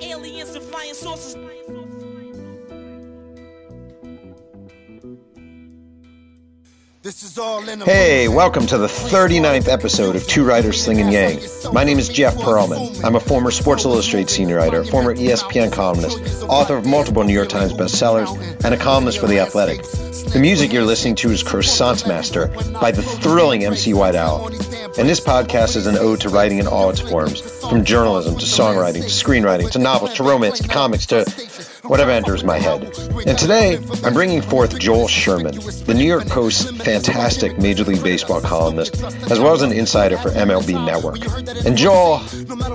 Aliens 0.00 0.54
and 0.54 0.64
flying 0.64 0.94
saucers. 0.94 1.36
Hey, 7.84 8.28
welcome 8.28 8.66
to 8.66 8.76
the 8.76 8.86
39th 8.86 9.68
episode 9.68 10.16
of 10.16 10.26
Two 10.26 10.44
Writers 10.44 10.82
Slinging 10.82 11.10
Yang. 11.10 11.40
My 11.72 11.84
name 11.84 11.98
is 11.98 12.08
Jeff 12.08 12.34
Pearlman. 12.36 13.02
I'm 13.04 13.14
a 13.14 13.20
former 13.20 13.50
Sports 13.50 13.84
Illustrated 13.84 14.28
senior 14.28 14.56
writer, 14.56 14.84
former 14.84 15.14
ESPN 15.14 15.72
columnist, 15.72 16.18
author 16.44 16.76
of 16.76 16.84
multiple 16.84 17.24
New 17.24 17.32
York 17.32 17.48
Times 17.48 17.72
bestsellers, 17.72 18.28
and 18.64 18.74
a 18.74 18.76
columnist 18.76 19.18
for 19.20 19.26
The 19.26 19.38
Athletic. 19.38 19.82
The 20.32 20.38
music 20.40 20.72
you're 20.72 20.84
listening 20.84 21.14
to 21.16 21.30
is 21.30 21.42
Croissant's 21.42 22.06
Master 22.06 22.48
by 22.80 22.90
the 22.90 23.02
thrilling 23.02 23.64
MC 23.64 23.94
White 23.94 24.14
Owl. 24.16 24.48
And 24.98 25.08
this 25.08 25.20
podcast 25.20 25.76
is 25.76 25.86
an 25.86 25.96
ode 25.96 26.20
to 26.22 26.28
writing 26.28 26.58
in 26.58 26.66
all 26.66 26.90
its 26.90 27.00
forms, 27.00 27.40
from 27.68 27.84
journalism 27.84 28.36
to 28.38 28.46
songwriting 28.46 29.02
to 29.02 29.08
screenwriting 29.08 29.70
to 29.70 29.78
novels 29.78 30.14
to 30.14 30.22
romance 30.22 30.58
to 30.60 30.68
comics 30.68 31.06
to 31.06 31.24
whatever 31.82 32.10
enters 32.10 32.44
my 32.44 32.58
head. 32.58 32.82
And 33.26 33.38
today, 33.38 33.78
I'm 34.04 34.14
bringing 34.14 34.42
forth 34.42 34.78
Joel 34.78 35.08
Sherman, 35.08 35.54
the 35.54 35.94
New 35.94 36.06
York 36.06 36.26
Post's 36.26 36.70
fantastic 36.82 37.58
Major 37.58 37.84
League 37.84 38.02
Baseball 38.02 38.40
columnist, 38.40 39.02
as 39.30 39.38
well 39.38 39.52
as 39.52 39.62
an 39.62 39.72
insider 39.72 40.16
for 40.18 40.30
MLB 40.30 40.84
Network. 40.84 41.18
And 41.66 41.76
Joel, 41.76 42.22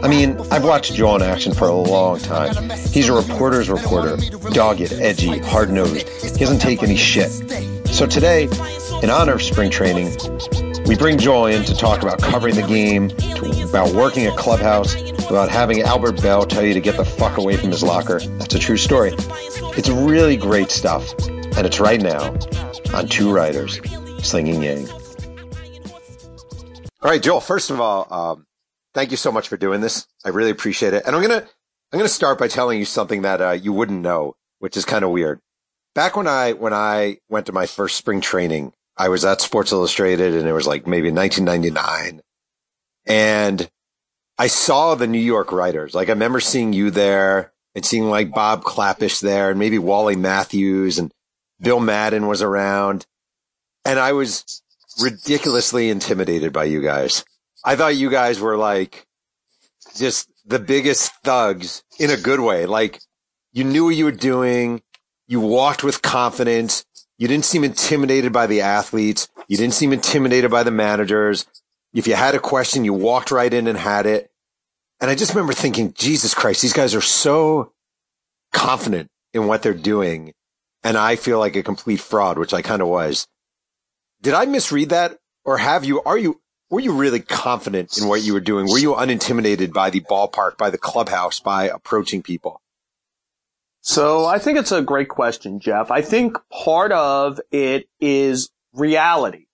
I 0.04 0.08
mean, 0.08 0.40
I've 0.52 0.64
watched 0.64 0.94
Joel 0.94 1.18
in 1.18 1.22
action 1.22 1.54
for 1.54 1.68
a 1.68 1.76
long 1.76 2.20
time. 2.20 2.70
He's 2.92 3.10
a 3.10 3.14
reporter's 3.14 3.70
reporter, 3.70 4.18
dogged, 4.52 4.94
edgy, 4.94 5.40
hard-nosed. 5.40 6.08
He 6.08 6.40
doesn't 6.40 6.60
take 6.60 6.84
any 6.84 6.98
shit. 6.98 7.32
So 7.88 8.06
today, 8.06 8.50
in 9.02 9.10
honor 9.10 9.34
of 9.34 9.42
spring 9.44 9.70
training, 9.70 10.18
we 10.86 10.96
bring 10.96 11.18
Joel 11.18 11.48
in 11.48 11.64
to 11.64 11.76
talk 11.76 12.02
about 12.02 12.22
covering 12.22 12.56
the 12.56 12.68
game, 12.68 13.10
to, 13.10 13.68
about 13.70 13.94
working 13.94 14.26
at 14.26 14.38
Clubhouse, 14.38 14.96
about 15.30 15.50
having 15.50 15.82
Albert 15.82 16.22
Belle 16.22 16.46
tell 16.46 16.64
you 16.64 16.74
to 16.74 16.82
get 16.82 16.98
the 16.98 17.06
fuck 17.06 17.38
away 17.38 17.58
from 17.58 17.72
his 17.72 17.84
locker. 17.84 18.20
That's 18.20 18.56
a 18.56 18.60
true 18.60 18.78
story. 18.78 19.14
It's 19.76 19.90
really 19.90 20.38
great 20.38 20.72
stuff, 20.72 21.14
and 21.28 21.66
it's 21.66 21.80
right 21.80 22.02
now 22.02 22.38
on 22.94 23.08
Two 23.08 23.34
Writers 23.34 23.80
Slinging 24.22 24.62
Yang. 24.62 24.90
All 27.02 27.10
right, 27.10 27.22
Joel. 27.22 27.42
First 27.42 27.70
of 27.70 27.82
all, 27.82 28.08
um, 28.14 28.46
thank 28.94 29.12
you 29.12 29.18
so 29.18 29.32
much 29.32 29.48
for 29.50 29.58
doing 29.58 29.82
this. 29.82 30.08
I 30.24 30.30
really 30.30 30.52
appreciate 30.52 30.94
it. 30.94 31.04
And 31.06 31.16
I'm 31.16 31.22
gonna 31.22 31.48
I'm 31.92 32.00
gonna 32.00 32.08
start 32.08 32.40
by 32.40 32.48
telling 32.48 32.80
you 32.80 32.86
something 32.86 33.24
that 33.24 33.42
uh, 33.42 33.52
you 33.52 33.74
wouldn't 33.74 34.02
know, 34.02 34.36
which 34.60 34.78
is 34.78 34.86
kind 34.86 35.04
of 35.04 35.12
weird. 35.12 35.40
Back 35.96 36.16
when 36.16 36.28
I 36.28 36.54
when 36.54 36.74
I 36.74 37.18
went 37.30 37.46
to 37.48 37.52
my 37.52 37.66
first 37.66 37.98
spring 37.98 38.22
training, 38.22 38.74
I 38.98 39.10
was 39.10 39.26
at 39.26 39.42
Sports 39.42 39.72
Illustrated, 39.72 40.36
and 40.36 40.48
it 40.48 40.54
was 40.54 40.68
like 40.68 40.86
maybe 40.86 41.12
1999, 41.12 42.22
and 43.06 43.70
I 44.38 44.48
saw 44.48 44.96
the 44.96 45.08
New 45.08 45.20
York 45.20 45.52
writers. 45.52 45.94
Like 45.94 46.10
I 46.10 46.14
remember 46.14 46.40
seeing 46.40 46.74
you 46.74 46.90
there 46.90 47.54
and 47.76 47.86
seeing 47.86 48.10
like 48.10 48.34
Bob 48.34 48.64
Klapisch 48.64 49.22
there 49.22 49.50
and 49.50 49.60
maybe 49.60 49.78
Wally 49.78 50.16
Matthews 50.16 51.00
and 51.00 51.12
Bill 51.60 51.80
Madden 51.80 52.28
was 52.28 52.42
around. 52.42 53.06
And 53.86 54.00
I 54.00 54.14
was 54.14 54.62
ridiculously 55.02 55.90
intimidated 55.90 56.54
by 56.54 56.66
you 56.66 56.82
guys. 56.82 57.24
I 57.64 57.76
thought 57.76 57.96
you 57.96 58.10
guys 58.10 58.40
were 58.40 58.58
like 58.58 59.06
just 59.96 60.30
the 60.46 60.60
biggest 60.60 61.12
thugs 61.24 61.84
in 62.00 62.10
a 62.10 62.18
good 62.18 62.40
way. 62.40 62.66
Like 62.66 63.00
you 63.52 63.64
knew 63.64 63.86
what 63.86 63.96
you 63.96 64.06
were 64.06 64.12
doing. 64.12 64.82
You 65.28 65.40
walked 65.40 65.84
with 65.84 66.02
confidence. 66.02 66.86
You 67.18 67.28
didn't 67.28 67.46
seem 67.46 67.64
intimidated 67.64 68.34
by 68.34 68.48
the 68.48 68.62
athletes. 68.62 69.28
You 69.48 69.58
didn't 69.58 69.76
seem 69.76 69.94
intimidated 69.94 70.50
by 70.50 70.64
the 70.64 70.72
managers. 70.72 71.46
If 71.94 72.08
you 72.08 72.16
had 72.16 72.36
a 72.36 72.40
question, 72.40 72.86
you 72.86 72.94
walked 72.94 73.32
right 73.32 73.54
in 73.54 73.68
and 73.68 73.78
had 73.78 74.06
it. 74.06 74.32
And 75.00 75.12
I 75.12 75.16
just 75.16 75.34
remember 75.34 75.54
thinking, 75.54 75.94
Jesus 75.94 76.34
Christ, 76.34 76.62
these 76.62 76.74
guys 76.74 76.96
are 76.96 77.02
so 77.02 77.74
confident 78.52 79.10
in 79.34 79.48
what 79.48 79.62
they're 79.62 79.74
doing. 79.74 80.34
And 80.84 80.98
I 80.98 81.16
feel 81.16 81.40
like 81.40 81.56
a 81.56 81.64
complete 81.64 82.00
fraud, 82.00 82.38
which 82.38 82.54
I 82.54 82.62
kind 82.62 82.82
of 82.82 82.88
was. 82.88 83.28
Did 84.22 84.34
I 84.34 84.46
misread 84.46 84.90
that? 84.90 85.20
Or 85.46 85.58
have 85.58 85.86
you, 85.86 86.02
are 86.04 86.18
you, 86.18 86.42
were 86.70 86.80
you 86.80 86.94
really 86.94 87.20
confident 87.20 87.98
in 87.98 88.08
what 88.08 88.24
you 88.24 88.34
were 88.34 88.40
doing? 88.40 88.68
Were 88.68 88.80
you 88.80 88.96
unintimidated 88.96 89.74
by 89.74 89.90
the 89.90 90.02
ballpark, 90.02 90.58
by 90.58 90.70
the 90.70 90.78
clubhouse, 90.78 91.40
by 91.40 91.66
approaching 91.66 92.24
people? 92.24 92.62
So 93.86 94.26
I 94.26 94.40
think 94.40 94.58
it's 94.58 94.72
a 94.72 94.82
great 94.82 95.10
question, 95.10 95.60
Jeff. 95.60 95.92
I 95.92 96.02
think 96.02 96.38
part 96.50 96.94
of 96.94 97.42
it 97.52 97.90
is 98.00 98.50
reality. 98.74 99.48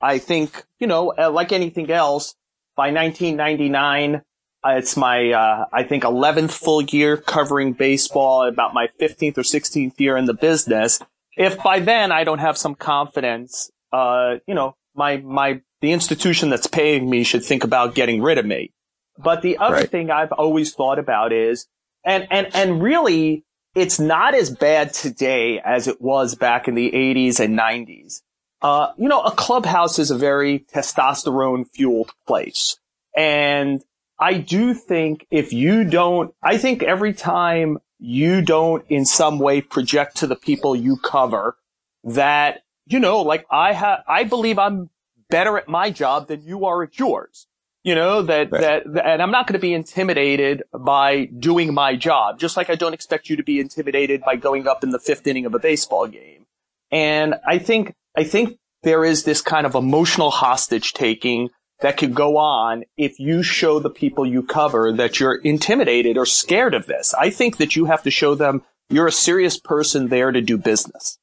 I 0.00 0.18
think, 0.18 0.64
you 0.78 0.86
know, 0.86 1.12
uh, 1.18 1.32
like 1.32 1.50
anything 1.50 1.90
else, 1.90 2.36
by 2.76 2.92
1999, 2.92 4.22
uh, 4.64 4.68
it's 4.76 4.96
my, 4.96 5.32
uh, 5.32 5.64
I 5.72 5.82
think 5.82 6.04
11th 6.04 6.52
full 6.52 6.82
year 6.82 7.16
covering 7.16 7.72
baseball, 7.72 8.46
about 8.46 8.72
my 8.72 8.86
15th 9.00 9.38
or 9.38 9.42
16th 9.42 9.98
year 9.98 10.16
in 10.16 10.26
the 10.26 10.34
business. 10.34 11.00
If 11.36 11.60
by 11.60 11.80
then 11.80 12.12
I 12.12 12.22
don't 12.22 12.38
have 12.38 12.56
some 12.56 12.76
confidence, 12.76 13.72
uh, 13.92 14.36
you 14.46 14.54
know, 14.54 14.76
my, 14.94 15.16
my, 15.16 15.60
the 15.80 15.90
institution 15.90 16.50
that's 16.50 16.68
paying 16.68 17.10
me 17.10 17.24
should 17.24 17.44
think 17.44 17.64
about 17.64 17.96
getting 17.96 18.22
rid 18.22 18.38
of 18.38 18.46
me. 18.46 18.72
But 19.18 19.42
the 19.42 19.58
other 19.58 19.74
right. 19.74 19.90
thing 19.90 20.12
I've 20.12 20.30
always 20.30 20.72
thought 20.72 21.00
about 21.00 21.32
is, 21.32 21.66
and, 22.04 22.28
and, 22.30 22.48
and 22.54 22.80
really, 22.80 23.44
it's 23.74 23.98
not 23.98 24.34
as 24.34 24.50
bad 24.50 24.92
today 24.92 25.60
as 25.64 25.88
it 25.88 26.00
was 26.00 26.34
back 26.34 26.68
in 26.68 26.74
the 26.74 26.90
80s 26.90 27.40
and 27.40 27.58
90s. 27.58 28.22
Uh, 28.60 28.92
you 28.96 29.08
know, 29.08 29.22
a 29.22 29.32
clubhouse 29.32 29.98
is 29.98 30.10
a 30.10 30.16
very 30.18 30.60
testosterone 30.60 31.66
fueled 31.68 32.12
place. 32.26 32.78
And 33.16 33.82
I 34.18 34.34
do 34.34 34.74
think 34.74 35.26
if 35.30 35.52
you 35.52 35.84
don't, 35.84 36.32
I 36.42 36.58
think 36.58 36.82
every 36.82 37.12
time 37.12 37.78
you 37.98 38.42
don't 38.42 38.84
in 38.88 39.04
some 39.04 39.38
way 39.38 39.60
project 39.60 40.18
to 40.18 40.26
the 40.26 40.36
people 40.36 40.76
you 40.76 40.96
cover 40.96 41.56
that, 42.04 42.62
you 42.86 43.00
know, 43.00 43.22
like 43.22 43.46
I 43.50 43.72
have, 43.72 44.00
I 44.06 44.24
believe 44.24 44.58
I'm 44.58 44.90
better 45.28 45.56
at 45.56 45.66
my 45.66 45.90
job 45.90 46.28
than 46.28 46.42
you 46.42 46.66
are 46.66 46.82
at 46.82 46.98
yours. 46.98 47.46
You 47.84 47.96
know, 47.96 48.22
that, 48.22 48.52
right. 48.52 48.60
that, 48.60 49.04
and 49.04 49.20
I'm 49.20 49.32
not 49.32 49.48
going 49.48 49.54
to 49.54 49.58
be 49.58 49.74
intimidated 49.74 50.62
by 50.72 51.24
doing 51.24 51.74
my 51.74 51.96
job, 51.96 52.38
just 52.38 52.56
like 52.56 52.70
I 52.70 52.76
don't 52.76 52.94
expect 52.94 53.28
you 53.28 53.36
to 53.36 53.42
be 53.42 53.58
intimidated 53.58 54.22
by 54.22 54.36
going 54.36 54.68
up 54.68 54.84
in 54.84 54.90
the 54.90 55.00
fifth 55.00 55.26
inning 55.26 55.46
of 55.46 55.54
a 55.54 55.58
baseball 55.58 56.06
game. 56.06 56.46
And 56.92 57.34
I 57.46 57.58
think 57.58 57.94
I 58.16 58.22
think 58.22 58.58
there 58.82 59.04
is 59.04 59.24
this 59.24 59.40
kind 59.40 59.66
of 59.66 59.74
emotional 59.74 60.30
hostage 60.30 60.92
taking 60.92 61.50
that 61.80 61.96
could 61.96 62.14
go 62.14 62.36
on 62.36 62.84
if 62.96 63.18
you 63.18 63.42
show 63.42 63.80
the 63.80 63.90
people 63.90 64.24
you 64.24 64.42
cover 64.42 64.92
that 64.92 65.18
you're 65.18 65.34
intimidated 65.34 66.16
or 66.16 66.26
scared 66.26 66.74
of 66.74 66.86
this. 66.86 67.12
I 67.14 67.30
think 67.30 67.56
that 67.56 67.74
you 67.74 67.86
have 67.86 68.02
to 68.04 68.10
show 68.10 68.34
them 68.34 68.62
you're 68.88 69.08
a 69.08 69.12
serious 69.12 69.58
person 69.58 70.08
there 70.08 70.30
to 70.30 70.40
do 70.40 70.56
business. 70.56 71.18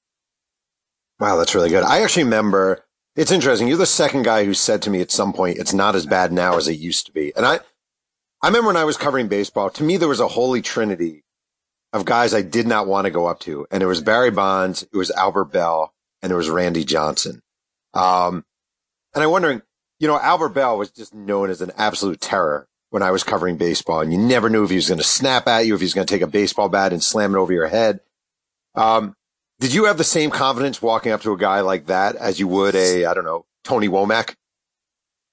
Wow, 1.20 1.38
that's 1.38 1.56
really 1.56 1.70
good. 1.70 1.84
I 1.84 2.02
actually 2.02 2.24
remember 2.24 2.86
it's 3.16 3.32
interesting. 3.32 3.68
You're 3.68 3.78
the 3.78 3.86
second 3.86 4.24
guy 4.24 4.46
who 4.46 4.54
said 4.54 4.82
to 4.84 4.90
me 4.90 5.02
at 5.02 5.12
some 5.12 5.34
point, 5.34 5.58
it's 5.58 5.74
not 5.74 5.96
as 5.96 6.06
bad 6.06 6.32
now 6.32 6.58
as 6.58 6.68
it 6.68 6.80
used 6.80 7.06
to 7.08 7.12
be. 7.12 7.34
And 7.36 7.46
I, 7.46 7.60
I 8.42 8.48
remember 8.48 8.68
when 8.68 8.78
I 8.78 8.86
was 8.86 8.98
covering 8.98 9.28
baseball, 9.28 9.70
to 9.72 9.84
me, 9.84 9.98
there 9.98 10.08
was 10.08 10.20
a 10.20 10.28
holy 10.28 10.62
trinity 10.62 11.24
of 11.92 12.06
guys 12.06 12.34
I 12.34 12.42
did 12.42 12.68
not 12.68 12.88
want 12.88 13.06
to 13.06 13.12
go 13.12 13.26
up 13.26 13.40
to. 13.42 13.68
And 13.72 13.84
it 13.84 13.88
was 13.88 14.02
Barry 14.02 14.32
Bonds, 14.32 14.84
it 14.84 14.96
was 14.96 15.12
Albert 15.12 15.46
Belle, 15.46 15.94
and 16.22 16.32
it 16.32 16.36
was 16.36 16.50
Randy 16.50 16.84
Johnson. 16.84 17.42
Um, 17.94 18.46
and 19.14 19.24
I'm 19.24 19.32
wondering, 19.32 19.62
you 20.00 20.08
know, 20.08 20.20
Albert 20.20 20.50
Belle 20.50 20.78
was 20.78 20.92
just 20.92 21.14
known 21.14 21.50
as 21.50 21.62
an 21.62 21.72
absolute 21.78 22.22
terror 22.22 22.68
when 22.90 23.04
I 23.04 23.12
was 23.12 23.24
covering 23.24 23.58
baseball, 23.58 24.02
and 24.02 24.12
you 24.12 24.18
never 24.18 24.50
knew 24.50 24.64
if 24.64 24.70
he 24.70 24.76
was 24.76 24.88
going 24.88 25.00
to 25.00 25.04
snap 25.04 25.48
at 25.48 25.66
you, 25.66 25.76
if 25.76 25.82
he 25.82 25.86
was 25.86 25.94
going 25.94 26.08
to 26.08 26.14
take 26.14 26.22
a 26.22 26.28
baseball 26.28 26.70
bat 26.70 26.94
and 26.94 27.04
slam 27.04 27.36
it 27.36 27.38
over 27.38 27.54
your 27.54 27.68
head. 27.68 28.00
Um, 28.76 29.16
did 29.60 29.74
you 29.74 29.86
have 29.86 29.98
the 29.98 30.04
same 30.04 30.30
confidence 30.32 30.82
walking 30.82 31.12
up 31.12 31.22
to 31.22 31.34
a 31.34 31.38
guy 31.38 31.62
like 31.62 31.88
that 31.88 32.16
as 32.16 32.40
you 32.40 32.48
would 32.48 32.76
a, 32.76 33.06
I 33.06 33.14
don't 33.14 33.26
know, 33.26 33.46
Tony 33.64 33.88
Womack? 33.88 34.36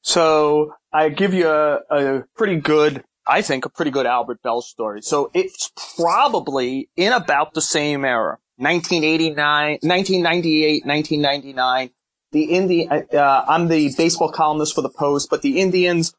So 0.02 0.74
I 0.92 1.08
give 1.08 1.34
you 1.34 1.48
a, 1.48 1.80
a 1.90 2.24
pretty 2.36 2.56
good, 2.56 3.04
I 3.26 3.42
think, 3.42 3.64
a 3.64 3.68
pretty 3.68 3.90
good 3.90 4.06
Albert 4.06 4.42
Belle 4.42 4.62
story. 4.62 5.02
So 5.02 5.30
it's 5.34 5.72
probably 5.96 6.88
in 6.96 7.12
about 7.12 7.54
the 7.54 7.60
same 7.60 8.04
era, 8.04 8.38
1989, 8.56 9.78
1998, 9.82 10.86
1999 10.86 11.90
the 12.32 12.44
Indian, 12.44 12.92
uh, 12.92 13.16
uh, 13.16 13.44
I'm 13.48 13.68
the 13.68 13.92
baseball 13.96 14.30
columnist 14.30 14.74
for 14.74 14.82
the 14.82 14.90
Post, 14.90 15.30
but 15.30 15.42
the 15.42 15.58
Indians 15.60 16.14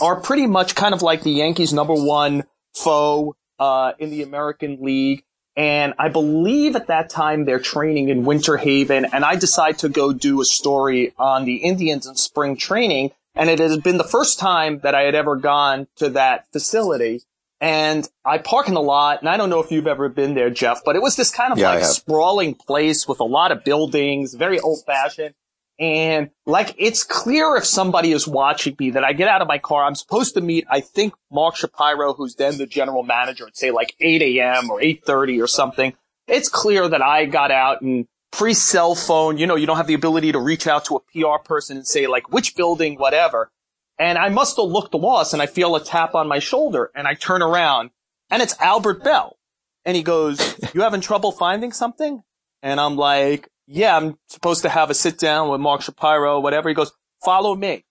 are 0.00 0.20
pretty 0.20 0.46
much 0.46 0.74
kind 0.74 0.94
of 0.94 1.02
like 1.02 1.22
the 1.22 1.30
Yankees' 1.30 1.72
number 1.72 1.94
one 1.94 2.44
foe 2.74 3.36
uh, 3.58 3.92
in 3.98 4.10
the 4.10 4.22
American 4.22 4.78
League. 4.80 5.22
And 5.60 5.92
I 5.98 6.08
believe 6.08 6.74
at 6.74 6.86
that 6.86 7.10
time 7.10 7.44
they're 7.44 7.60
training 7.60 8.08
in 8.08 8.24
Winter 8.24 8.56
Haven, 8.56 9.04
and 9.04 9.26
I 9.26 9.36
decide 9.36 9.80
to 9.80 9.90
go 9.90 10.10
do 10.10 10.40
a 10.40 10.44
story 10.46 11.12
on 11.18 11.44
the 11.44 11.56
Indians 11.56 12.06
in 12.06 12.14
spring 12.14 12.56
training. 12.56 13.10
And 13.34 13.50
it 13.50 13.58
has 13.58 13.76
been 13.76 13.98
the 13.98 14.04
first 14.04 14.38
time 14.38 14.78
that 14.84 14.94
I 14.94 15.02
had 15.02 15.14
ever 15.14 15.36
gone 15.36 15.86
to 15.96 16.08
that 16.10 16.50
facility. 16.50 17.20
And 17.60 18.08
I 18.24 18.38
park 18.38 18.68
in 18.68 18.74
the 18.74 18.80
lot, 18.80 19.20
and 19.20 19.28
I 19.28 19.36
don't 19.36 19.50
know 19.50 19.60
if 19.60 19.70
you've 19.70 19.86
ever 19.86 20.08
been 20.08 20.32
there, 20.32 20.48
Jeff, 20.48 20.80
but 20.82 20.96
it 20.96 21.02
was 21.02 21.16
this 21.16 21.30
kind 21.30 21.52
of 21.52 21.58
yeah, 21.58 21.74
like 21.74 21.84
sprawling 21.84 22.54
place 22.54 23.06
with 23.06 23.20
a 23.20 23.24
lot 23.24 23.52
of 23.52 23.62
buildings, 23.62 24.32
very 24.32 24.58
old 24.60 24.82
fashioned. 24.86 25.34
And 25.80 26.28
like, 26.44 26.74
it's 26.76 27.04
clear 27.04 27.56
if 27.56 27.64
somebody 27.64 28.12
is 28.12 28.28
watching 28.28 28.76
me 28.78 28.90
that 28.90 29.02
I 29.02 29.14
get 29.14 29.28
out 29.28 29.40
of 29.40 29.48
my 29.48 29.56
car. 29.56 29.84
I'm 29.84 29.94
supposed 29.94 30.34
to 30.34 30.42
meet, 30.42 30.66
I 30.70 30.80
think 30.80 31.14
Mark 31.32 31.56
Shapiro, 31.56 32.12
who's 32.12 32.34
then 32.34 32.58
the 32.58 32.66
general 32.66 33.02
manager 33.02 33.46
at 33.46 33.56
say 33.56 33.70
like 33.70 33.96
8 33.98 34.20
a.m. 34.20 34.70
or 34.70 34.78
8.30 34.78 35.42
or 35.42 35.46
something. 35.46 35.94
It's 36.28 36.50
clear 36.50 36.86
that 36.86 37.00
I 37.00 37.24
got 37.24 37.50
out 37.50 37.80
and 37.80 38.06
pre 38.30 38.52
cell 38.52 38.94
phone, 38.94 39.38
you 39.38 39.46
know, 39.46 39.56
you 39.56 39.66
don't 39.66 39.78
have 39.78 39.86
the 39.86 39.94
ability 39.94 40.32
to 40.32 40.38
reach 40.38 40.66
out 40.66 40.84
to 40.84 40.96
a 40.96 41.00
PR 41.00 41.42
person 41.42 41.78
and 41.78 41.86
say 41.86 42.06
like, 42.06 42.30
which 42.30 42.54
building, 42.56 42.96
whatever. 42.96 43.50
And 43.98 44.18
I 44.18 44.28
must 44.28 44.58
have 44.58 44.66
looked 44.66 44.94
lost 44.94 45.32
and 45.32 45.40
I 45.40 45.46
feel 45.46 45.74
a 45.76 45.82
tap 45.82 46.14
on 46.14 46.28
my 46.28 46.40
shoulder 46.40 46.90
and 46.94 47.08
I 47.08 47.14
turn 47.14 47.40
around 47.40 47.90
and 48.30 48.42
it's 48.42 48.54
Albert 48.60 49.02
Belle. 49.02 49.38
And 49.86 49.96
he 49.96 50.02
goes, 50.02 50.58
you 50.74 50.82
having 50.82 51.00
trouble 51.00 51.32
finding 51.32 51.72
something? 51.72 52.22
And 52.62 52.78
I'm 52.78 52.96
like, 52.96 53.48
yeah, 53.72 53.96
I'm 53.96 54.18
supposed 54.28 54.62
to 54.62 54.68
have 54.68 54.90
a 54.90 54.94
sit 54.94 55.16
down 55.16 55.48
with 55.48 55.60
Mark 55.60 55.82
Shapiro, 55.82 56.40
whatever. 56.40 56.68
He 56.68 56.74
goes, 56.74 56.90
follow 57.24 57.54
me. 57.54 57.84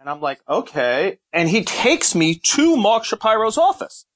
And 0.00 0.08
I'm 0.08 0.20
like, 0.20 0.40
okay. 0.48 1.18
And 1.32 1.48
he 1.48 1.62
takes 1.62 2.14
me 2.14 2.36
to 2.36 2.76
Mark 2.76 3.04
Shapiro's 3.04 3.58
office. 3.58 4.06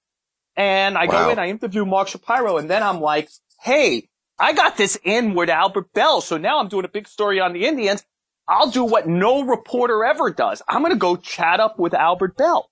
And 0.56 0.96
I 0.96 1.04
wow. 1.06 1.24
go 1.24 1.30
in, 1.30 1.38
I 1.38 1.48
interview 1.48 1.84
Mark 1.84 2.08
Shapiro, 2.08 2.56
and 2.56 2.70
then 2.70 2.82
I'm 2.82 3.00
like, 3.00 3.28
hey, 3.60 4.08
I 4.38 4.54
got 4.54 4.78
this 4.78 4.98
in 5.04 5.34
with 5.34 5.50
Albert 5.50 5.92
Belle. 5.92 6.22
So 6.22 6.38
now 6.38 6.58
I'm 6.58 6.68
doing 6.68 6.86
a 6.86 6.88
big 6.88 7.06
story 7.06 7.38
on 7.38 7.52
the 7.52 7.66
Indians. 7.66 8.04
I'll 8.48 8.70
do 8.70 8.84
what 8.84 9.06
no 9.06 9.42
reporter 9.42 10.04
ever 10.04 10.30
does. 10.30 10.62
I'm 10.68 10.80
going 10.80 10.92
to 10.92 10.98
go 10.98 11.16
chat 11.16 11.60
up 11.60 11.78
with 11.78 11.92
Albert 11.92 12.36
Belle. 12.36 12.70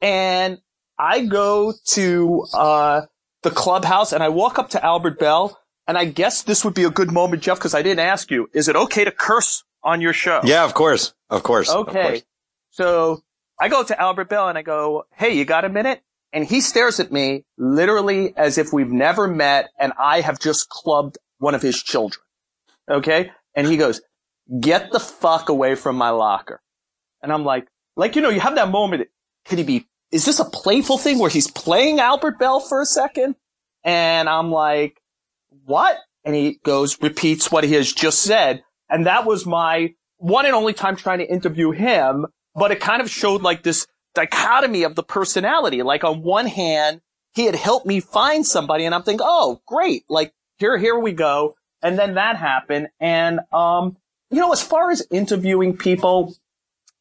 And 0.00 0.58
I 0.98 1.24
go 1.24 1.72
to, 1.90 2.46
uh, 2.52 3.02
the 3.42 3.50
clubhouse 3.50 4.12
and 4.12 4.22
I 4.22 4.28
walk 4.28 4.58
up 4.58 4.70
to 4.70 4.84
Albert 4.84 5.18
Belle 5.18 5.58
and 5.86 5.98
I 5.98 6.04
guess 6.04 6.42
this 6.42 6.64
would 6.64 6.74
be 6.74 6.84
a 6.84 6.90
good 6.90 7.12
moment, 7.12 7.42
Jeff, 7.42 7.58
because 7.58 7.74
I 7.74 7.82
didn't 7.82 8.00
ask 8.00 8.30
you. 8.30 8.48
Is 8.52 8.68
it 8.68 8.76
okay 8.76 9.04
to 9.04 9.10
curse 9.10 9.64
on 9.82 10.00
your 10.00 10.12
show? 10.12 10.40
Yeah, 10.44 10.64
of 10.64 10.74
course. 10.74 11.14
Of 11.30 11.42
course. 11.42 11.70
Okay. 11.70 12.00
Of 12.00 12.06
course. 12.06 12.22
So 12.70 13.22
I 13.60 13.68
go 13.68 13.82
to 13.82 14.00
Albert 14.00 14.28
Belle 14.28 14.48
and 14.48 14.56
I 14.56 14.62
go, 14.62 15.04
Hey, 15.14 15.36
you 15.36 15.44
got 15.44 15.64
a 15.64 15.68
minute? 15.68 16.02
And 16.32 16.46
he 16.46 16.60
stares 16.60 16.98
at 16.98 17.12
me 17.12 17.44
literally 17.58 18.32
as 18.36 18.56
if 18.56 18.72
we've 18.72 18.90
never 18.90 19.28
met 19.28 19.70
and 19.78 19.92
I 19.98 20.22
have 20.22 20.38
just 20.40 20.68
clubbed 20.70 21.18
one 21.38 21.54
of 21.54 21.60
his 21.60 21.82
children. 21.82 22.22
Okay. 22.90 23.30
And 23.54 23.66
he 23.66 23.76
goes, 23.76 24.00
get 24.60 24.90
the 24.92 25.00
fuck 25.00 25.48
away 25.48 25.74
from 25.74 25.96
my 25.96 26.10
locker. 26.10 26.62
And 27.22 27.32
I'm 27.32 27.44
like, 27.44 27.68
like, 27.96 28.16
you 28.16 28.22
know, 28.22 28.30
you 28.30 28.40
have 28.40 28.54
that 28.54 28.70
moment. 28.70 29.08
Could 29.44 29.58
he 29.58 29.64
be, 29.64 29.86
is 30.10 30.24
this 30.24 30.40
a 30.40 30.44
playful 30.44 30.96
thing 30.96 31.18
where 31.18 31.30
he's 31.30 31.50
playing 31.50 32.00
Albert 32.00 32.38
Belle 32.38 32.60
for 32.60 32.80
a 32.80 32.86
second? 32.86 33.34
And 33.84 34.28
I'm 34.28 34.50
like, 34.50 35.01
what? 35.64 35.96
And 36.24 36.34
he 36.34 36.58
goes, 36.64 37.00
repeats 37.00 37.50
what 37.50 37.64
he 37.64 37.74
has 37.74 37.92
just 37.92 38.22
said. 38.22 38.62
And 38.88 39.06
that 39.06 39.26
was 39.26 39.46
my 39.46 39.94
one 40.18 40.46
and 40.46 40.54
only 40.54 40.72
time 40.72 40.96
trying 40.96 41.18
to 41.18 41.30
interview 41.30 41.72
him, 41.72 42.26
but 42.54 42.70
it 42.70 42.80
kind 42.80 43.02
of 43.02 43.10
showed 43.10 43.42
like 43.42 43.62
this 43.62 43.86
dichotomy 44.14 44.84
of 44.84 44.94
the 44.94 45.02
personality. 45.02 45.82
Like 45.82 46.04
on 46.04 46.22
one 46.22 46.46
hand, 46.46 47.00
he 47.34 47.46
had 47.46 47.54
helped 47.54 47.86
me 47.86 48.00
find 48.00 48.46
somebody 48.46 48.84
and 48.84 48.94
I'm 48.94 49.02
thinking, 49.02 49.26
oh, 49.28 49.60
great. 49.66 50.04
Like 50.08 50.32
here, 50.58 50.78
here 50.78 50.98
we 50.98 51.12
go. 51.12 51.54
And 51.82 51.98
then 51.98 52.14
that 52.14 52.36
happened. 52.36 52.88
And, 53.00 53.40
um, 53.52 53.96
you 54.30 54.38
know, 54.38 54.52
as 54.52 54.62
far 54.62 54.90
as 54.90 55.04
interviewing 55.10 55.76
people, 55.76 56.34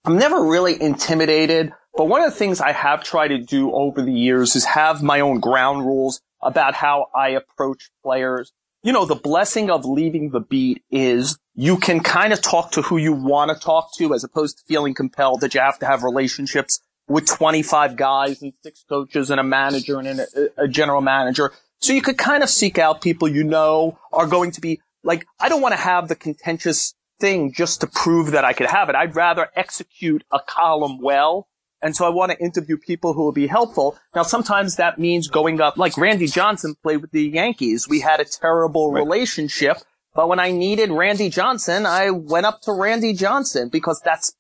I'm 0.04 0.18
never 0.18 0.44
really 0.44 0.82
intimidated, 0.82 1.74
but 1.94 2.06
one 2.06 2.24
of 2.24 2.32
the 2.32 2.38
things 2.38 2.60
I 2.60 2.72
have 2.72 3.04
tried 3.04 3.28
to 3.28 3.38
do 3.38 3.72
over 3.72 4.02
the 4.02 4.12
years 4.12 4.56
is 4.56 4.66
have 4.66 5.04
my 5.04 5.20
own 5.20 5.40
ground 5.40 5.86
rules 5.86 6.22
about 6.42 6.76
how 6.76 7.08
I 7.16 7.30
approach 7.30 7.90
players. 8.04 8.52
You 8.84 8.94
know, 8.94 9.06
the 9.06 9.16
blessing 9.16 9.70
of 9.70 9.86
leaving 9.86 10.32
the 10.32 10.40
beat 10.40 10.84
is 10.90 11.38
you 11.54 11.78
can 11.78 12.00
kind 12.00 12.34
of 12.34 12.42
talk 12.42 12.72
to 12.72 12.82
who 12.82 12.98
you 12.98 13.14
want 13.14 13.50
to 13.50 13.64
talk 13.64 13.90
to 13.98 14.14
as 14.14 14.24
opposed 14.24 14.58
to 14.58 14.64
feeling 14.68 14.94
compelled 14.94 15.42
that 15.42 15.54
you 15.54 15.60
have 15.60 15.78
to 15.80 15.86
have 15.86 16.04
relationships 16.04 16.80
with 17.08 17.28
25 17.28 17.96
guys 17.96 18.42
and 18.42 18.54
six 18.64 18.84
coaches 18.88 19.30
and 19.30 19.40
a 19.40 19.44
manager 19.44 20.00
and 20.00 20.22
a, 20.22 20.28
a 20.58 20.68
general 20.68 21.02
manager. 21.02 21.52
So 21.80 21.94
you 21.94 22.02
could 22.02 22.18
kind 22.18 22.44
of 22.44 22.50
seek 22.50 22.78
out 22.78 23.02
people 23.02 23.28
you 23.28 23.44
know 23.44 24.00
are 24.14 24.28
going 24.28 24.52
to 24.52 24.62
be 24.62 24.80
like, 25.04 25.26
I 25.40 25.50
don't 25.50 25.62
want 25.62 25.74
to 25.74 25.80
have 25.80 26.08
the 26.08 26.16
contentious 26.16 26.94
thing 27.20 27.54
just 27.54 27.82
to 27.82 27.88
prove 27.88 28.32
that 28.32 28.46
I 28.46 28.54
could 28.54 28.68
have 28.68 28.90
it. 28.90 28.96
I'd 28.96 29.16
rather 29.16 29.50
execute 29.56 30.24
a 30.32 30.40
column 30.40 31.00
well 31.02 31.48
and 31.82 31.96
so 31.96 32.06
I 32.06 32.10
want 32.10 32.32
to 32.32 32.40
interview 32.40 32.78
people 32.78 33.14
who 33.14 33.24
will 33.24 33.32
be 33.32 33.48
helpful. 33.48 33.98
Now, 34.16 34.24
sometimes 34.24 34.76
that 34.76 35.00
means 35.00 35.28
going 35.28 35.60
up, 35.60 35.78
like 35.78 35.98
Randy 35.98 36.28
Johnson 36.28 36.76
played 36.84 37.02
with 37.02 37.12
the 37.12 37.24
Yankees. 37.24 37.88
We 37.88 38.02
had 38.02 38.20
a 38.20 38.26
terrible 38.26 38.92
right. 38.92 39.04
relationship, 39.04 39.78
but 40.14 40.28
when 40.28 40.40
I 40.40 40.52
needed 40.52 40.92
Randy 40.92 41.30
Johnson, 41.30 41.86
I 41.86 42.12
went 42.12 42.46
up 42.46 42.62
to 42.62 42.74
Randy 42.74 43.14
Johnson 43.14 43.70
because 43.70 44.02
that's 44.04 44.34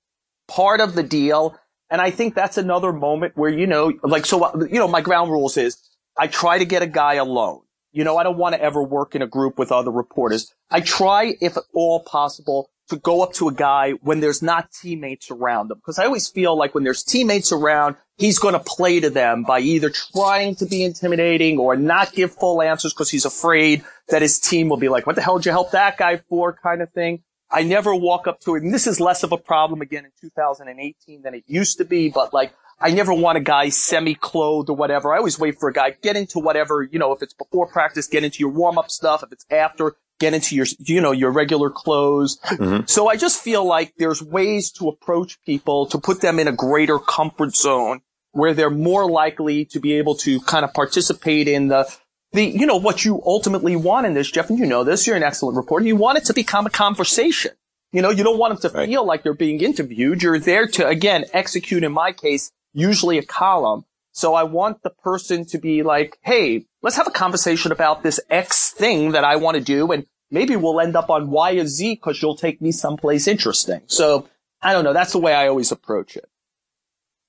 part 0.47 0.81
of 0.81 0.95
the 0.95 1.03
deal. 1.03 1.57
And 1.89 1.99
I 1.99 2.11
think 2.11 2.35
that's 2.35 2.57
another 2.57 2.93
moment 2.93 3.35
where, 3.35 3.49
you 3.49 3.67
know, 3.67 3.91
like, 4.03 4.25
so, 4.25 4.53
you 4.65 4.79
know, 4.79 4.87
my 4.87 5.01
ground 5.01 5.31
rules 5.31 5.57
is 5.57 5.77
I 6.17 6.27
try 6.27 6.57
to 6.57 6.65
get 6.65 6.81
a 6.81 6.87
guy 6.87 7.15
alone. 7.15 7.61
You 7.91 8.05
know, 8.05 8.17
I 8.17 8.23
don't 8.23 8.37
want 8.37 8.55
to 8.55 8.61
ever 8.61 8.81
work 8.81 9.15
in 9.15 9.21
a 9.21 9.27
group 9.27 9.59
with 9.59 9.71
other 9.71 9.91
reporters. 9.91 10.53
I 10.69 10.79
try, 10.79 11.35
if 11.41 11.57
at 11.57 11.63
all 11.73 12.01
possible, 12.01 12.69
to 12.91 12.97
go 12.97 13.23
up 13.23 13.33
to 13.33 13.47
a 13.47 13.53
guy 13.53 13.91
when 14.01 14.19
there's 14.19 14.41
not 14.41 14.69
teammates 14.71 15.31
around 15.31 15.71
him. 15.71 15.77
Because 15.77 15.97
I 15.97 16.05
always 16.05 16.27
feel 16.27 16.57
like 16.57 16.75
when 16.75 16.83
there's 16.83 17.03
teammates 17.03 17.51
around, 17.51 17.95
he's 18.17 18.37
going 18.37 18.53
to 18.53 18.59
play 18.59 18.99
to 18.99 19.09
them 19.09 19.43
by 19.43 19.61
either 19.61 19.89
trying 19.89 20.55
to 20.55 20.65
be 20.65 20.83
intimidating 20.83 21.57
or 21.57 21.75
not 21.75 22.13
give 22.13 22.33
full 22.35 22.61
answers 22.61 22.93
because 22.93 23.09
he's 23.09 23.25
afraid 23.25 23.83
that 24.09 24.21
his 24.21 24.39
team 24.39 24.67
will 24.67 24.77
be 24.77 24.89
like, 24.89 25.07
what 25.07 25.15
the 25.15 25.21
hell 25.21 25.37
did 25.37 25.45
you 25.45 25.51
help 25.51 25.71
that 25.71 25.97
guy 25.97 26.17
for 26.29 26.53
kind 26.53 26.81
of 26.81 26.91
thing. 26.91 27.23
I 27.49 27.63
never 27.63 27.95
walk 27.95 28.27
up 28.27 28.39
to 28.41 28.55
him. 28.55 28.65
And 28.65 28.73
this 28.73 28.87
is 28.87 28.99
less 28.99 29.23
of 29.23 29.31
a 29.31 29.37
problem 29.37 29.81
again 29.81 30.05
in 30.05 30.11
2018 30.21 31.21
than 31.21 31.33
it 31.33 31.43
used 31.47 31.77
to 31.77 31.85
be, 31.85 32.09
but 32.09 32.33
like, 32.33 32.53
I 32.79 32.91
never 32.91 33.13
want 33.13 33.37
a 33.37 33.41
guy 33.41 33.69
semi-clothed 33.69 34.69
or 34.69 34.75
whatever. 34.75 35.13
I 35.13 35.17
always 35.17 35.37
wait 35.37 35.59
for 35.59 35.69
a 35.69 35.73
guy, 35.73 35.91
get 36.01 36.17
into 36.17 36.39
whatever, 36.39 36.81
you 36.81 36.97
know, 36.97 37.11
if 37.13 37.21
it's 37.21 37.33
before 37.33 37.67
practice, 37.67 38.07
get 38.07 38.23
into 38.23 38.39
your 38.39 38.49
warm-up 38.49 38.89
stuff. 38.89 39.21
If 39.21 39.31
it's 39.31 39.45
after, 39.51 39.95
get 40.21 40.33
into 40.33 40.55
your, 40.55 40.65
you 40.79 41.01
know, 41.01 41.11
your 41.11 41.31
regular 41.31 41.69
clothes. 41.69 42.39
Mm-hmm. 42.45 42.85
So 42.85 43.09
I 43.09 43.17
just 43.17 43.43
feel 43.43 43.65
like 43.65 43.93
there's 43.97 44.21
ways 44.21 44.71
to 44.73 44.87
approach 44.87 45.41
people 45.43 45.87
to 45.87 45.97
put 45.97 46.21
them 46.21 46.39
in 46.39 46.47
a 46.47 46.53
greater 46.53 46.99
comfort 46.99 47.55
zone 47.55 48.01
where 48.31 48.53
they're 48.53 48.69
more 48.69 49.09
likely 49.09 49.65
to 49.65 49.79
be 49.79 49.93
able 49.93 50.15
to 50.15 50.39
kind 50.41 50.63
of 50.63 50.73
participate 50.73 51.49
in 51.49 51.67
the, 51.67 51.91
the, 52.31 52.45
you 52.45 52.65
know, 52.65 52.77
what 52.77 53.03
you 53.03 53.21
ultimately 53.25 53.75
want 53.75 54.05
in 54.05 54.13
this, 54.13 54.31
Jeff, 54.31 54.49
and 54.49 54.57
you 54.57 54.65
know 54.65 54.85
this, 54.85 55.05
you're 55.05 55.17
an 55.17 55.23
excellent 55.23 55.57
reporter. 55.57 55.85
You 55.85 55.97
want 55.97 56.19
it 56.19 56.25
to 56.25 56.33
become 56.33 56.65
a 56.65 56.69
conversation. 56.69 57.51
You 57.91 58.01
know, 58.01 58.09
you 58.09 58.23
don't 58.23 58.37
want 58.37 58.61
them 58.61 58.71
to 58.71 58.77
right. 58.77 58.87
feel 58.87 59.05
like 59.05 59.23
they're 59.23 59.33
being 59.33 59.59
interviewed. 59.59 60.23
You're 60.23 60.39
there 60.39 60.65
to, 60.67 60.87
again, 60.87 61.25
execute, 61.33 61.83
in 61.83 61.91
my 61.91 62.13
case, 62.13 62.51
usually 62.73 63.17
a 63.17 63.23
column. 63.23 63.83
So 64.13 64.33
I 64.33 64.43
want 64.43 64.83
the 64.83 64.89
person 64.89 65.45
to 65.47 65.57
be 65.57 65.83
like, 65.83 66.17
Hey, 66.21 66.65
let's 66.81 66.97
have 66.97 67.07
a 67.07 67.11
conversation 67.11 67.71
about 67.71 68.03
this 68.03 68.19
X 68.29 68.71
thing 68.71 69.11
that 69.11 69.23
I 69.23 69.37
want 69.37 69.55
to 69.55 69.61
do. 69.63 69.91
And 69.91 70.05
maybe 70.31 70.55
we'll 70.55 70.79
end 70.79 70.95
up 70.95 71.09
on 71.09 71.29
Y 71.29 71.51
or 71.53 71.67
Z 71.67 71.95
because 71.95 72.21
you'll 72.21 72.35
take 72.35 72.61
me 72.61 72.71
someplace 72.71 73.27
interesting. 73.27 73.81
So 73.85 74.27
I 74.61 74.73
don't 74.73 74.83
know. 74.83 74.93
That's 74.93 75.11
the 75.11 75.19
way 75.19 75.33
I 75.33 75.47
always 75.47 75.71
approach 75.71 76.15
it. 76.15 76.29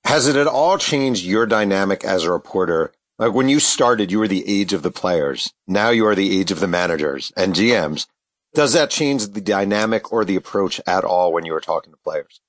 Has 0.05 0.27
it 0.27 0.35
at 0.35 0.47
all 0.47 0.77
changed 0.77 1.25
your 1.25 1.45
dynamic 1.45 2.03
as 2.03 2.23
a 2.23 2.31
reporter? 2.31 2.93
Like 3.19 3.33
when 3.33 3.49
you 3.49 3.59
started, 3.59 4.11
you 4.11 4.19
were 4.19 4.27
the 4.27 4.47
age 4.47 4.73
of 4.73 4.81
the 4.81 4.91
players. 4.91 5.53
Now 5.67 5.89
you 5.89 6.05
are 6.07 6.15
the 6.15 6.39
age 6.39 6.51
of 6.51 6.59
the 6.59 6.67
managers 6.67 7.31
and 7.37 7.53
GMs. 7.53 8.07
Does 8.53 8.73
that 8.73 8.89
change 8.89 9.27
the 9.27 9.41
dynamic 9.41 10.11
or 10.11 10.25
the 10.25 10.35
approach 10.35 10.79
at 10.85 11.03
all 11.03 11.33
when 11.33 11.45
you 11.45 11.53
were 11.53 11.61
talking 11.61 11.91
to 11.91 11.97
players? 11.97 12.41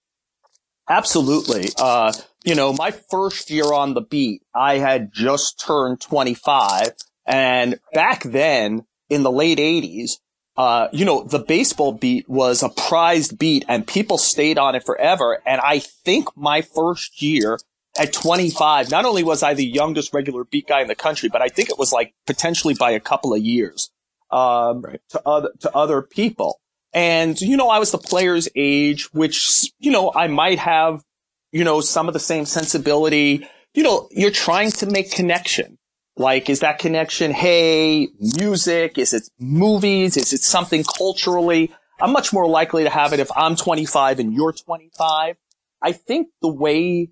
Absolutely. 0.88 1.68
Uh, 1.78 2.12
you 2.44 2.54
know, 2.54 2.74
my 2.74 2.90
first 2.90 3.50
year 3.50 3.72
on 3.72 3.94
the 3.94 4.02
beat, 4.02 4.42
I 4.54 4.78
had 4.78 5.12
just 5.12 5.58
turned 5.58 6.00
25. 6.00 6.92
And 7.26 7.80
back 7.94 8.22
then 8.22 8.84
in 9.08 9.22
the 9.22 9.32
late 9.32 9.58
80s, 9.58 10.18
uh, 10.56 10.88
you 10.92 11.04
know, 11.04 11.24
the 11.24 11.38
baseball 11.40 11.92
beat 11.92 12.28
was 12.28 12.62
a 12.62 12.68
prized 12.68 13.38
beat 13.38 13.64
and 13.68 13.86
people 13.86 14.18
stayed 14.18 14.58
on 14.58 14.74
it 14.74 14.84
forever. 14.84 15.42
And 15.44 15.60
I 15.60 15.80
think 15.80 16.28
my 16.36 16.62
first 16.62 17.20
year 17.20 17.58
at 17.98 18.12
25, 18.12 18.90
not 18.90 19.04
only 19.04 19.22
was 19.22 19.42
I 19.42 19.54
the 19.54 19.66
youngest 19.66 20.14
regular 20.14 20.44
beat 20.44 20.68
guy 20.68 20.80
in 20.80 20.88
the 20.88 20.94
country, 20.94 21.28
but 21.28 21.42
I 21.42 21.48
think 21.48 21.70
it 21.70 21.78
was 21.78 21.92
like 21.92 22.14
potentially 22.26 22.74
by 22.74 22.92
a 22.92 23.00
couple 23.00 23.34
of 23.34 23.40
years, 23.40 23.90
um, 24.30 24.82
right. 24.82 25.00
to 25.10 25.22
other, 25.26 25.50
to 25.60 25.74
other 25.74 26.02
people. 26.02 26.60
And, 26.92 27.40
you 27.40 27.56
know, 27.56 27.68
I 27.68 27.80
was 27.80 27.90
the 27.90 27.98
player's 27.98 28.48
age, 28.54 29.12
which, 29.12 29.72
you 29.80 29.90
know, 29.90 30.12
I 30.14 30.28
might 30.28 30.60
have, 30.60 31.02
you 31.50 31.64
know, 31.64 31.80
some 31.80 32.06
of 32.06 32.14
the 32.14 32.20
same 32.20 32.46
sensibility. 32.46 33.48
You 33.74 33.82
know, 33.82 34.08
you're 34.12 34.30
trying 34.30 34.70
to 34.72 34.86
make 34.86 35.10
connection. 35.10 35.78
Like, 36.16 36.48
is 36.48 36.60
that 36.60 36.78
connection, 36.78 37.32
hey, 37.32 38.08
music? 38.20 38.98
Is 38.98 39.12
it 39.12 39.28
movies? 39.38 40.16
Is 40.16 40.32
it 40.32 40.42
something 40.42 40.84
culturally? 40.84 41.72
I'm 42.00 42.12
much 42.12 42.32
more 42.32 42.46
likely 42.46 42.84
to 42.84 42.90
have 42.90 43.12
it 43.12 43.20
if 43.20 43.30
I'm 43.36 43.56
25 43.56 44.20
and 44.20 44.32
you're 44.32 44.52
25. 44.52 45.36
I 45.82 45.92
think 45.92 46.28
the 46.40 46.52
way 46.52 47.10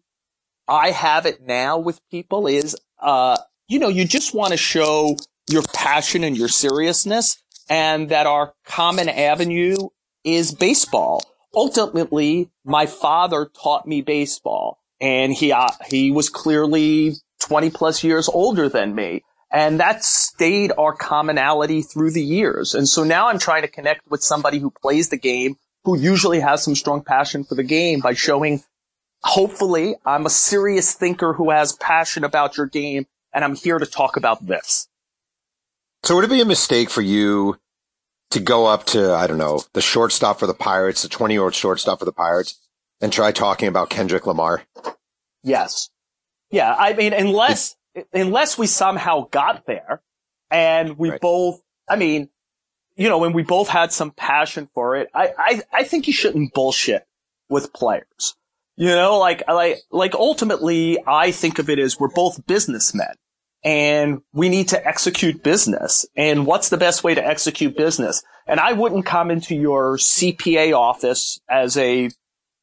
I 0.68 0.90
have 0.90 1.26
it 1.26 1.42
now 1.42 1.78
with 1.78 2.00
people 2.10 2.46
is, 2.46 2.76
uh, 3.00 3.36
you 3.68 3.78
know, 3.78 3.88
you 3.88 4.04
just 4.04 4.34
want 4.34 4.52
to 4.52 4.56
show 4.56 5.16
your 5.50 5.62
passion 5.74 6.22
and 6.22 6.36
your 6.36 6.48
seriousness 6.48 7.42
and 7.68 8.08
that 8.10 8.26
our 8.26 8.54
common 8.64 9.08
avenue 9.08 9.76
is 10.24 10.54
baseball. 10.54 11.24
Ultimately, 11.54 12.50
my 12.64 12.86
father 12.86 13.46
taught 13.46 13.86
me 13.86 14.00
baseball 14.00 14.78
and 15.00 15.32
he, 15.32 15.52
uh, 15.52 15.68
he 15.88 16.10
was 16.12 16.28
clearly 16.28 17.14
20 17.42 17.70
plus 17.70 18.02
years 18.02 18.28
older 18.28 18.68
than 18.68 18.94
me. 18.94 19.22
And 19.50 19.80
that 19.80 20.02
stayed 20.02 20.72
our 20.78 20.94
commonality 20.94 21.82
through 21.82 22.12
the 22.12 22.22
years. 22.22 22.74
And 22.74 22.88
so 22.88 23.04
now 23.04 23.28
I'm 23.28 23.38
trying 23.38 23.62
to 23.62 23.68
connect 23.68 24.10
with 24.10 24.22
somebody 24.22 24.58
who 24.58 24.70
plays 24.70 25.10
the 25.10 25.18
game, 25.18 25.56
who 25.84 25.98
usually 25.98 26.40
has 26.40 26.62
some 26.62 26.74
strong 26.74 27.02
passion 27.02 27.44
for 27.44 27.54
the 27.54 27.62
game 27.62 28.00
by 28.00 28.14
showing, 28.14 28.62
hopefully, 29.22 29.96
I'm 30.06 30.24
a 30.24 30.30
serious 30.30 30.94
thinker 30.94 31.34
who 31.34 31.50
has 31.50 31.74
passion 31.74 32.24
about 32.24 32.56
your 32.56 32.66
game 32.66 33.06
and 33.34 33.44
I'm 33.44 33.54
here 33.54 33.78
to 33.78 33.86
talk 33.86 34.16
about 34.16 34.46
this. 34.46 34.88
So 36.02 36.16
would 36.16 36.24
it 36.24 36.30
be 36.30 36.40
a 36.40 36.46
mistake 36.46 36.88
for 36.88 37.02
you 37.02 37.58
to 38.30 38.40
go 38.40 38.66
up 38.66 38.86
to, 38.86 39.12
I 39.12 39.26
don't 39.26 39.38
know, 39.38 39.60
the 39.74 39.82
shortstop 39.82 40.38
for 40.38 40.46
the 40.46 40.54
Pirates, 40.54 41.02
the 41.02 41.08
20 41.08 41.34
year 41.34 41.42
old 41.42 41.54
shortstop 41.54 41.98
for 41.98 42.06
the 42.06 42.12
Pirates 42.12 42.58
and 43.02 43.12
try 43.12 43.32
talking 43.32 43.68
about 43.68 43.90
Kendrick 43.90 44.26
Lamar? 44.26 44.62
Yes. 45.42 45.90
Yeah. 46.52 46.72
I 46.78 46.92
mean, 46.92 47.12
unless, 47.14 47.76
unless 48.12 48.56
we 48.56 48.68
somehow 48.68 49.26
got 49.30 49.66
there 49.66 50.02
and 50.50 50.96
we 50.98 51.10
right. 51.10 51.20
both, 51.20 51.60
I 51.88 51.96
mean, 51.96 52.28
you 52.94 53.08
know, 53.08 53.18
when 53.18 53.32
we 53.32 53.42
both 53.42 53.68
had 53.68 53.90
some 53.90 54.10
passion 54.10 54.68
for 54.74 54.96
it, 54.96 55.08
I, 55.14 55.32
I, 55.36 55.62
I 55.72 55.84
think 55.84 56.06
you 56.06 56.12
shouldn't 56.12 56.52
bullshit 56.52 57.06
with 57.48 57.72
players. 57.72 58.36
You 58.76 58.88
know, 58.88 59.18
like, 59.18 59.42
like, 59.48 59.78
like 59.90 60.14
ultimately, 60.14 60.98
I 61.06 61.30
think 61.30 61.58
of 61.58 61.70
it 61.70 61.78
as 61.78 61.98
we're 61.98 62.08
both 62.08 62.46
businessmen 62.46 63.14
and 63.64 64.20
we 64.32 64.48
need 64.48 64.68
to 64.68 64.86
execute 64.86 65.42
business. 65.42 66.04
And 66.16 66.46
what's 66.46 66.68
the 66.68 66.76
best 66.76 67.02
way 67.02 67.14
to 67.14 67.26
execute 67.26 67.76
business? 67.76 68.22
And 68.46 68.60
I 68.60 68.72
wouldn't 68.72 69.06
come 69.06 69.30
into 69.30 69.54
your 69.54 69.96
CPA 69.96 70.76
office 70.76 71.40
as 71.48 71.76
a, 71.76 72.10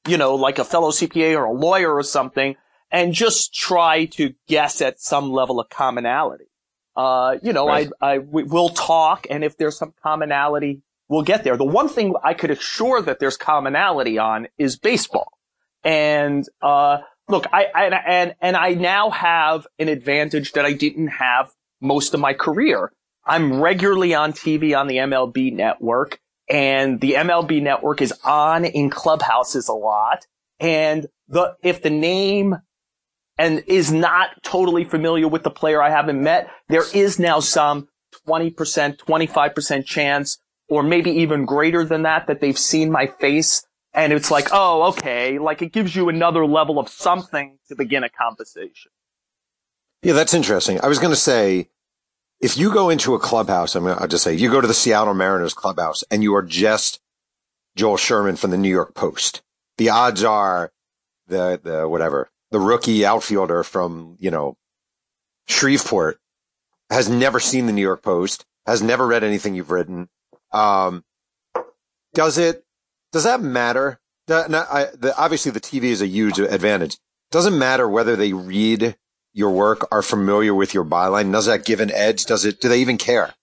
you 0.08 0.18
know, 0.18 0.36
like 0.36 0.60
a 0.60 0.66
fellow 0.66 0.92
CPA 0.92 1.38
or 1.38 1.46
a 1.46 1.54
lawyer 1.54 1.94
or 1.94 2.04
something 2.04 2.56
and 2.92 3.14
just 3.14 3.54
try 3.54 4.06
to 4.06 4.34
guess 4.48 4.82
at 4.82 5.00
some 5.00 5.32
level 5.32 5.60
of 5.60 5.70
commonality. 5.70 6.46
Uh, 6.96 7.38
you 7.42 7.54
know, 7.54 7.68
right. 7.68 7.90
I, 8.02 8.14
I, 8.14 8.18
we, 8.20 8.44
we'll 8.44 8.70
talk 8.70 9.28
and 9.30 9.44
if 9.44 9.58
there's 9.58 9.78
some 9.78 9.94
commonality, 10.04 10.82
we'll 11.08 11.24
get 11.24 11.44
there. 11.44 11.56
The 11.56 11.64
one 11.66 11.88
thing 11.88 12.14
I 12.24 12.34
could 12.34 12.52
assure 12.52 13.02
that 13.02 13.20
there's 13.20 13.38
commonality 13.38 14.18
on 14.18 14.48
is 14.58 14.78
baseball. 14.78 15.32
And, 15.84 16.46
uh, 16.62 17.00
look, 17.28 17.46
I, 17.54 17.68
I, 17.74 17.86
and, 17.86 18.36
and 18.42 18.58
I 18.58 18.74
now 18.74 19.12
have 19.12 19.66
an 19.78 19.88
advantage 19.88 20.54
that 20.54 20.66
I 20.66 20.74
didn't 20.74 21.08
have 21.08 21.52
most 21.80 22.14
of 22.14 22.20
my 22.20 22.34
career. 22.34 22.92
I'm 23.26 23.62
regularly 23.62 24.14
on 24.14 24.34
TV 24.34 24.78
on 24.78 24.88
the 24.88 24.98
MLB 24.98 25.54
network 25.54 26.20
and 26.50 27.00
the 27.00 27.14
MLB 27.14 27.62
network 27.62 28.02
is 28.02 28.14
on 28.26 28.66
in 28.66 28.90
clubhouses 28.90 29.68
a 29.68 29.74
lot. 29.74 30.26
And 30.60 31.08
the, 31.28 31.56
if 31.62 31.82
the 31.82 31.92
name 31.92 32.58
and 33.40 33.64
is 33.68 33.92
not 33.92 34.44
totally 34.44 34.84
familiar 34.84 35.28
with 35.28 35.44
the 35.44 35.50
player 35.50 35.82
I 35.82 35.90
haven't 35.90 36.22
met, 36.22 36.50
there 36.68 36.84
is 36.94 37.18
now 37.18 37.40
some 37.40 37.88
20%, 38.28 38.54
25% 38.98 39.86
chance 39.86 40.38
or 40.68 40.84
maybe 40.84 41.10
even 41.10 41.46
greater 41.46 41.86
than 41.86 42.04
that 42.04 42.28
that 42.28 42.42
they've 42.42 42.60
seen 42.60 42.92
my 42.92 43.08
face 43.08 43.66
and 43.94 44.14
it's 44.14 44.30
like, 44.30 44.50
oh, 44.52 44.90
okay, 44.90 45.40
like 45.40 45.62
it 45.62 45.72
gives 45.72 45.96
you 45.96 46.10
another 46.10 46.46
level 46.46 46.78
of 46.78 46.90
something 46.90 47.58
to 47.70 47.76
begin 47.76 48.04
a 48.04 48.10
conversation. 48.10 48.92
Yeah, 50.04 50.14
that's 50.14 50.34
interesting. 50.34 50.80
I 50.82 50.88
was 50.88 51.00
going 51.00 51.10
to 51.10 51.20
say, 51.20 51.70
if 52.40 52.56
you 52.56 52.72
go 52.72 52.90
into 52.90 53.16
a 53.16 53.20
clubhouse, 53.20 53.76
I 53.76 53.80
mean, 53.80 53.96
I'll 53.98 54.08
just 54.08 54.24
say 54.24 54.36
you 54.36 54.52
go 54.52 54.62
to 54.62 54.68
the 54.68 54.74
Seattle 54.74 55.16
Mariners 55.16 55.54
clubhouse 55.54 56.04
and 56.12 56.22
you 56.22 56.36
are 56.36 56.44
just 56.44 57.00
Joel 57.76 57.98
Sherman 57.98 58.36
from 58.36 58.52
the 58.52 58.58
New 58.58 58.70
York 58.70 58.94
Post. 58.94 59.42
The 59.78 59.90
odds 59.90 60.24
are 60.24 60.72
the, 61.28 61.60
the 61.62 61.88
whatever, 61.88 62.30
the 62.52 62.60
rookie 62.60 63.06
outfielder 63.06 63.64
from, 63.64 64.18
you 64.20 64.32
know, 64.32 64.58
Shreveport 65.48 66.20
has 66.90 67.10
never 67.10 67.40
seen 67.40 67.66
the 67.66 67.74
New 67.74 67.82
York 67.82 68.02
Post, 68.02 68.46
has 68.66 68.82
never 68.82 69.06
read 69.06 69.24
anything 69.24 69.56
you've 69.56 69.72
written. 69.72 70.10
Um, 70.52 71.04
does 72.14 72.38
it, 72.38 72.66
does 73.12 73.24
that 73.24 73.42
matter? 73.42 74.00
I, 74.28 74.88
the, 74.98 75.14
obviously, 75.18 75.52
the 75.52 75.60
TV 75.60 75.86
is 75.86 76.02
a 76.02 76.08
huge 76.08 76.40
advantage. 76.40 76.98
Doesn't 77.32 77.58
matter 77.58 77.88
whether 77.88 78.16
they 78.16 78.34
read 78.34 78.96
your 79.34 79.52
work, 79.52 79.88
are 79.92 80.02
familiar 80.02 80.54
with 80.54 80.74
your 80.74 80.86
byline. 80.86 81.32
Does 81.32 81.46
that 81.46 81.66
give 81.66 81.80
an 81.80 81.92
edge? 81.92 82.26
Does 82.26 82.46
it? 82.46 82.60
Do 82.60 82.70
they 82.70 82.80
even 82.80 82.98
care? 82.98 83.34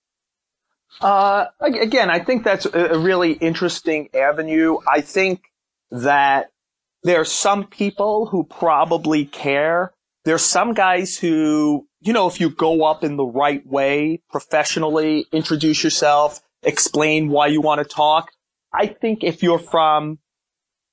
Uh, 1.00 1.46
again, 1.60 2.10
I 2.10 2.20
think 2.20 2.44
that's 2.44 2.66
a 2.66 2.98
really 2.98 3.32
interesting 3.32 4.08
avenue. 4.14 4.78
I 4.88 5.00
think 5.02 5.42
that 5.90 6.50
there 7.06 7.20
are 7.20 7.24
some 7.24 7.64
people 7.64 8.26
who 8.26 8.42
probably 8.42 9.24
care. 9.24 9.92
There's 10.24 10.42
some 10.42 10.74
guys 10.74 11.16
who, 11.16 11.86
you 12.00 12.12
know, 12.12 12.26
if 12.26 12.40
you 12.40 12.50
go 12.50 12.84
up 12.84 13.04
in 13.04 13.16
the 13.16 13.24
right 13.24 13.64
way, 13.64 14.22
professionally, 14.28 15.26
introduce 15.30 15.84
yourself, 15.84 16.40
explain 16.64 17.28
why 17.28 17.46
you 17.46 17.60
want 17.60 17.78
to 17.78 17.84
talk, 17.84 18.32
I 18.72 18.88
think 18.88 19.22
if 19.22 19.40
you're 19.44 19.60
from, 19.60 20.18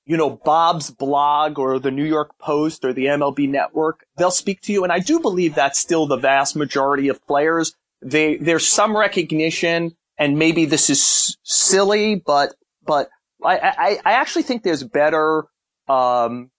you 0.05 0.15
know, 0.15 0.29
Bob's 0.29 0.91
blog 0.91 1.57
or 1.57 1.79
the 1.79 1.89
New 1.89 2.05
York 2.05 2.37
Post 2.37 2.85
or 2.85 2.93
the 2.93 3.05
MLB 3.05 3.49
network, 3.49 4.05
they'll 4.15 4.29
speak 4.29 4.61
to 4.61 4.71
you. 4.71 4.83
And 4.83 4.93
I 4.93 4.99
do 4.99 5.19
believe 5.19 5.55
that's 5.55 5.79
still 5.79 6.05
the 6.05 6.17
vast 6.17 6.55
majority 6.55 7.07
of 7.07 7.25
players. 7.25 7.73
They, 8.03 8.37
there's 8.37 8.67
some 8.67 8.95
recognition 8.95 9.95
and 10.19 10.37
maybe 10.37 10.65
this 10.65 10.91
is 10.91 11.37
silly, 11.41 12.21
but, 12.23 12.53
but 12.85 13.09
I, 13.43 13.57
I, 13.57 13.99
I 14.05 14.13
actually 14.13 14.43
think 14.43 14.61
there's 14.61 14.83
better, 14.83 15.45
um, 15.87 16.51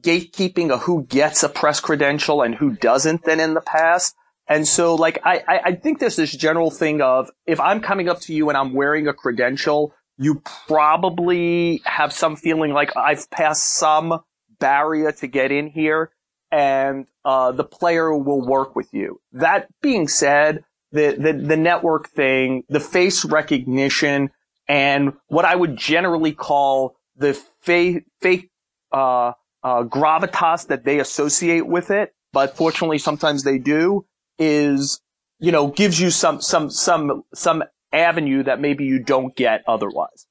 gatekeeping 0.00 0.70
of 0.70 0.82
who 0.82 1.04
gets 1.04 1.42
a 1.42 1.48
press 1.48 1.80
credential 1.80 2.42
and 2.42 2.54
who 2.54 2.70
doesn't 2.70 3.24
than 3.24 3.40
in 3.40 3.54
the 3.54 3.60
past. 3.60 4.14
And 4.48 4.66
so 4.66 4.94
like 4.94 5.18
I, 5.24 5.60
I 5.64 5.72
think 5.74 5.98
there's 5.98 6.16
this 6.16 6.34
general 6.34 6.70
thing 6.70 7.00
of 7.00 7.30
if 7.46 7.60
I'm 7.60 7.80
coming 7.80 8.08
up 8.08 8.20
to 8.22 8.34
you 8.34 8.48
and 8.48 8.58
I'm 8.58 8.74
wearing 8.74 9.06
a 9.06 9.12
credential, 9.12 9.94
you 10.18 10.42
probably 10.66 11.80
have 11.84 12.12
some 12.12 12.36
feeling 12.36 12.72
like 12.72 12.96
I've 12.96 13.30
passed 13.30 13.76
some 13.76 14.20
barrier 14.58 15.12
to 15.12 15.26
get 15.26 15.52
in 15.52 15.68
here 15.68 16.10
and 16.50 17.06
uh, 17.24 17.52
the 17.52 17.64
player 17.64 18.16
will 18.16 18.46
work 18.46 18.76
with 18.76 18.92
you. 18.92 19.20
That 19.32 19.68
being 19.80 20.06
said, 20.06 20.64
the, 20.92 21.16
the, 21.18 21.32
the 21.32 21.56
network 21.56 22.10
thing, 22.10 22.64
the 22.68 22.80
face 22.80 23.24
recognition, 23.24 24.30
and 24.68 25.14
what 25.28 25.44
I 25.44 25.56
would 25.56 25.76
generally 25.76 26.32
call 26.32 26.96
the 27.16 27.34
fake, 27.60 28.04
fake 28.20 28.50
uh, 28.92 29.32
uh, 29.62 29.84
gravitas 29.84 30.66
that 30.68 30.84
they 30.84 30.98
associate 30.98 31.66
with 31.66 31.90
it, 31.90 32.14
but 32.32 32.56
fortunately 32.56 32.98
sometimes 32.98 33.44
they 33.44 33.58
do, 33.58 34.06
is 34.38 35.00
you 35.38 35.52
know 35.52 35.68
gives 35.68 36.00
you 36.00 36.10
some 36.10 36.40
some 36.40 36.70
some 36.70 37.24
some 37.34 37.62
avenue 37.92 38.42
that 38.42 38.60
maybe 38.60 38.84
you 38.84 38.98
don't 38.98 39.36
get 39.36 39.62
otherwise. 39.66 40.26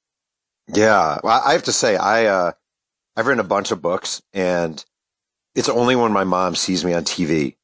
Yeah, 0.68 1.20
well, 1.24 1.42
I 1.46 1.54
have 1.54 1.64
to 1.64 1.72
say, 1.72 1.96
I 1.98 2.26
uh, 2.26 2.52
I've 3.16 3.28
written 3.28 3.40
a 3.40 3.48
bunch 3.48 3.72
of 3.72 3.82
books, 3.82 4.22
and 4.34 4.84
it's 5.56 5.70
only 5.70 5.96
when 5.96 6.12
my 6.12 6.24
mom 6.24 6.56
sees 6.56 6.86
me 6.86 6.94
on 6.94 7.04
TV 7.04 7.56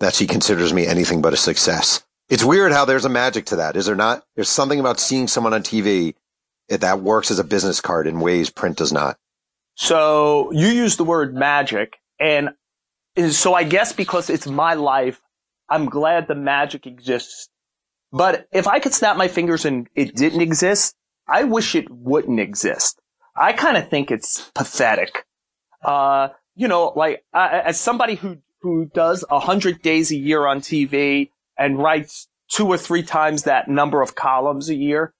that 0.00 0.14
she 0.14 0.26
considers 0.26 0.72
me 0.72 0.86
anything 0.86 1.22
but 1.22 1.32
a 1.32 1.36
success. 1.36 2.04
It's 2.28 2.44
weird 2.44 2.72
how 2.72 2.84
there's 2.84 3.04
a 3.04 3.10
magic 3.10 3.46
to 3.46 3.56
that, 3.56 3.76
is 3.76 3.86
there 3.86 3.94
not? 3.94 4.24
There's 4.34 4.48
something 4.48 4.80
about 4.80 5.00
seeing 5.00 5.28
someone 5.28 5.52
on 5.52 5.62
TV 5.62 6.14
that 6.68 7.00
works 7.00 7.30
as 7.30 7.38
a 7.38 7.44
business 7.44 7.80
card 7.80 8.06
in 8.06 8.20
ways 8.20 8.50
print 8.50 8.78
does 8.78 8.92
not. 8.92 9.18
So 9.74 10.52
you 10.52 10.68
use 10.68 10.96
the 10.96 11.04
word 11.04 11.34
magic, 11.34 11.96
and 12.20 12.50
so 13.30 13.54
I 13.54 13.64
guess 13.64 13.92
because 13.92 14.30
it's 14.30 14.46
my 14.46 14.74
life, 14.74 15.20
I'm 15.68 15.86
glad 15.86 16.28
the 16.28 16.34
magic 16.34 16.86
exists 16.86 17.48
but 18.14 18.46
if 18.52 18.68
I 18.68 18.78
could 18.78 18.94
snap 18.94 19.16
my 19.16 19.26
fingers 19.26 19.64
and 19.64 19.88
it 19.96 20.14
didn't 20.14 20.40
exist, 20.40 20.94
I 21.26 21.42
wish 21.42 21.74
it 21.74 21.90
wouldn't 21.90 22.38
exist. 22.38 23.00
I 23.34 23.52
kind 23.52 23.76
of 23.76 23.88
think 23.88 24.12
it's 24.12 24.52
pathetic. 24.54 25.26
Uh, 25.82 26.28
you 26.54 26.68
know, 26.68 26.92
like 26.94 27.24
uh, 27.34 27.62
as 27.64 27.80
somebody 27.80 28.14
who 28.14 28.38
who 28.62 28.86
does 28.94 29.24
a 29.28 29.40
hundred 29.40 29.82
days 29.82 30.12
a 30.12 30.16
year 30.16 30.46
on 30.46 30.60
TV 30.60 31.30
and 31.58 31.76
writes 31.76 32.28
two 32.48 32.68
or 32.68 32.78
three 32.78 33.02
times 33.02 33.42
that 33.42 33.66
number 33.66 34.00
of 34.00 34.14
columns 34.14 34.68
a 34.68 34.76
year, 34.76 35.12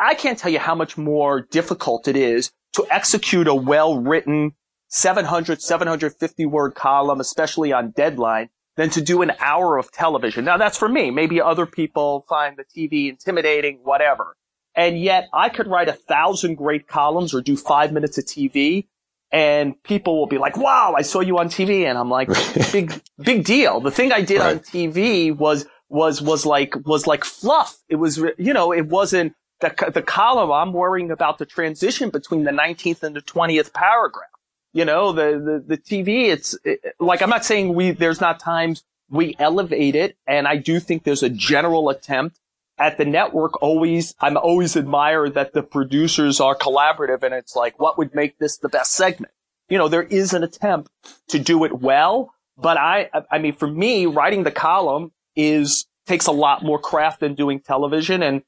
I 0.00 0.14
can't 0.14 0.36
tell 0.36 0.50
you 0.50 0.58
how 0.58 0.74
much 0.74 0.98
more 0.98 1.40
difficult 1.40 2.08
it 2.08 2.16
is 2.16 2.50
to 2.74 2.86
execute 2.90 3.48
a 3.48 3.54
well 3.54 4.00
written 4.00 4.52
700, 4.88 5.62
750 5.62 6.46
word 6.46 6.74
column, 6.74 7.20
especially 7.20 7.72
on 7.72 7.90
deadline, 7.90 8.48
than 8.76 8.90
to 8.90 9.00
do 9.00 9.22
an 9.22 9.32
hour 9.40 9.78
of 9.78 9.92
television. 9.92 10.44
Now 10.44 10.56
that's 10.56 10.76
for 10.76 10.88
me. 10.88 11.10
Maybe 11.10 11.40
other 11.40 11.66
people 11.66 12.24
find 12.28 12.56
the 12.56 12.64
TV 12.64 13.08
intimidating, 13.08 13.80
whatever. 13.82 14.36
And 14.74 15.00
yet 15.00 15.28
I 15.32 15.48
could 15.48 15.66
write 15.66 15.88
a 15.88 15.92
thousand 15.92 16.56
great 16.56 16.86
columns 16.86 17.34
or 17.34 17.40
do 17.40 17.56
five 17.56 17.92
minutes 17.92 18.18
of 18.18 18.24
TV 18.24 18.86
and 19.32 19.80
people 19.82 20.18
will 20.18 20.26
be 20.26 20.38
like, 20.38 20.56
wow, 20.56 20.94
I 20.96 21.02
saw 21.02 21.20
you 21.20 21.38
on 21.38 21.48
TV. 21.48 21.84
And 21.88 21.96
I'm 21.96 22.10
like, 22.10 22.28
big, 22.72 23.00
big 23.18 23.44
deal. 23.44 23.80
The 23.80 23.90
thing 23.90 24.12
I 24.12 24.22
did 24.22 24.40
right. 24.40 24.56
on 24.56 24.58
TV 24.60 25.36
was, 25.36 25.66
was, 25.88 26.20
was 26.20 26.44
like, 26.44 26.74
was 26.84 27.06
like 27.06 27.24
fluff. 27.24 27.76
It 27.88 27.96
was, 27.96 28.18
you 28.38 28.52
know, 28.52 28.72
it 28.72 28.86
wasn't, 28.86 29.34
the, 29.60 29.90
the 29.92 30.02
column, 30.02 30.50
I'm 30.50 30.72
worrying 30.72 31.10
about 31.10 31.38
the 31.38 31.46
transition 31.46 32.10
between 32.10 32.44
the 32.44 32.50
19th 32.50 33.02
and 33.02 33.14
the 33.14 33.22
20th 33.22 33.72
paragraph. 33.72 34.28
You 34.72 34.84
know, 34.84 35.12
the, 35.12 35.62
the, 35.66 35.76
the 35.76 35.78
TV, 35.78 36.28
it's 36.28 36.56
it, 36.64 36.80
like, 37.00 37.22
I'm 37.22 37.30
not 37.30 37.44
saying 37.44 37.74
we, 37.74 37.90
there's 37.90 38.20
not 38.20 38.38
times 38.38 38.84
we 39.08 39.34
elevate 39.38 39.96
it. 39.96 40.16
And 40.26 40.46
I 40.46 40.56
do 40.56 40.80
think 40.80 41.02
there's 41.02 41.22
a 41.22 41.28
general 41.28 41.88
attempt 41.88 42.38
at 42.78 42.96
the 42.96 43.04
network 43.04 43.62
always, 43.62 44.14
I'm 44.20 44.36
always 44.36 44.76
admire 44.76 45.28
that 45.28 45.52
the 45.52 45.62
producers 45.62 46.40
are 46.40 46.56
collaborative 46.56 47.22
and 47.22 47.34
it's 47.34 47.54
like, 47.54 47.78
what 47.78 47.98
would 47.98 48.14
make 48.14 48.38
this 48.38 48.56
the 48.56 48.70
best 48.70 48.94
segment? 48.94 49.34
You 49.68 49.76
know, 49.76 49.88
there 49.88 50.02
is 50.02 50.32
an 50.32 50.42
attempt 50.42 50.90
to 51.28 51.38
do 51.38 51.64
it 51.64 51.78
well, 51.78 52.32
but 52.56 52.78
I, 52.78 53.10
I 53.30 53.38
mean, 53.38 53.52
for 53.52 53.68
me, 53.68 54.06
writing 54.06 54.44
the 54.44 54.50
column 54.50 55.12
is, 55.36 55.86
takes 56.06 56.26
a 56.26 56.32
lot 56.32 56.64
more 56.64 56.78
craft 56.78 57.20
than 57.20 57.34
doing 57.34 57.60
television. 57.60 58.22
And, 58.22 58.42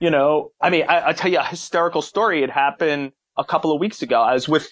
you 0.00 0.10
know, 0.10 0.52
I 0.60 0.70
mean, 0.70 0.84
I, 0.88 1.12
tell 1.12 1.30
you 1.30 1.38
a 1.38 1.44
hysterical 1.44 2.02
story. 2.02 2.42
It 2.42 2.50
happened 2.50 3.12
a 3.36 3.44
couple 3.44 3.72
of 3.72 3.80
weeks 3.80 4.02
ago. 4.02 4.20
I 4.20 4.34
was 4.34 4.48
with 4.48 4.68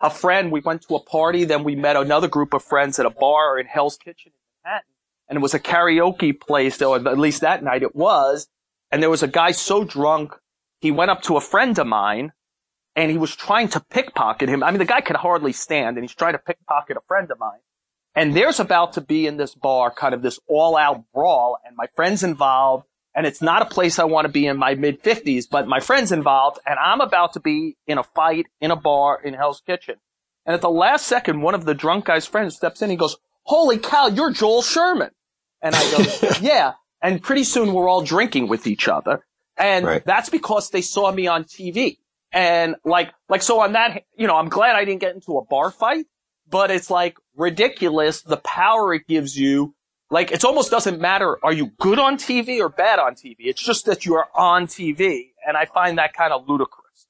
a 0.00 0.10
friend. 0.10 0.52
We 0.52 0.60
went 0.60 0.82
to 0.82 0.94
a 0.94 1.02
party. 1.02 1.44
Then 1.44 1.64
we 1.64 1.74
met 1.74 1.96
another 1.96 2.28
group 2.28 2.54
of 2.54 2.62
friends 2.62 2.98
at 2.98 3.06
a 3.06 3.10
bar 3.10 3.58
in 3.58 3.66
Hell's 3.66 3.96
Kitchen 3.96 4.32
in 4.34 4.40
Manhattan. 4.64 4.90
And 5.28 5.36
it 5.36 5.42
was 5.42 5.54
a 5.54 5.60
karaoke 5.60 6.38
place, 6.38 6.76
though, 6.78 6.94
at 6.94 7.18
least 7.18 7.40
that 7.40 7.62
night 7.62 7.82
it 7.82 7.96
was. 7.96 8.48
And 8.90 9.02
there 9.02 9.10
was 9.10 9.22
a 9.22 9.28
guy 9.28 9.50
so 9.50 9.84
drunk, 9.84 10.32
he 10.80 10.90
went 10.90 11.10
up 11.10 11.22
to 11.22 11.36
a 11.36 11.40
friend 11.40 11.78
of 11.78 11.86
mine 11.86 12.32
and 12.96 13.10
he 13.10 13.18
was 13.18 13.34
trying 13.36 13.68
to 13.68 13.80
pickpocket 13.80 14.48
him. 14.48 14.62
I 14.62 14.70
mean, 14.70 14.78
the 14.78 14.84
guy 14.84 15.00
could 15.00 15.16
hardly 15.16 15.52
stand 15.52 15.96
and 15.96 16.04
he's 16.04 16.14
trying 16.14 16.32
to 16.32 16.38
pickpocket 16.38 16.96
a 16.96 17.00
friend 17.06 17.30
of 17.30 17.38
mine. 17.38 17.60
And 18.14 18.34
there's 18.34 18.58
about 18.58 18.94
to 18.94 19.00
be 19.00 19.26
in 19.26 19.36
this 19.36 19.54
bar 19.54 19.92
kind 19.92 20.14
of 20.14 20.22
this 20.22 20.38
all 20.48 20.76
out 20.76 21.04
brawl 21.12 21.58
and 21.64 21.76
my 21.76 21.86
friend's 21.94 22.22
involved 22.22 22.87
and 23.18 23.26
it's 23.26 23.42
not 23.42 23.62
a 23.62 23.64
place 23.64 23.98
I 23.98 24.04
want 24.04 24.26
to 24.26 24.32
be 24.32 24.46
in 24.46 24.56
my 24.56 24.76
mid 24.76 25.02
fifties, 25.02 25.48
but 25.48 25.66
my 25.66 25.80
friend's 25.80 26.12
involved 26.12 26.60
and 26.64 26.78
I'm 26.78 27.00
about 27.00 27.32
to 27.32 27.40
be 27.40 27.76
in 27.84 27.98
a 27.98 28.04
fight 28.04 28.46
in 28.60 28.70
a 28.70 28.76
bar 28.76 29.20
in 29.20 29.34
Hell's 29.34 29.60
Kitchen. 29.60 29.96
And 30.46 30.54
at 30.54 30.60
the 30.60 30.70
last 30.70 31.04
second, 31.04 31.42
one 31.42 31.56
of 31.56 31.64
the 31.64 31.74
drunk 31.74 32.04
guy's 32.04 32.26
friends 32.26 32.54
steps 32.54 32.80
in. 32.80 32.90
He 32.90 32.96
goes, 32.96 33.16
holy 33.42 33.78
cow, 33.78 34.06
you're 34.06 34.30
Joel 34.30 34.62
Sherman. 34.62 35.10
And 35.60 35.74
I 35.74 35.90
go, 35.90 36.28
yeah. 36.40 36.74
And 37.02 37.20
pretty 37.20 37.42
soon 37.42 37.72
we're 37.72 37.88
all 37.88 38.02
drinking 38.02 38.46
with 38.46 38.68
each 38.68 38.86
other. 38.86 39.26
And 39.56 39.84
right. 39.84 40.04
that's 40.04 40.30
because 40.30 40.70
they 40.70 40.80
saw 40.80 41.10
me 41.10 41.26
on 41.26 41.42
TV. 41.42 41.98
And 42.30 42.76
like, 42.84 43.10
like, 43.28 43.42
so 43.42 43.58
on 43.58 43.72
that, 43.72 44.04
you 44.16 44.28
know, 44.28 44.36
I'm 44.36 44.48
glad 44.48 44.76
I 44.76 44.84
didn't 44.84 45.00
get 45.00 45.16
into 45.16 45.38
a 45.38 45.44
bar 45.44 45.72
fight, 45.72 46.06
but 46.48 46.70
it's 46.70 46.88
like 46.88 47.16
ridiculous 47.34 48.22
the 48.22 48.36
power 48.36 48.94
it 48.94 49.08
gives 49.08 49.36
you. 49.36 49.74
Like, 50.10 50.32
it 50.32 50.44
almost 50.44 50.70
doesn't 50.70 51.00
matter. 51.00 51.38
Are 51.44 51.52
you 51.52 51.72
good 51.78 51.98
on 51.98 52.16
TV 52.16 52.60
or 52.60 52.68
bad 52.68 52.98
on 52.98 53.14
TV? 53.14 53.36
It's 53.40 53.62
just 53.62 53.86
that 53.86 54.06
you 54.06 54.14
are 54.14 54.28
on 54.34 54.66
TV. 54.66 55.30
And 55.46 55.56
I 55.56 55.66
find 55.66 55.98
that 55.98 56.14
kind 56.14 56.32
of 56.32 56.48
ludicrous. 56.48 57.06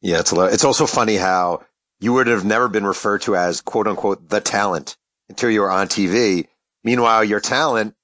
Yeah. 0.00 0.20
It's 0.20 0.32
a 0.32 0.34
lot. 0.34 0.52
It's 0.52 0.64
also 0.64 0.86
funny 0.86 1.16
how 1.16 1.62
you 2.00 2.12
would 2.14 2.26
have 2.26 2.44
never 2.44 2.68
been 2.68 2.86
referred 2.86 3.22
to 3.22 3.36
as 3.36 3.60
quote 3.60 3.86
unquote 3.86 4.28
the 4.28 4.40
talent 4.40 4.96
until 5.28 5.50
you 5.50 5.60
were 5.60 5.70
on 5.70 5.86
TV. 5.88 6.48
Meanwhile, 6.82 7.24
your 7.24 7.40
talent 7.40 7.94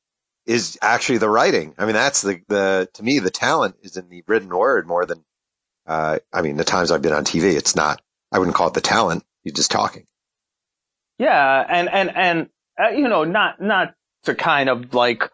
is 0.47 0.79
actually 0.81 1.19
the 1.19 1.29
writing. 1.29 1.75
I 1.77 1.87
mean, 1.87 1.95
that's 1.95 2.23
the, 2.23 2.41
the, 2.47 2.89
to 2.95 3.03
me, 3.03 3.19
the 3.19 3.31
talent 3.31 3.77
is 3.83 3.97
in 3.97 4.09
the 4.09 4.23
written 4.29 4.49
word 4.49 4.87
more 4.87 5.05
than, 5.05 5.25
uh, 5.87 6.21
I 6.33 6.43
mean, 6.43 6.57
the 6.57 6.65
times 6.65 6.93
I've 6.93 7.03
been 7.03 7.13
on 7.13 7.25
TV, 7.25 7.55
it's 7.57 7.75
not, 7.75 8.01
I 8.31 8.39
wouldn't 8.39 8.57
call 8.57 8.69
it 8.69 8.75
the 8.75 8.81
talent. 8.81 9.25
You're 9.43 9.55
just 9.55 9.71
talking. 9.73 10.07
Yeah. 11.19 11.65
And, 11.69 11.89
and, 11.89 12.17
and, 12.17 12.49
uh, 12.78 12.90
you 12.90 13.09
know, 13.09 13.25
not, 13.25 13.61
not 13.61 13.95
to 14.25 14.35
kind 14.35 14.68
of 14.68 14.95
like 14.95 15.30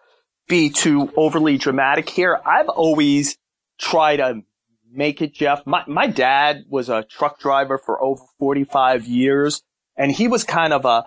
be 0.49 0.71
too 0.71 1.13
overly 1.17 1.59
dramatic 1.59 2.09
here. 2.09 2.39
I've 2.45 2.69
always 2.69 3.37
tried 3.79 4.17
to 4.17 4.43
make 4.91 5.23
it, 5.23 5.35
Jeff. 5.35 5.67
My, 5.67 5.85
my 5.87 6.07
dad 6.07 6.65
was 6.69 6.89
a 6.89 7.03
truck 7.03 7.41
driver 7.41 7.79
for 7.79 8.03
over 8.03 8.23
45 8.39 9.07
years 9.07 9.63
and 9.97 10.11
he 10.11 10.29
was 10.29 10.45
kind 10.45 10.73
of 10.73 10.85
a 10.85 11.07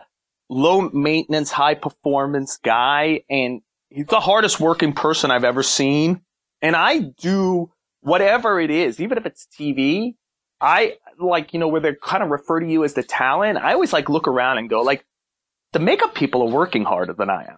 low 0.49 0.89
maintenance, 0.89 1.51
high 1.51 1.75
performance 1.75 2.57
guy. 2.63 3.21
And 3.29 3.61
he's 3.89 4.07
the 4.07 4.19
hardest 4.19 4.59
working 4.59 4.93
person 4.93 5.31
I've 5.31 5.43
ever 5.43 5.63
seen. 5.63 6.21
And 6.61 6.75
I 6.75 7.00
do 7.00 7.71
whatever 8.01 8.59
it 8.59 8.71
is, 8.71 9.00
even 9.00 9.17
if 9.17 9.25
it's 9.25 9.48
TV. 9.59 10.15
I 10.61 10.98
like, 11.19 11.53
you 11.53 11.59
know, 11.59 11.67
where 11.67 11.81
they 11.81 11.93
kind 11.93 12.24
of 12.24 12.29
refer 12.29 12.59
to 12.59 12.67
you 12.67 12.83
as 12.83 12.93
the 12.93 13.03
talent. 13.03 13.57
I 13.57 13.74
always 13.74 13.91
like 13.91 14.09
look 14.09 14.27
around 14.27 14.57
and 14.57 14.69
go 14.69 14.81
like, 14.81 15.05
the 15.75 15.79
makeup 15.79 16.16
people 16.16 16.42
are 16.42 16.50
working 16.50 16.85
harder 16.85 17.11
than 17.11 17.29
I 17.29 17.44
am. 17.44 17.57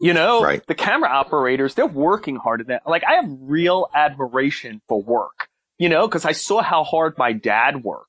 You 0.00 0.14
know, 0.14 0.42
right. 0.42 0.66
the 0.66 0.74
camera 0.74 1.10
operators, 1.10 1.74
they're 1.74 1.86
working 1.86 2.36
harder 2.36 2.64
than, 2.64 2.78
like, 2.86 3.04
I 3.04 3.16
have 3.16 3.26
real 3.28 3.86
admiration 3.94 4.80
for 4.88 5.02
work, 5.02 5.46
you 5.78 5.90
know, 5.90 6.08
cause 6.08 6.24
I 6.24 6.32
saw 6.32 6.62
how 6.62 6.84
hard 6.84 7.18
my 7.18 7.34
dad 7.34 7.84
worked, 7.84 8.08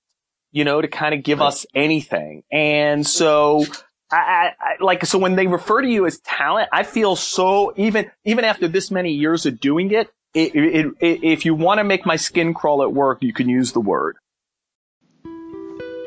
you 0.53 0.63
know, 0.63 0.79
to 0.81 0.87
kind 0.87 1.13
of 1.13 1.21
give 1.21 1.39
right. 1.39 1.47
us 1.47 1.65
anything. 1.75 2.43
And 2.49 3.05
so 3.05 3.65
I, 4.09 4.51
I, 4.57 4.81
like 4.81 5.05
so 5.05 5.19
when 5.19 5.35
they 5.35 5.47
refer 5.47 5.81
to 5.81 5.87
you 5.89 6.05
as 6.05 6.19
talent, 6.19 6.69
I 6.71 6.83
feel 6.83 7.17
so 7.17 7.73
even 7.75 8.09
even 8.23 8.45
after 8.45 8.69
this 8.69 8.89
many 8.89 9.11
years 9.11 9.45
of 9.45 9.59
doing 9.59 9.91
it, 9.91 10.09
it, 10.33 10.55
it, 10.55 10.85
it 11.01 11.23
if 11.25 11.43
you 11.43 11.55
want 11.55 11.79
to 11.79 11.83
make 11.83 12.05
my 12.05 12.15
skin 12.15 12.53
crawl 12.53 12.83
at 12.83 12.93
work, 12.93 13.21
you 13.21 13.33
can 13.33 13.49
use 13.49 13.73
the 13.73 13.81
word. 13.81 14.15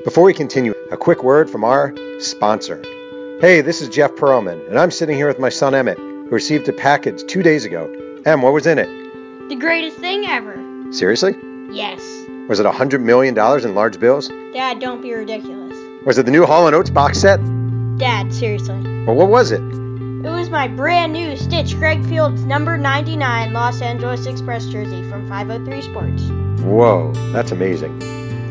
Before 0.02 0.24
we 0.24 0.32
continue, 0.32 0.72
a 0.90 0.96
quick 0.96 1.22
word 1.22 1.50
from 1.50 1.62
our 1.62 1.94
sponsor. 2.20 2.82
Hey, 3.40 3.60
this 3.60 3.82
is 3.82 3.88
Jeff 3.88 4.12
Pearlman, 4.12 4.66
and 4.68 4.78
I'm 4.78 4.90
sitting 4.90 5.16
here 5.16 5.26
with 5.26 5.38
my 5.40 5.48
son 5.48 5.74
Emmett, 5.74 5.98
who 5.98 6.28
received 6.28 6.68
a 6.68 6.72
package 6.72 7.22
two 7.24 7.42
days 7.42 7.64
ago. 7.64 7.92
Em, 8.24 8.42
what 8.42 8.52
was 8.52 8.66
in 8.66 8.78
it? 8.78 8.88
The 9.48 9.56
greatest 9.56 9.96
thing 9.98 10.24
ever. 10.26 10.56
Seriously? 10.92 11.34
Yes. 11.70 12.00
Was 12.48 12.60
it 12.60 12.66
a 12.66 12.70
hundred 12.70 13.02
million 13.02 13.34
dollars 13.34 13.64
in 13.64 13.74
large 13.74 13.98
bills? 13.98 14.28
Dad, 14.52 14.78
don't 14.78 15.02
be 15.02 15.12
ridiculous. 15.12 15.76
Was 16.06 16.16
it 16.16 16.26
the 16.26 16.32
new 16.32 16.46
Hall 16.46 16.66
& 16.66 16.74
Oates 16.74 16.90
box 16.90 17.18
set? 17.20 17.40
Dad, 17.98 18.32
seriously. 18.32 18.80
Well, 19.04 19.16
what 19.16 19.28
was 19.28 19.50
it? 19.50 19.60
It 19.60 20.30
was 20.30 20.48
my 20.48 20.68
brand 20.68 21.12
new 21.12 21.36
Stitch 21.36 21.76
Greg 21.76 22.06
Fields 22.06 22.44
number 22.44 22.78
99 22.78 23.52
Los 23.52 23.82
Angeles 23.82 24.26
Express 24.26 24.66
jersey 24.66 25.02
from 25.10 25.28
503 25.28 25.82
Sports. 25.82 26.22
Whoa, 26.62 27.12
that's 27.32 27.50
amazing. 27.50 28.00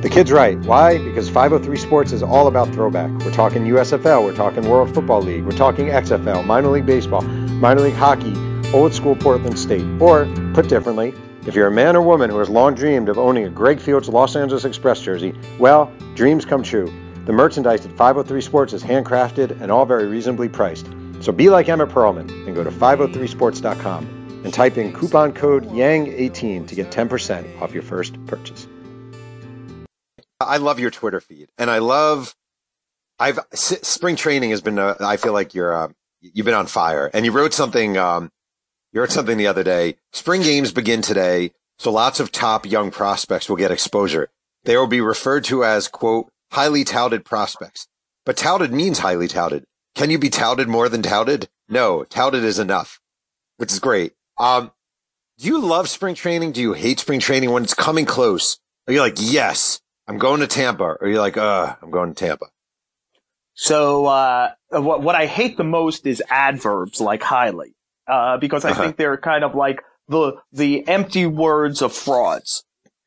The 0.03 0.09
kid's 0.09 0.33
right. 0.33 0.59
Why? 0.59 0.97
Because 0.97 1.29
503 1.29 1.77
Sports 1.77 2.11
is 2.11 2.21
all 2.21 2.47
about 2.47 2.67
throwback. 2.73 3.09
We're 3.23 3.31
talking 3.31 3.63
USFL, 3.63 4.25
we're 4.25 4.35
talking 4.35 4.69
World 4.69 4.93
Football 4.93 5.21
League, 5.21 5.45
we're 5.45 5.51
talking 5.51 5.85
XFL, 5.85 6.45
minor 6.45 6.67
league 6.67 6.85
baseball, 6.85 7.21
minor 7.21 7.79
league 7.79 7.93
hockey, 7.93 8.35
old 8.73 8.93
school 8.93 9.15
Portland 9.15 9.57
State. 9.57 9.85
Or, 10.01 10.27
put 10.53 10.67
differently, 10.67 11.13
if 11.47 11.55
you're 11.55 11.67
a 11.67 11.71
man 11.71 11.95
or 11.95 12.01
woman 12.01 12.29
who 12.29 12.37
has 12.39 12.49
long 12.49 12.75
dreamed 12.75 13.07
of 13.07 13.17
owning 13.17 13.45
a 13.45 13.49
Greg 13.49 13.79
Fields 13.79 14.09
Los 14.09 14.35
Angeles 14.35 14.65
Express 14.65 14.99
jersey, 14.99 15.33
well, 15.57 15.89
dreams 16.15 16.43
come 16.43 16.63
true. 16.63 16.91
The 17.23 17.31
merchandise 17.31 17.85
at 17.85 17.93
503 17.93 18.41
Sports 18.41 18.73
is 18.73 18.83
handcrafted 18.83 19.61
and 19.61 19.71
all 19.71 19.85
very 19.85 20.07
reasonably 20.07 20.49
priced. 20.49 20.89
So 21.21 21.31
be 21.31 21.49
like 21.49 21.69
Emmett 21.69 21.87
Pearlman 21.87 22.29
and 22.45 22.53
go 22.53 22.65
to 22.65 22.71
503sports.com 22.71 24.41
and 24.43 24.53
type 24.53 24.77
in 24.77 24.91
coupon 24.91 25.31
code 25.31 25.63
YANG18 25.69 26.67
to 26.67 26.75
get 26.75 26.91
10% 26.91 27.61
off 27.61 27.73
your 27.73 27.83
first 27.83 28.17
purchase. 28.25 28.67
I 30.43 30.57
love 30.57 30.79
your 30.79 30.91
Twitter 30.91 31.19
feed 31.19 31.49
and 31.57 31.69
I 31.69 31.79
love 31.79 32.35
I've 33.19 33.39
spring 33.53 34.15
training 34.15 34.49
has 34.51 34.61
been 34.61 34.79
uh, 34.79 34.95
I 34.99 35.17
feel 35.17 35.33
like 35.33 35.53
you're 35.53 35.73
uh, 35.73 35.89
you've 36.21 36.45
been 36.45 36.53
on 36.53 36.67
fire 36.67 37.09
and 37.13 37.25
you 37.25 37.31
wrote 37.31 37.53
something 37.53 37.97
um, 37.97 38.31
you 38.91 39.01
wrote 39.01 39.11
something 39.11 39.37
the 39.37 39.47
other 39.47 39.63
day. 39.63 39.95
Spring 40.11 40.41
games 40.41 40.71
begin 40.71 41.01
today, 41.01 41.51
so 41.79 41.91
lots 41.91 42.19
of 42.19 42.31
top 42.31 42.65
young 42.65 42.91
prospects 42.91 43.49
will 43.49 43.55
get 43.55 43.71
exposure. 43.71 44.29
They 44.63 44.77
will 44.77 44.87
be 44.87 45.01
referred 45.01 45.43
to 45.45 45.63
as 45.63 45.87
quote 45.87 46.31
highly 46.51 46.83
touted 46.83 47.25
prospects. 47.25 47.87
But 48.25 48.37
touted 48.37 48.71
means 48.71 48.99
highly 48.99 49.27
touted. 49.27 49.65
Can 49.95 50.09
you 50.09 50.17
be 50.17 50.29
touted 50.29 50.67
more 50.67 50.89
than 50.89 51.01
touted? 51.01 51.49
No, 51.67 52.03
touted 52.03 52.43
is 52.43 52.59
enough, 52.59 52.99
which 53.57 53.71
is 53.71 53.79
great. 53.79 54.13
Um, 54.37 54.71
do 55.37 55.47
you 55.47 55.59
love 55.59 55.89
spring 55.89 56.15
training? 56.15 56.51
Do 56.51 56.61
you 56.61 56.73
hate 56.73 56.99
spring 56.99 57.19
training 57.19 57.51
when 57.51 57.63
it's 57.63 57.73
coming 57.73 58.05
close? 58.05 58.59
Are 58.87 58.93
you 58.93 59.01
like, 59.01 59.17
yes, 59.17 59.81
I'm 60.07 60.17
going 60.17 60.41
to 60.41 60.47
Tampa? 60.47 60.83
Or 60.83 60.97
you're 61.01 61.11
you 61.11 61.19
like, 61.19 61.37
uh, 61.37 61.75
I'm 61.81 61.91
going 61.91 62.13
to 62.13 62.15
Tampa? 62.15 62.45
So, 63.53 64.05
uh, 64.07 64.51
what, 64.69 65.01
what 65.01 65.15
I 65.15 65.27
hate 65.27 65.57
the 65.57 65.63
most 65.63 66.05
is 66.05 66.21
adverbs 66.29 66.99
like 66.99 67.21
highly, 67.21 67.75
uh, 68.07 68.37
because 68.37 68.65
I 68.65 68.71
uh-huh. 68.71 68.83
think 68.83 68.97
they're 68.97 69.17
kind 69.17 69.43
of 69.43 69.53
like 69.53 69.83
the, 70.07 70.33
the 70.51 70.87
empty 70.87 71.25
words 71.25 71.81
of 71.81 71.93
frauds. 71.93 72.63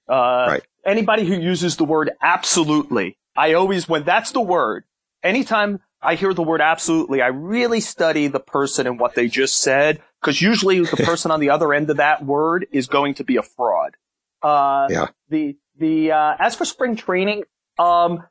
Uh, 0.09 0.46
right. 0.48 0.62
anybody 0.85 1.26
who 1.26 1.35
uses 1.35 1.76
the 1.76 1.85
word 1.85 2.12
absolutely 2.22 3.18
I 3.37 3.52
always, 3.52 3.88
when 3.88 4.04
that's 4.04 4.32
the 4.32 4.40
word, 4.40 4.85
anytime 5.22 5.80
I 6.00 6.14
hear 6.14 6.32
the 6.32 6.42
word 6.42 6.61
absolutely, 6.61 7.20
I 7.20 7.28
really 7.28 7.80
study 7.80 8.28
the 8.28 8.40
person 8.40 8.87
and 8.87 8.98
what 8.98 9.14
they 9.14 9.28
just 9.28 9.61
said, 9.61 10.02
because 10.20 10.40
usually 10.40 10.80
the 10.80 10.96
person 11.04 11.30
on 11.30 11.40
the 11.40 11.50
other 11.50 11.74
end 11.74 11.90
of 11.90 11.98
that 11.98 12.24
word 12.24 12.66
is 12.72 12.87
going 12.87 13.14
to 13.14 13.24
be 13.24 13.37
a 13.37 13.42
fraud. 13.42 13.96
Uh, 14.42 14.88
yeah. 14.90 15.06
The, 15.28 15.56
the, 15.78 16.12
uh, 16.12 16.34
as 16.38 16.54
for 16.54 16.64
spring 16.64 16.96
training, 16.96 17.44
um, 17.78 18.22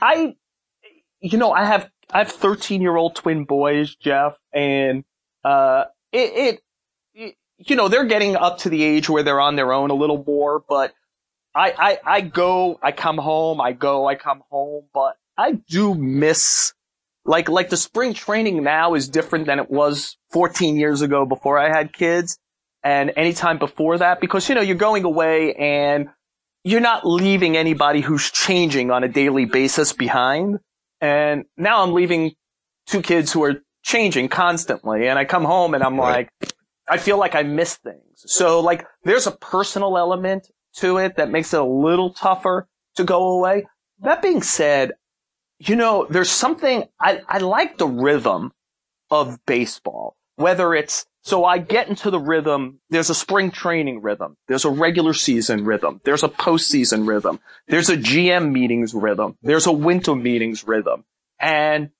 I, 0.00 0.36
you 1.20 1.38
know, 1.38 1.52
I 1.52 1.64
have, 1.64 1.88
I 2.10 2.18
have 2.18 2.30
13 2.30 2.80
year 2.82 2.96
old 2.96 3.16
twin 3.16 3.44
boys, 3.44 3.94
Jeff, 3.94 4.36
and, 4.52 5.04
uh, 5.44 5.84
it, 6.12 6.60
it, 7.14 7.34
you 7.58 7.76
know, 7.76 7.88
they're 7.88 8.04
getting 8.04 8.36
up 8.36 8.58
to 8.58 8.68
the 8.68 8.82
age 8.82 9.08
where 9.08 9.22
they're 9.22 9.40
on 9.40 9.56
their 9.56 9.72
own 9.72 9.90
a 9.90 9.94
little 9.94 10.22
more, 10.24 10.62
but 10.68 10.92
I, 11.54 11.74
I, 11.76 11.98
I 12.16 12.20
go, 12.20 12.78
I 12.82 12.92
come 12.92 13.18
home, 13.18 13.60
I 13.60 13.72
go, 13.72 14.06
I 14.06 14.14
come 14.14 14.42
home, 14.48 14.84
but 14.94 15.16
I 15.36 15.52
do 15.52 15.94
miss, 15.94 16.72
like, 17.24 17.48
like 17.48 17.68
the 17.68 17.76
spring 17.76 18.14
training 18.14 18.62
now 18.62 18.94
is 18.94 19.08
different 19.08 19.46
than 19.46 19.58
it 19.58 19.70
was 19.70 20.16
14 20.30 20.76
years 20.76 21.02
ago 21.02 21.26
before 21.26 21.58
I 21.58 21.68
had 21.68 21.92
kids 21.92 22.38
and 22.84 23.12
anytime 23.16 23.58
before 23.58 23.98
that 23.98 24.20
because, 24.20 24.48
you 24.48 24.54
know, 24.54 24.60
you're 24.60 24.76
going 24.76 25.04
away 25.04 25.54
and 25.54 26.08
you're 26.68 26.80
not 26.82 27.06
leaving 27.06 27.56
anybody 27.56 28.02
who's 28.02 28.30
changing 28.30 28.90
on 28.90 29.02
a 29.02 29.08
daily 29.08 29.46
basis 29.46 29.94
behind. 29.94 30.58
And 31.00 31.46
now 31.56 31.82
I'm 31.82 31.94
leaving 31.94 32.32
two 32.86 33.00
kids 33.00 33.32
who 33.32 33.42
are 33.44 33.62
changing 33.82 34.28
constantly. 34.28 35.08
And 35.08 35.18
I 35.18 35.24
come 35.24 35.44
home 35.44 35.72
and 35.72 35.82
I'm 35.82 35.96
like, 35.96 36.28
I 36.86 36.98
feel 36.98 37.16
like 37.16 37.34
I 37.34 37.42
miss 37.42 37.76
things. 37.76 38.02
So 38.16 38.60
like 38.60 38.86
there's 39.02 39.26
a 39.26 39.30
personal 39.30 39.96
element 39.96 40.50
to 40.76 40.98
it 40.98 41.16
that 41.16 41.30
makes 41.30 41.54
it 41.54 41.60
a 41.60 41.64
little 41.64 42.12
tougher 42.12 42.68
to 42.96 43.04
go 43.04 43.38
away. 43.38 43.64
That 44.00 44.20
being 44.20 44.42
said, 44.42 44.92
you 45.58 45.74
know, 45.74 46.06
there's 46.10 46.30
something 46.30 46.84
I, 47.00 47.22
I 47.26 47.38
like 47.38 47.78
the 47.78 47.88
rhythm 47.88 48.52
of 49.10 49.38
baseball, 49.46 50.18
whether 50.36 50.74
it's 50.74 51.06
so 51.28 51.44
I 51.44 51.58
get 51.58 51.88
into 51.88 52.10
the 52.10 52.18
rhythm. 52.18 52.80
There's 52.88 53.10
a 53.10 53.14
spring 53.14 53.50
training 53.50 54.00
rhythm. 54.00 54.38
There's 54.48 54.64
a 54.64 54.70
regular 54.70 55.12
season 55.12 55.66
rhythm. 55.66 56.00
There's 56.04 56.22
a 56.22 56.28
postseason 56.28 57.06
rhythm. 57.06 57.38
There's 57.66 57.90
a 57.90 57.98
GM 57.98 58.50
meetings 58.50 58.94
rhythm. 58.94 59.36
There's 59.42 59.66
a 59.66 59.72
winter 59.72 60.16
meetings 60.16 60.66
rhythm. 60.66 61.04
And, 61.38 61.90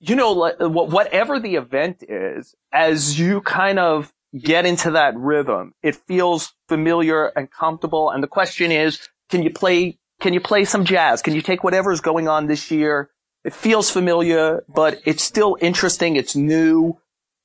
you 0.00 0.16
know, 0.16 0.38
uh, 0.42 0.68
whatever 0.68 1.40
the 1.40 1.56
event 1.56 2.02
is, 2.06 2.54
as 2.72 3.18
you 3.18 3.40
kind 3.40 3.78
of 3.78 4.12
get 4.38 4.66
into 4.66 4.90
that 4.90 5.16
rhythm, 5.16 5.72
it 5.82 5.96
feels 5.96 6.52
familiar 6.68 7.28
and 7.28 7.50
comfortable. 7.50 8.10
And 8.10 8.22
the 8.22 8.28
question 8.28 8.70
is, 8.70 9.08
can 9.30 9.42
you 9.42 9.50
play, 9.50 9.98
can 10.20 10.34
you 10.34 10.40
play 10.40 10.66
some 10.66 10.84
jazz? 10.84 11.22
Can 11.22 11.34
you 11.34 11.40
take 11.40 11.64
whatever 11.64 11.90
is 11.90 12.02
going 12.02 12.28
on 12.28 12.48
this 12.48 12.70
year? 12.70 13.08
It 13.44 13.54
feels 13.54 13.90
familiar, 13.90 14.62
but 14.68 15.00
it's 15.06 15.24
still 15.24 15.56
interesting. 15.60 16.16
It's 16.16 16.36
new 16.36 16.98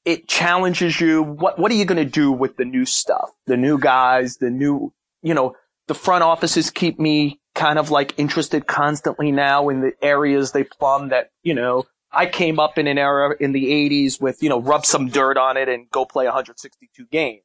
it 0.05 0.27
challenges 0.27 0.99
you. 0.99 1.21
What 1.23 1.59
what 1.59 1.71
are 1.71 1.75
you 1.75 1.85
going 1.85 2.03
to 2.03 2.09
do 2.09 2.31
with 2.31 2.57
the 2.57 2.65
new 2.65 2.85
stuff? 2.85 3.31
The 3.45 3.57
new 3.57 3.77
guys, 3.77 4.37
the 4.37 4.49
new, 4.49 4.93
you 5.21 5.33
know, 5.33 5.55
the 5.87 5.93
front 5.93 6.23
offices 6.23 6.69
keep 6.69 6.99
me 6.99 7.39
kind 7.55 7.79
of 7.79 7.91
like 7.91 8.13
interested 8.17 8.67
constantly 8.67 9.31
now 9.31 9.69
in 9.69 9.81
the 9.81 9.93
areas 10.01 10.51
they 10.51 10.63
plumb 10.63 11.09
that, 11.09 11.31
you 11.43 11.53
know, 11.53 11.85
I 12.11 12.25
came 12.25 12.59
up 12.59 12.77
in 12.77 12.87
an 12.87 12.97
era 12.97 13.35
in 13.39 13.51
the 13.51 13.65
80s 13.65 14.21
with, 14.21 14.41
you 14.41 14.49
know, 14.49 14.59
rub 14.59 14.85
some 14.85 15.09
dirt 15.09 15.37
on 15.37 15.57
it 15.57 15.67
and 15.69 15.89
go 15.89 16.05
play 16.05 16.25
162 16.25 17.05
games. 17.11 17.43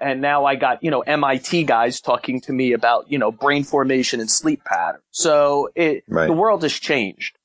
And 0.00 0.20
now 0.20 0.44
I 0.44 0.54
got, 0.54 0.82
you 0.84 0.90
know, 0.90 1.00
MIT 1.00 1.64
guys 1.64 2.00
talking 2.00 2.40
to 2.42 2.52
me 2.52 2.72
about, 2.72 3.10
you 3.10 3.18
know, 3.18 3.32
brain 3.32 3.64
formation 3.64 4.20
and 4.20 4.30
sleep 4.30 4.64
patterns. 4.64 5.02
So 5.10 5.70
it, 5.74 6.04
right. 6.08 6.28
the 6.28 6.32
world 6.32 6.62
has 6.62 6.72
changed. 6.72 7.37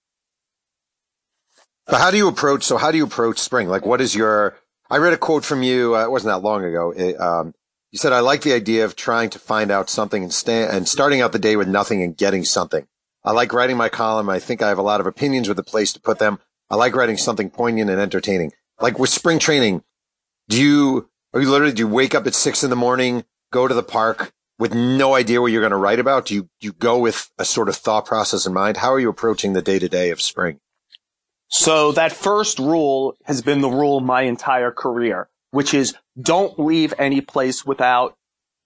But 1.85 1.99
how 1.99 2.11
do 2.11 2.17
you 2.17 2.27
approach? 2.27 2.63
So 2.63 2.77
how 2.77 2.91
do 2.91 2.97
you 2.97 3.05
approach 3.05 3.39
spring? 3.39 3.67
Like, 3.67 3.85
what 3.85 4.01
is 4.01 4.15
your? 4.15 4.55
I 4.89 4.97
read 4.97 5.13
a 5.13 5.17
quote 5.17 5.43
from 5.43 5.63
you. 5.63 5.95
Uh, 5.95 6.03
it 6.03 6.11
wasn't 6.11 6.33
that 6.33 6.47
long 6.47 6.63
ago. 6.63 6.91
It, 6.95 7.19
um, 7.19 7.53
you 7.91 7.99
said, 7.99 8.13
"I 8.13 8.21
like 8.21 8.41
the 8.41 8.53
idea 8.53 8.85
of 8.85 8.95
trying 8.95 9.29
to 9.31 9.39
find 9.39 9.69
out 9.71 9.89
something 9.89 10.23
and 10.23 10.33
sta- 10.33 10.69
and 10.69 10.87
starting 10.87 11.21
out 11.21 11.31
the 11.31 11.39
day 11.39 11.55
with 11.55 11.67
nothing 11.67 12.01
and 12.01 12.15
getting 12.15 12.45
something. 12.45 12.87
I 13.23 13.31
like 13.31 13.53
writing 13.53 13.77
my 13.77 13.89
column. 13.89 14.29
I 14.29 14.39
think 14.39 14.61
I 14.61 14.69
have 14.69 14.77
a 14.77 14.83
lot 14.83 14.99
of 14.99 15.07
opinions 15.07 15.47
with 15.47 15.59
a 15.59 15.63
place 15.63 15.93
to 15.93 16.01
put 16.01 16.19
them. 16.19 16.39
I 16.69 16.75
like 16.75 16.95
writing 16.95 17.17
something 17.17 17.49
poignant 17.49 17.89
and 17.89 17.99
entertaining. 17.99 18.51
Like 18.81 18.97
with 18.97 19.09
spring 19.09 19.39
training, 19.39 19.83
do 20.49 20.61
you? 20.61 21.09
Are 21.33 21.41
you 21.41 21.49
literally 21.49 21.73
do 21.73 21.81
you 21.81 21.87
wake 21.87 22.15
up 22.15 22.27
at 22.27 22.35
six 22.35 22.63
in 22.63 22.69
the 22.69 22.75
morning, 22.75 23.25
go 23.51 23.67
to 23.67 23.73
the 23.73 23.83
park 23.83 24.31
with 24.59 24.73
no 24.73 25.15
idea 25.15 25.41
what 25.41 25.51
you're 25.51 25.61
going 25.61 25.71
to 25.71 25.77
write 25.77 25.99
about? 25.99 26.25
Do 26.27 26.35
you 26.35 26.49
you 26.61 26.73
go 26.73 26.97
with 26.97 27.29
a 27.37 27.45
sort 27.45 27.69
of 27.69 27.75
thought 27.75 28.05
process 28.05 28.45
in 28.45 28.53
mind? 28.53 28.77
How 28.77 28.93
are 28.93 28.99
you 28.99 29.09
approaching 29.09 29.53
the 29.53 29.61
day 29.61 29.79
to 29.79 29.89
day 29.89 30.11
of 30.11 30.21
spring? 30.21 30.59
So 31.53 31.91
that 31.91 32.11
first 32.11 32.57
rule 32.57 33.15
has 33.25 33.43
been 33.43 33.61
the 33.61 33.69
rule 33.69 33.99
my 33.99 34.23
entire 34.23 34.71
career, 34.71 35.29
which 35.51 35.75
is 35.75 35.93
don't 36.19 36.57
leave 36.57 36.95
any 36.97 37.21
place 37.21 37.63
without 37.63 38.17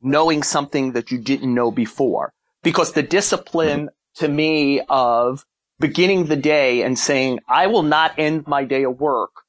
knowing 0.01 0.41
something 0.41 0.93
that 0.93 1.11
you 1.11 1.17
didn't 1.17 1.53
know 1.53 1.69
before. 1.69 2.31
Because 2.63 2.93
the 2.93 3.03
discipline 3.03 3.89
to 4.15 4.29
me 4.29 4.79
of 4.87 5.45
beginning 5.81 6.27
the 6.27 6.37
day 6.37 6.81
and 6.81 6.97
saying, 6.97 7.39
I 7.49 7.67
will 7.67 7.83
not 7.83 8.17
end 8.17 8.47
my 8.47 8.63
day 8.63 8.85
of 8.85 9.01
work 9.01 9.43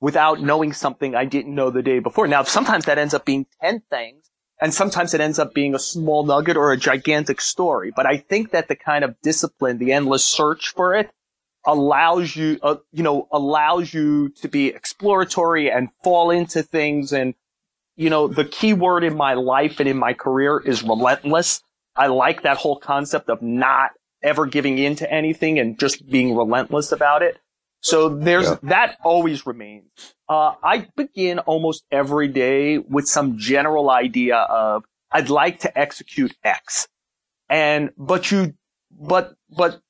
without 0.00 0.40
knowing 0.40 0.72
something 0.72 1.16
I 1.16 1.24
didn't 1.24 1.56
know 1.56 1.70
the 1.70 1.82
day 1.82 1.98
before. 1.98 2.28
Now, 2.28 2.44
sometimes 2.44 2.84
that 2.84 2.98
ends 2.98 3.14
up 3.14 3.24
being 3.24 3.46
10 3.62 3.82
things 3.90 4.30
and 4.60 4.72
sometimes 4.72 5.12
it 5.12 5.20
ends 5.20 5.40
up 5.40 5.54
being 5.54 5.74
a 5.74 5.80
small 5.80 6.24
nugget 6.24 6.56
or 6.56 6.70
a 6.70 6.76
gigantic 6.76 7.40
story. 7.40 7.92
But 7.94 8.06
I 8.06 8.16
think 8.16 8.52
that 8.52 8.68
the 8.68 8.76
kind 8.76 9.04
of 9.04 9.20
discipline, 9.22 9.78
the 9.78 9.92
endless 9.92 10.24
search 10.24 10.68
for 10.68 10.94
it 10.94 11.10
allows 11.66 12.36
you, 12.36 12.58
uh, 12.62 12.76
you 12.92 13.02
know, 13.02 13.28
allows 13.32 13.92
you 13.92 14.28
to 14.40 14.48
be 14.48 14.68
exploratory 14.68 15.70
and 15.70 15.88
fall 16.04 16.30
into 16.30 16.62
things. 16.62 17.12
And, 17.12 17.34
you 17.96 18.08
know, 18.08 18.28
the 18.28 18.44
key 18.44 18.72
word 18.72 19.04
in 19.04 19.16
my 19.16 19.34
life 19.34 19.80
and 19.80 19.88
in 19.88 19.98
my 19.98 20.14
career 20.14 20.58
is 20.58 20.82
relentless. 20.82 21.62
I 21.96 22.06
like 22.06 22.42
that 22.42 22.58
whole 22.58 22.78
concept 22.78 23.28
of 23.28 23.42
not 23.42 23.90
ever 24.22 24.46
giving 24.46 24.78
in 24.78 24.96
to 24.96 25.12
anything 25.12 25.58
and 25.58 25.78
just 25.78 26.08
being 26.08 26.36
relentless 26.36 26.92
about 26.92 27.22
it. 27.22 27.38
So 27.80 28.08
there's, 28.08 28.46
yeah. 28.46 28.56
that 28.64 28.98
always 29.04 29.46
remains. 29.46 30.14
Uh, 30.28 30.54
I 30.62 30.88
begin 30.96 31.38
almost 31.40 31.84
every 31.90 32.28
day 32.28 32.78
with 32.78 33.06
some 33.06 33.38
general 33.38 33.90
idea 33.90 34.36
of, 34.36 34.84
I'd 35.10 35.30
like 35.30 35.60
to 35.60 35.78
execute 35.78 36.34
X. 36.42 36.88
And, 37.48 37.90
but 37.96 38.32
you, 38.32 38.54
but, 38.90 39.34
but 39.48 39.80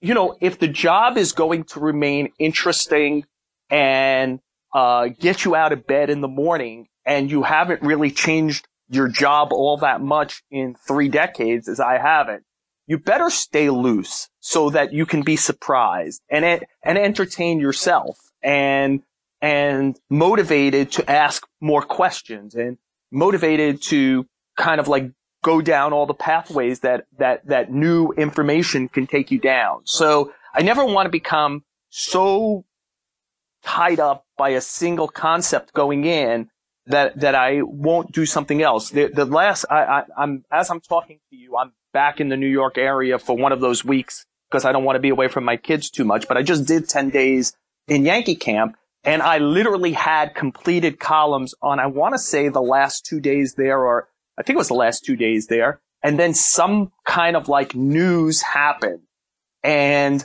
you 0.00 0.14
know, 0.14 0.36
if 0.40 0.58
the 0.58 0.68
job 0.68 1.16
is 1.16 1.32
going 1.32 1.64
to 1.64 1.80
remain 1.80 2.32
interesting 2.38 3.24
and 3.70 4.40
uh, 4.74 5.08
get 5.18 5.44
you 5.44 5.54
out 5.54 5.72
of 5.72 5.86
bed 5.86 6.10
in 6.10 6.20
the 6.20 6.28
morning 6.28 6.88
and 7.04 7.30
you 7.30 7.42
haven't 7.42 7.82
really 7.82 8.10
changed 8.10 8.66
your 8.90 9.08
job 9.08 9.52
all 9.52 9.76
that 9.78 10.00
much 10.00 10.42
in 10.50 10.74
three 10.74 11.08
decades 11.08 11.68
as 11.68 11.80
I 11.80 11.98
haven't, 11.98 12.44
you 12.86 12.98
better 12.98 13.28
stay 13.28 13.68
loose 13.70 14.28
so 14.40 14.70
that 14.70 14.92
you 14.92 15.04
can 15.04 15.22
be 15.22 15.36
surprised 15.36 16.22
and 16.30 16.64
and 16.82 16.98
entertain 16.98 17.60
yourself 17.60 18.18
and 18.42 19.02
and 19.42 19.98
motivated 20.08 20.90
to 20.92 21.10
ask 21.10 21.46
more 21.60 21.82
questions 21.82 22.54
and 22.54 22.78
motivated 23.12 23.82
to 23.82 24.26
kind 24.56 24.80
of 24.80 24.88
like 24.88 25.10
go 25.42 25.60
down 25.60 25.92
all 25.92 26.06
the 26.06 26.14
pathways 26.14 26.80
that, 26.80 27.06
that, 27.18 27.46
that 27.46 27.70
new 27.70 28.12
information 28.12 28.88
can 28.88 29.06
take 29.06 29.30
you 29.30 29.38
down. 29.38 29.82
So 29.84 30.32
I 30.54 30.62
never 30.62 30.84
want 30.84 31.06
to 31.06 31.10
become 31.10 31.64
so 31.90 32.64
tied 33.62 34.00
up 34.00 34.26
by 34.36 34.50
a 34.50 34.60
single 34.60 35.08
concept 35.08 35.72
going 35.72 36.04
in 36.04 36.48
that, 36.86 37.20
that 37.20 37.34
I 37.34 37.62
won't 37.62 38.12
do 38.12 38.26
something 38.26 38.62
else. 38.62 38.90
The, 38.90 39.08
the 39.08 39.24
last, 39.24 39.64
I, 39.70 39.84
I, 39.84 40.02
I'm, 40.16 40.44
as 40.50 40.70
I'm 40.70 40.80
talking 40.80 41.20
to 41.30 41.36
you, 41.36 41.56
I'm 41.56 41.72
back 41.92 42.20
in 42.20 42.28
the 42.28 42.36
New 42.36 42.48
York 42.48 42.78
area 42.78 43.18
for 43.18 43.36
one 43.36 43.52
of 43.52 43.60
those 43.60 43.84
weeks 43.84 44.24
because 44.50 44.64
I 44.64 44.72
don't 44.72 44.84
want 44.84 44.96
to 44.96 45.00
be 45.00 45.10
away 45.10 45.28
from 45.28 45.44
my 45.44 45.56
kids 45.56 45.90
too 45.90 46.04
much, 46.04 46.26
but 46.26 46.36
I 46.36 46.42
just 46.42 46.66
did 46.66 46.88
10 46.88 47.10
days 47.10 47.54
in 47.86 48.04
Yankee 48.04 48.36
camp 48.36 48.76
and 49.04 49.22
I 49.22 49.38
literally 49.38 49.92
had 49.92 50.34
completed 50.34 50.98
columns 50.98 51.54
on, 51.62 51.78
I 51.78 51.86
want 51.86 52.14
to 52.14 52.18
say 52.18 52.48
the 52.48 52.62
last 52.62 53.06
two 53.06 53.20
days 53.20 53.54
there 53.54 53.78
or 53.78 54.08
I 54.38 54.42
think 54.42 54.54
it 54.54 54.58
was 54.58 54.68
the 54.68 54.74
last 54.74 55.04
two 55.04 55.16
days 55.16 55.48
there. 55.48 55.80
And 56.02 56.18
then 56.18 56.32
some 56.32 56.92
kind 57.04 57.36
of 57.36 57.48
like 57.48 57.74
news 57.74 58.40
happened. 58.40 59.02
And, 59.64 60.24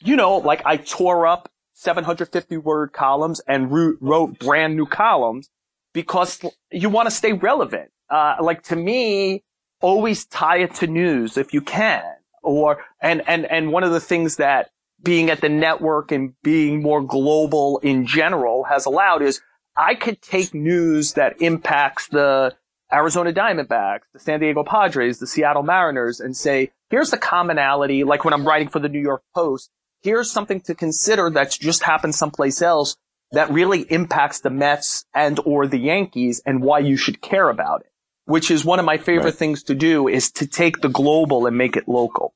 you 0.00 0.14
know, 0.14 0.36
like 0.36 0.62
I 0.64 0.76
tore 0.76 1.26
up 1.26 1.50
750 1.74 2.56
word 2.58 2.92
columns 2.92 3.40
and 3.48 3.70
wrote 4.00 4.38
brand 4.38 4.76
new 4.76 4.86
columns 4.86 5.50
because 5.92 6.40
you 6.70 6.88
want 6.88 7.06
to 7.06 7.10
stay 7.14 7.32
relevant. 7.32 7.90
Uh, 8.08 8.36
like 8.40 8.62
to 8.64 8.76
me, 8.76 9.42
always 9.80 10.24
tie 10.26 10.58
it 10.58 10.74
to 10.76 10.86
news 10.86 11.36
if 11.36 11.52
you 11.52 11.60
can. 11.60 12.04
Or, 12.42 12.84
and, 13.02 13.22
and, 13.26 13.44
and 13.46 13.72
one 13.72 13.82
of 13.82 13.90
the 13.90 14.00
things 14.00 14.36
that 14.36 14.70
being 15.02 15.30
at 15.30 15.40
the 15.40 15.48
network 15.48 16.12
and 16.12 16.34
being 16.42 16.80
more 16.80 17.02
global 17.02 17.78
in 17.78 18.06
general 18.06 18.64
has 18.64 18.86
allowed 18.86 19.22
is 19.22 19.40
I 19.76 19.94
could 19.94 20.22
take 20.22 20.54
news 20.54 21.14
that 21.14 21.40
impacts 21.40 22.08
the 22.08 22.54
Arizona 22.92 23.32
Diamondbacks, 23.32 24.02
the 24.12 24.18
San 24.18 24.40
Diego 24.40 24.64
Padres, 24.64 25.18
the 25.18 25.26
Seattle 25.26 25.62
Mariners, 25.62 26.20
and 26.20 26.36
say, 26.36 26.70
here's 26.90 27.10
the 27.10 27.18
commonality, 27.18 28.04
like 28.04 28.24
when 28.24 28.32
I'm 28.32 28.46
writing 28.46 28.68
for 28.68 28.78
the 28.78 28.88
New 28.88 29.00
York 29.00 29.22
Post, 29.34 29.70
here's 30.02 30.30
something 30.30 30.60
to 30.62 30.74
consider 30.74 31.30
that's 31.30 31.58
just 31.58 31.82
happened 31.82 32.14
someplace 32.14 32.62
else 32.62 32.96
that 33.32 33.50
really 33.50 33.82
impacts 33.82 34.40
the 34.40 34.50
Mets 34.50 35.04
and 35.14 35.38
or 35.44 35.66
the 35.66 35.78
Yankees 35.78 36.40
and 36.46 36.62
why 36.62 36.78
you 36.78 36.96
should 36.96 37.20
care 37.20 37.50
about 37.50 37.82
it. 37.82 37.90
Which 38.24 38.50
is 38.50 38.64
one 38.64 38.78
of 38.78 38.84
my 38.84 38.98
favorite 38.98 39.24
right. 39.24 39.34
things 39.34 39.62
to 39.64 39.74
do 39.74 40.06
is 40.06 40.30
to 40.32 40.46
take 40.46 40.80
the 40.80 40.88
global 40.88 41.46
and 41.46 41.56
make 41.56 41.76
it 41.76 41.88
local. 41.88 42.34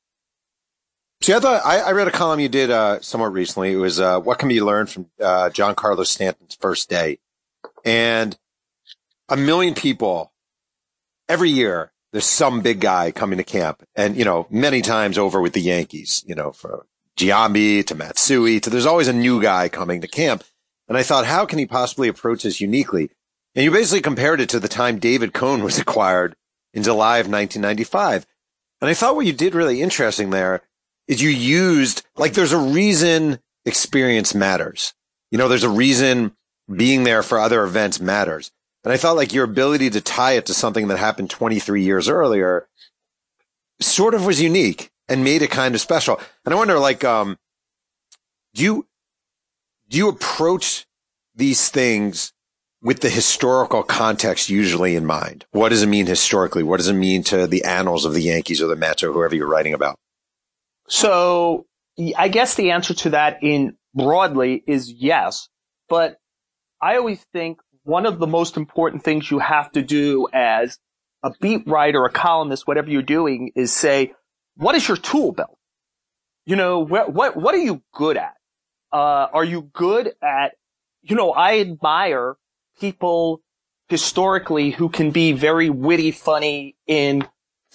See, 1.21 1.35
I 1.35 1.39
thought 1.39 1.63
I, 1.65 1.81
I 1.81 1.93
read 1.93 2.09
a 2.09 2.11
column 2.11 2.41
you 2.41 2.49
did 2.49 2.71
uh, 2.71 3.01
somewhat 3.01 3.33
recently. 3.33 3.73
It 3.73 3.77
was 3.77 4.01
uh, 4.01 4.19
"What 4.19 4.39
Can 4.39 4.49
Be 4.49 4.61
Learned 4.61 4.89
from 4.89 5.11
uh, 5.23 5.51
Carlos 5.51 6.11
Stanton's 6.11 6.55
First 6.55 6.89
Day," 6.89 7.19
and 7.85 8.37
a 9.29 9.37
million 9.37 9.75
people 9.75 10.32
every 11.33 11.51
year. 11.51 11.91
There's 12.13 12.27
some 12.27 12.61
big 12.61 12.81
guy 12.81 13.11
coming 13.11 13.39
to 13.39 13.45
camp 13.45 13.83
and, 13.97 14.17
you 14.19 14.25
know, 14.27 14.47
many 14.51 14.83
times 14.83 15.17
over 15.17 15.41
with 15.41 15.55
the 15.55 15.63
Yankees, 15.63 16.23
you 16.27 16.35
know, 16.35 16.53
from 16.53 16.83
Giambi 17.17 17.87
to 17.87 17.95
Matsui 17.95 18.61
to 18.61 18.69
there's 18.69 18.85
always 18.85 19.09
a 19.09 19.15
new 19.15 19.41
guy 19.41 19.71
coming 19.71 20.03
to 20.03 20.09
camp. 20.09 20.45
And 20.89 20.99
I 20.99 21.03
thought, 21.03 21.25
how 21.25 21.47
can 21.47 21.59
he 21.59 21.65
possibly 21.65 22.09
approach 22.09 22.43
this 22.43 22.61
uniquely? 22.61 23.09
And 23.55 23.65
you 23.65 23.71
basically 23.71 24.03
compared 24.03 24.43
it 24.43 24.51
to 24.51 24.61
the 24.61 24.69
time 24.69 24.99
David 24.99 25.33
Cone 25.33 25.65
was 25.65 25.79
acquired 25.85 26.37
in 26.75 26.83
July 26.83 27.17
of 27.17 27.31
1995. 27.31 28.27
And 28.83 28.91
I 28.91 28.95
thought 28.95 29.17
what 29.17 29.25
you 29.25 29.33
did 29.33 29.55
really 29.55 29.81
interesting 29.81 30.31
there 30.31 30.61
is 31.09 31.23
you 31.23 31.31
used, 31.31 32.05
like, 32.17 32.35
there's 32.35 32.53
a 32.53 32.59
reason 32.59 33.39
experience 33.65 34.35
matters. 34.35 34.93
You 35.31 35.39
know, 35.39 35.49
there's 35.49 35.65
a 35.65 35.71
reason 35.71 36.37
being 36.71 37.05
there 37.05 37.23
for 37.23 37.39
other 37.39 37.65
events 37.65 38.01
matters. 38.01 38.53
And 38.85 38.93
I 38.93 38.97
felt 38.97 39.17
like 39.17 39.33
your 39.33 39.45
ability 39.45 39.91
to 39.91 40.01
tie 40.01 40.33
it 40.33 40.47
to 40.47 40.55
something 40.55 40.89
that 40.89 40.99
happened 40.99 41.31
23 41.31 41.83
years 41.83 42.09
earlier 42.09 42.69
sort 43.81 44.15
of 44.15 44.27
was 44.27 44.41
unique 44.41 44.91
and 45.09 45.25
made 45.25 45.43
it 45.43 45.51
kind 45.51 45.75
of 45.75 45.81
special. 45.81 46.21
And 46.45 46.55
I 46.55 46.57
wonder, 46.57 46.79
like, 46.79 47.05
um, 47.05 47.39
do 48.55 48.63
you, 48.63 48.87
do 49.89 49.99
you 49.99 50.09
approach 50.09 50.87
these 51.35 51.69
things 51.69 52.33
with 52.83 53.01
the 53.01 53.11
historical 53.11 53.83
context 53.83 54.51
usually 54.51 54.97
in 54.97 55.07
mind? 55.07 55.47
What 55.53 55.69
does 55.69 55.83
it 55.83 55.89
mean 55.89 56.07
historically? 56.07 56.63
What 56.63 56.79
does 56.79 56.89
it 56.89 56.95
mean 56.95 57.23
to 57.25 57.47
the 57.47 57.65
annals 57.65 58.05
of 58.05 58.15
the 58.15 58.23
Yankees 58.23 58.61
or 58.61 58.67
the 58.67 58.77
Mets 58.77 59.03
or 59.03 59.13
whoever 59.13 59.35
you're 59.35 59.49
writing 59.49 59.75
about? 59.75 59.97
So 60.89 61.67
I 62.17 62.29
guess 62.29 62.57
the 62.57 62.73
answer 62.73 62.95
to 62.95 63.11
that 63.11 63.39
in 63.43 63.77
broadly 63.95 64.63
is 64.67 64.91
yes, 64.91 65.49
but 65.89 66.19
I 66.81 66.97
always 66.97 67.25
think 67.33 67.61
one 67.85 68.07
of 68.07 68.19
the 68.19 68.27
most 68.27 68.57
important 68.57 69.03
things 69.03 69.31
you 69.31 69.39
have 69.39 69.71
to 69.73 69.83
do 69.83 70.29
as 70.33 70.79
a 71.23 71.33
beat 71.41 71.67
writer, 71.67 72.05
a 72.05 72.11
columnist, 72.11 72.67
whatever 72.67 72.91
you're 72.91 73.03
doing 73.03 73.53
is 73.55 73.73
say, 73.73 74.13
what 74.57 74.75
is 74.75 74.87
your 74.87 74.97
tool 74.97 75.33
belt? 75.33 75.59
You 76.45 76.57
know, 76.57 76.81
what, 76.81 77.13
what, 77.13 77.37
what 77.37 77.55
are 77.55 77.59
you 77.59 77.83
good 77.93 78.17
at? 78.17 78.35
Uh, 78.93 79.29
are 79.33 79.45
you 79.45 79.71
good 79.73 80.13
at, 80.23 80.53
you 81.03 81.17
know, 81.17 81.33
I 81.33 81.61
admire 81.61 82.37
people 82.81 83.43
historically 83.89 84.71
who 84.71 84.89
can 84.89 85.11
be 85.11 85.33
very 85.33 85.71
witty, 85.71 86.11
funny 86.11 86.77
in, 86.87 87.27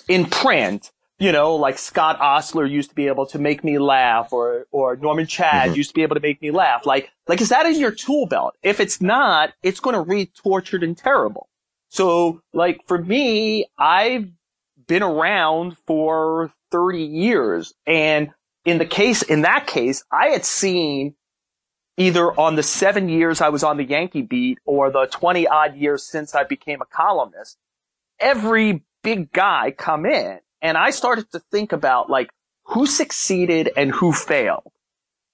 in 0.08 0.26
print 0.26 0.92
you 1.20 1.32
know, 1.32 1.56
like 1.56 1.80
Scott 1.80 2.20
Ostler 2.20 2.66
used 2.66 2.90
to 2.90 2.96
be 2.96 3.08
able 3.08 3.26
to 3.28 3.40
make 3.40 3.64
me 3.64 3.80
laugh 3.80 4.32
or, 4.32 4.68
or 4.72 4.96
Norman 4.96 5.26
Chad 5.26 5.70
mm-hmm. 5.70 5.76
used 5.76 5.90
to 5.90 5.96
be 5.96 6.04
able 6.04 6.16
to 6.16 6.22
make 6.22 6.42
me 6.42 6.52
laugh. 6.52 6.86
Like, 6.86 7.12
like, 7.28 7.42
is 7.42 7.50
that 7.50 7.66
in 7.66 7.80
your 7.80 7.92
tool 7.92 8.28
belt? 8.28 8.56
If 8.62 8.80
it's 8.80 9.02
not, 9.02 9.54
it's 9.64 9.80
going 9.80 9.96
to 9.96 10.02
read 10.02 10.34
tortured 10.36 10.84
and 10.84 10.96
terrible. 10.96 11.50
So, 11.90 12.42
like, 12.54 12.82
for 12.86 12.98
me, 12.98 13.66
I've 13.78 14.30
been 14.88 15.04
around 15.04 15.78
for 15.88 16.54
30 16.72 17.04
years. 17.04 17.74
And 17.88 18.32
in 18.66 18.78
the 18.78 18.86
case, 18.86 19.24
in 19.24 19.42
that 19.42 19.66
case, 19.66 20.04
I 20.12 20.28
had 20.28 20.46
seen 20.46 21.16
either 21.98 22.32
on 22.40 22.56
the 22.56 22.64
seven 22.64 23.10
years 23.10 23.42
I 23.42 23.50
was 23.50 23.64
on 23.64 23.78
the 23.78 23.84
Yankee 23.84 24.22
beat 24.22 24.60
or 24.66 24.92
the 24.92 25.08
20 25.08 25.48
odd 25.48 25.76
years 25.76 26.04
since 26.04 26.36
I 26.36 26.44
became 26.44 26.82
a 26.82 26.86
columnist, 26.86 27.58
every 28.20 28.84
big 29.02 29.32
guy 29.32 29.72
come 29.72 30.06
in 30.06 30.40
and 30.62 30.78
I 30.78 30.92
started 30.92 31.32
to 31.32 31.40
think 31.52 31.72
about 31.72 32.10
like 32.10 32.30
who 32.64 32.86
succeeded 32.86 33.72
and 33.78 33.92
who 33.92 34.12
failed, 34.12 34.72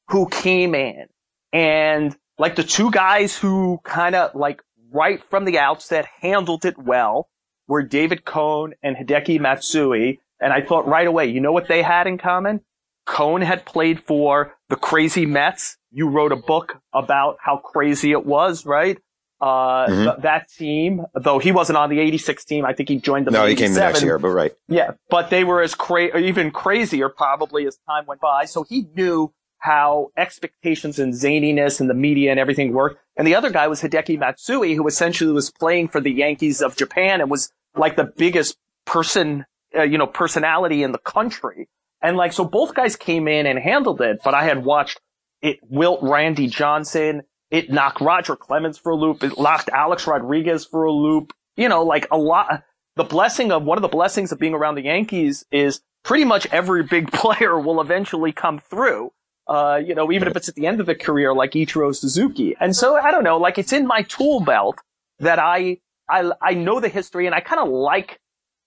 who 0.09 0.27
came 0.27 0.75
in. 0.75 1.07
And 1.51 2.15
like 2.37 2.55
the 2.55 2.63
two 2.63 2.91
guys 2.91 3.37
who 3.37 3.79
kind 3.83 4.15
of 4.15 4.35
like 4.35 4.61
right 4.91 5.21
from 5.29 5.45
the 5.45 5.59
outset 5.59 6.05
handled 6.21 6.65
it 6.65 6.77
well 6.77 7.29
were 7.67 7.83
David 7.83 8.25
Cone 8.25 8.73
and 8.83 8.95
Hideki 8.95 9.39
Matsui. 9.39 10.19
And 10.39 10.51
I 10.51 10.61
thought 10.61 10.87
right 10.87 11.07
away, 11.07 11.27
you 11.27 11.39
know 11.39 11.51
what 11.51 11.67
they 11.67 11.81
had 11.81 12.07
in 12.07 12.17
common? 12.17 12.61
Cone 13.05 13.41
had 13.41 13.65
played 13.65 14.03
for 14.03 14.55
the 14.69 14.75
crazy 14.75 15.25
Mets. 15.25 15.77
You 15.91 16.09
wrote 16.09 16.31
a 16.31 16.37
book 16.37 16.79
about 16.93 17.37
how 17.41 17.57
crazy 17.57 18.11
it 18.11 18.25
was, 18.25 18.65
right? 18.65 18.97
Uh, 19.43 19.87
mm-hmm. 19.87 20.03
th- 20.05 20.17
that 20.19 20.47
team, 20.47 21.05
though 21.15 21.37
he 21.37 21.51
wasn't 21.51 21.75
on 21.75 21.89
the 21.89 21.99
86 21.99 22.45
team, 22.45 22.63
I 22.63 22.71
think 22.71 22.87
he 22.87 22.95
joined 22.95 23.27
them. 23.27 23.33
No, 23.33 23.45
he 23.45 23.55
came 23.55 23.73
the 23.73 23.79
next 23.81 24.01
year, 24.01 24.17
but 24.17 24.29
right. 24.29 24.53
Yeah, 24.69 24.91
but 25.09 25.29
they 25.31 25.43
were 25.43 25.61
as 25.61 25.75
cra- 25.75 26.17
even 26.17 26.49
crazier 26.49 27.09
probably 27.09 27.67
as 27.67 27.77
time 27.85 28.05
went 28.05 28.21
by. 28.21 28.45
So 28.45 28.63
he 28.63 28.85
knew 28.95 29.33
how 29.57 30.11
expectations 30.15 30.97
and 30.97 31.13
zaniness 31.13 31.81
and 31.81 31.89
the 31.89 31.93
media 31.93 32.31
and 32.31 32.39
everything 32.39 32.71
worked. 32.71 33.01
And 33.17 33.27
the 33.27 33.35
other 33.35 33.49
guy 33.49 33.67
was 33.67 33.81
Hideki 33.81 34.17
Matsui, 34.17 34.75
who 34.75 34.87
essentially 34.87 35.33
was 35.33 35.51
playing 35.51 35.89
for 35.89 35.99
the 35.99 36.11
Yankees 36.11 36.61
of 36.61 36.77
Japan 36.77 37.19
and 37.19 37.29
was 37.29 37.51
like 37.75 37.97
the 37.97 38.05
biggest 38.05 38.55
person, 38.85 39.45
uh, 39.77 39.81
you 39.81 39.97
know, 39.97 40.07
personality 40.07 40.83
in 40.83 40.93
the 40.93 40.99
country. 40.99 41.67
And 42.01 42.15
like, 42.15 42.31
so 42.31 42.45
both 42.45 42.75
guys 42.75 42.95
came 42.95 43.27
in 43.27 43.45
and 43.45 43.59
handled 43.59 43.99
it, 43.99 44.19
but 44.23 44.33
I 44.33 44.45
had 44.45 44.63
watched 44.63 45.01
it 45.41 45.59
wilt 45.63 45.99
Randy 46.01 46.47
Johnson 46.47 47.23
it 47.53 47.69
knocked 47.69 48.01
Roger 48.01 48.35
Clemens 48.35 48.79
for 48.79 48.91
a 48.91 48.95
loop. 48.95 49.23
It 49.23 49.37
knocked 49.37 49.69
Alex 49.69 50.07
Rodriguez 50.07 50.65
for 50.65 50.85
a 50.85 50.91
loop. 50.91 51.33
You 51.55 51.69
know, 51.69 51.83
like 51.83 52.07
a 52.11 52.17
lot. 52.17 52.63
The 52.95 53.03
blessing 53.03 53.51
of 53.51 53.63
one 53.63 53.77
of 53.77 53.83
the 53.83 53.87
blessings 53.87 54.31
of 54.31 54.39
being 54.39 54.55
around 54.55 54.73
the 54.73 54.81
Yankees 54.81 55.45
is 55.51 55.81
pretty 56.03 56.25
much 56.25 56.47
every 56.47 56.81
big 56.81 57.11
player 57.13 57.59
will 57.59 57.79
eventually 57.79 58.31
come 58.31 58.57
through. 58.57 59.11
Uh, 59.47 59.79
you 59.85 59.93
know, 59.93 60.11
even 60.11 60.27
if 60.27 60.35
it's 60.35 60.49
at 60.49 60.55
the 60.55 60.65
end 60.65 60.79
of 60.79 60.87
the 60.87 60.95
career, 60.95 61.31
like 61.31 61.51
Ichiro 61.51 61.95
Suzuki. 61.95 62.55
And 62.59 62.75
so 62.75 62.95
I 62.95 63.11
don't 63.11 63.23
know, 63.23 63.37
like 63.37 63.59
it's 63.59 63.73
in 63.73 63.85
my 63.85 64.01
tool 64.01 64.39
belt 64.39 64.79
that 65.19 65.37
I, 65.37 65.77
I, 66.09 66.31
I 66.41 66.53
know 66.55 66.79
the 66.79 66.89
history 66.89 67.27
and 67.27 67.35
I 67.35 67.39
kind 67.39 67.61
of 67.61 67.67
like 67.67 68.19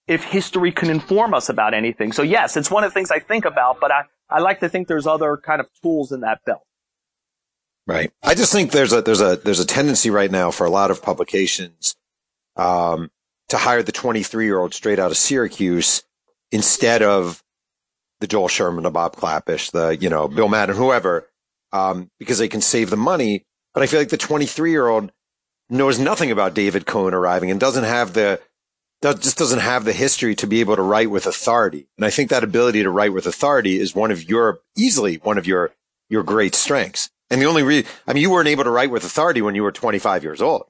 if 0.07 0.23
history 0.23 0.71
can 0.71 0.89
inform 0.89 1.33
us 1.33 1.49
about 1.49 1.73
anything. 1.73 2.13
So 2.13 2.21
yes, 2.21 2.55
it's 2.55 2.71
one 2.71 2.85
of 2.85 2.91
the 2.91 2.93
things 2.93 3.11
I 3.11 3.19
think 3.19 3.43
about, 3.43 3.81
but 3.81 3.91
I, 3.91 4.03
I 4.29 4.39
like 4.39 4.61
to 4.61 4.69
think 4.69 4.87
there's 4.87 5.07
other 5.07 5.35
kind 5.35 5.59
of 5.59 5.67
tools 5.81 6.13
in 6.13 6.21
that 6.21 6.39
belt. 6.45 6.66
Right. 7.87 8.11
I 8.21 8.35
just 8.35 8.51
think 8.51 8.71
there's 8.71 8.91
a 8.91 9.01
there's 9.01 9.21
a 9.21 9.37
there's 9.37 9.61
a 9.61 9.65
tendency 9.65 10.09
right 10.09 10.29
now 10.29 10.51
for 10.51 10.65
a 10.65 10.69
lot 10.69 10.91
of 10.91 11.01
publications 11.01 11.95
um, 12.57 13.09
to 13.47 13.57
hire 13.57 13.81
the 13.81 13.93
23 13.93 14.45
year 14.45 14.59
old 14.59 14.73
straight 14.73 14.99
out 14.99 15.09
of 15.09 15.17
Syracuse 15.17 16.03
instead 16.51 17.01
of 17.01 17.41
the 18.19 18.27
Joel 18.27 18.49
Sherman, 18.49 18.83
the 18.83 18.91
Bob 18.91 19.15
Klapisch, 19.15 19.71
the 19.71 19.95
you 19.95 20.09
know 20.09 20.27
Bill 20.27 20.49
Madden, 20.49 20.75
whoever, 20.75 21.29
um, 21.71 22.11
because 22.19 22.39
they 22.39 22.49
can 22.49 22.59
save 22.59 22.89
the 22.89 22.97
money. 22.97 23.45
But 23.73 23.83
I 23.83 23.87
feel 23.87 23.99
like 23.99 24.09
the 24.09 24.17
23 24.17 24.69
year 24.69 24.87
old 24.87 25.13
knows 25.69 25.97
nothing 25.97 26.29
about 26.29 26.53
David 26.53 26.85
Cone 26.85 27.13
arriving 27.13 27.51
and 27.51 27.59
doesn't 27.59 27.85
have 27.85 28.11
the 28.11 28.41
does, 29.01 29.19
just 29.19 29.37
doesn't 29.37 29.59
have 29.59 29.85
the 29.85 29.93
history 29.93 30.35
to 30.35 30.47
be 30.47 30.59
able 30.59 30.75
to 30.75 30.81
write 30.81 31.09
with 31.09 31.25
authority. 31.25 31.87
And 31.97 32.05
I 32.05 32.09
think 32.09 32.29
that 32.29 32.43
ability 32.43 32.83
to 32.83 32.89
write 32.89 33.13
with 33.13 33.25
authority 33.25 33.79
is 33.79 33.95
one 33.95 34.11
of 34.11 34.27
your 34.27 34.59
easily 34.75 35.15
one 35.17 35.37
of 35.37 35.47
your 35.47 35.71
your 36.09 36.23
great 36.23 36.53
strengths. 36.53 37.11
And 37.29 37.41
the 37.41 37.45
only 37.45 37.63
reason, 37.63 37.89
I 38.07 38.13
mean, 38.13 38.21
you 38.21 38.31
weren't 38.31 38.47
able 38.47 38.63
to 38.63 38.71
write 38.71 38.91
with 38.91 39.03
authority 39.03 39.41
when 39.41 39.55
you 39.55 39.63
were 39.63 39.71
25 39.71 40.23
years 40.23 40.41
old. 40.41 40.63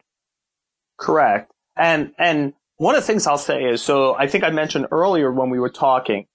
Correct. 0.97 1.51
And, 1.75 2.13
and 2.17 2.53
one 2.77 2.95
of 2.95 3.01
the 3.01 3.07
things 3.07 3.27
I'll 3.27 3.37
say 3.37 3.63
is, 3.63 3.81
so 3.81 4.15
I 4.15 4.27
think 4.27 4.43
I 4.43 4.49
mentioned 4.49 4.87
earlier 4.91 5.31
when 5.31 5.49
we 5.49 5.59
were 5.59 5.69
talking, 5.69 6.25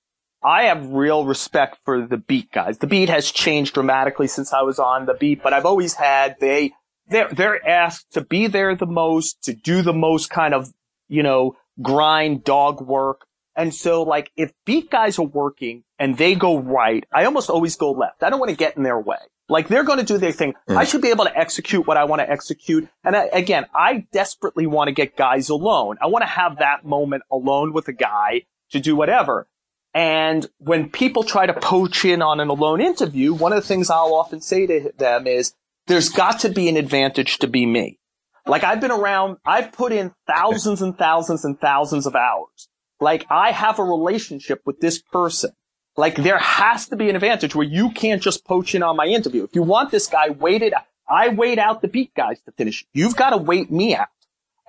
I 0.44 0.64
have 0.64 0.90
real 0.90 1.24
respect 1.24 1.78
for 1.84 2.06
the 2.06 2.16
beat 2.16 2.50
guys. 2.52 2.78
The 2.78 2.86
beat 2.86 3.08
has 3.08 3.30
changed 3.30 3.74
dramatically 3.74 4.26
since 4.28 4.52
I 4.52 4.62
was 4.62 4.78
on 4.78 5.06
the 5.06 5.14
beat, 5.14 5.42
but 5.42 5.52
I've 5.52 5.66
always 5.66 5.94
had, 5.94 6.36
they, 6.40 6.72
they're, 7.08 7.28
they're 7.28 7.68
asked 7.68 8.12
to 8.12 8.20
be 8.20 8.46
there 8.48 8.74
the 8.74 8.86
most, 8.86 9.42
to 9.44 9.54
do 9.54 9.82
the 9.82 9.92
most 9.92 10.30
kind 10.30 10.54
of, 10.54 10.72
you 11.08 11.22
know, 11.22 11.56
grind 11.80 12.44
dog 12.44 12.80
work. 12.80 13.26
And 13.54 13.74
so 13.74 14.02
like 14.02 14.30
if 14.36 14.52
beat 14.64 14.90
guys 14.90 15.18
are 15.18 15.26
working 15.26 15.84
and 15.98 16.16
they 16.16 16.34
go 16.34 16.58
right, 16.58 17.04
I 17.12 17.24
almost 17.24 17.50
always 17.50 17.76
go 17.76 17.92
left. 17.92 18.22
I 18.22 18.30
don't 18.30 18.40
want 18.40 18.50
to 18.50 18.56
get 18.56 18.76
in 18.76 18.82
their 18.82 18.98
way. 18.98 19.18
Like 19.52 19.68
they're 19.68 19.84
going 19.84 19.98
to 19.98 20.04
do 20.04 20.18
their 20.18 20.32
thing. 20.32 20.54
Mm. 20.68 20.76
I 20.76 20.84
should 20.84 21.02
be 21.02 21.10
able 21.10 21.26
to 21.26 21.38
execute 21.38 21.86
what 21.86 21.96
I 21.96 22.04
want 22.04 22.20
to 22.20 22.30
execute. 22.30 22.88
And 23.04 23.14
I, 23.14 23.24
again, 23.26 23.66
I 23.74 24.06
desperately 24.12 24.66
want 24.66 24.88
to 24.88 24.92
get 24.92 25.16
guys 25.16 25.50
alone. 25.50 25.98
I 26.00 26.06
want 26.06 26.22
to 26.22 26.28
have 26.28 26.58
that 26.58 26.84
moment 26.84 27.22
alone 27.30 27.72
with 27.72 27.86
a 27.88 27.92
guy 27.92 28.42
to 28.70 28.80
do 28.80 28.96
whatever. 28.96 29.46
And 29.94 30.48
when 30.56 30.88
people 30.88 31.22
try 31.22 31.44
to 31.44 31.52
poach 31.52 32.04
in 32.06 32.22
on 32.22 32.40
an 32.40 32.48
alone 32.48 32.80
interview, 32.80 33.34
one 33.34 33.52
of 33.52 33.60
the 33.60 33.68
things 33.68 33.90
I'll 33.90 34.14
often 34.14 34.40
say 34.40 34.66
to 34.66 34.90
them 34.96 35.26
is, 35.26 35.52
there's 35.86 36.08
got 36.08 36.40
to 36.40 36.48
be 36.48 36.68
an 36.68 36.78
advantage 36.78 37.38
to 37.38 37.46
be 37.46 37.66
me. 37.66 37.98
Like 38.46 38.64
I've 38.64 38.80
been 38.80 38.90
around, 38.90 39.36
I've 39.44 39.72
put 39.72 39.92
in 39.92 40.14
thousands 40.26 40.80
and 40.80 40.96
thousands 40.96 41.44
and 41.44 41.60
thousands 41.60 42.06
of 42.06 42.16
hours. 42.16 42.68
Like 43.00 43.26
I 43.30 43.52
have 43.52 43.78
a 43.78 43.84
relationship 43.84 44.62
with 44.64 44.80
this 44.80 45.02
person. 45.02 45.50
Like 45.96 46.16
there 46.16 46.38
has 46.38 46.88
to 46.88 46.96
be 46.96 47.10
an 47.10 47.16
advantage 47.16 47.54
where 47.54 47.66
you 47.66 47.90
can't 47.90 48.22
just 48.22 48.44
poach 48.44 48.74
in 48.74 48.82
on 48.82 48.96
my 48.96 49.06
interview. 49.06 49.44
If 49.44 49.54
you 49.54 49.62
want 49.62 49.90
this 49.90 50.06
guy, 50.06 50.30
wait 50.30 50.62
it. 50.62 50.72
I 51.08 51.28
wait 51.28 51.58
out 51.58 51.82
the 51.82 51.88
beat 51.88 52.14
guys 52.14 52.40
to 52.42 52.52
finish. 52.52 52.86
You've 52.94 53.16
got 53.16 53.30
to 53.30 53.36
wait 53.36 53.70
me 53.70 53.94
out. 53.94 54.08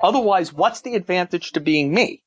Otherwise, 0.01 0.51
what's 0.51 0.81
the 0.81 0.95
advantage 0.95 1.53
to 1.53 1.61
being 1.61 1.93
me? 1.93 2.23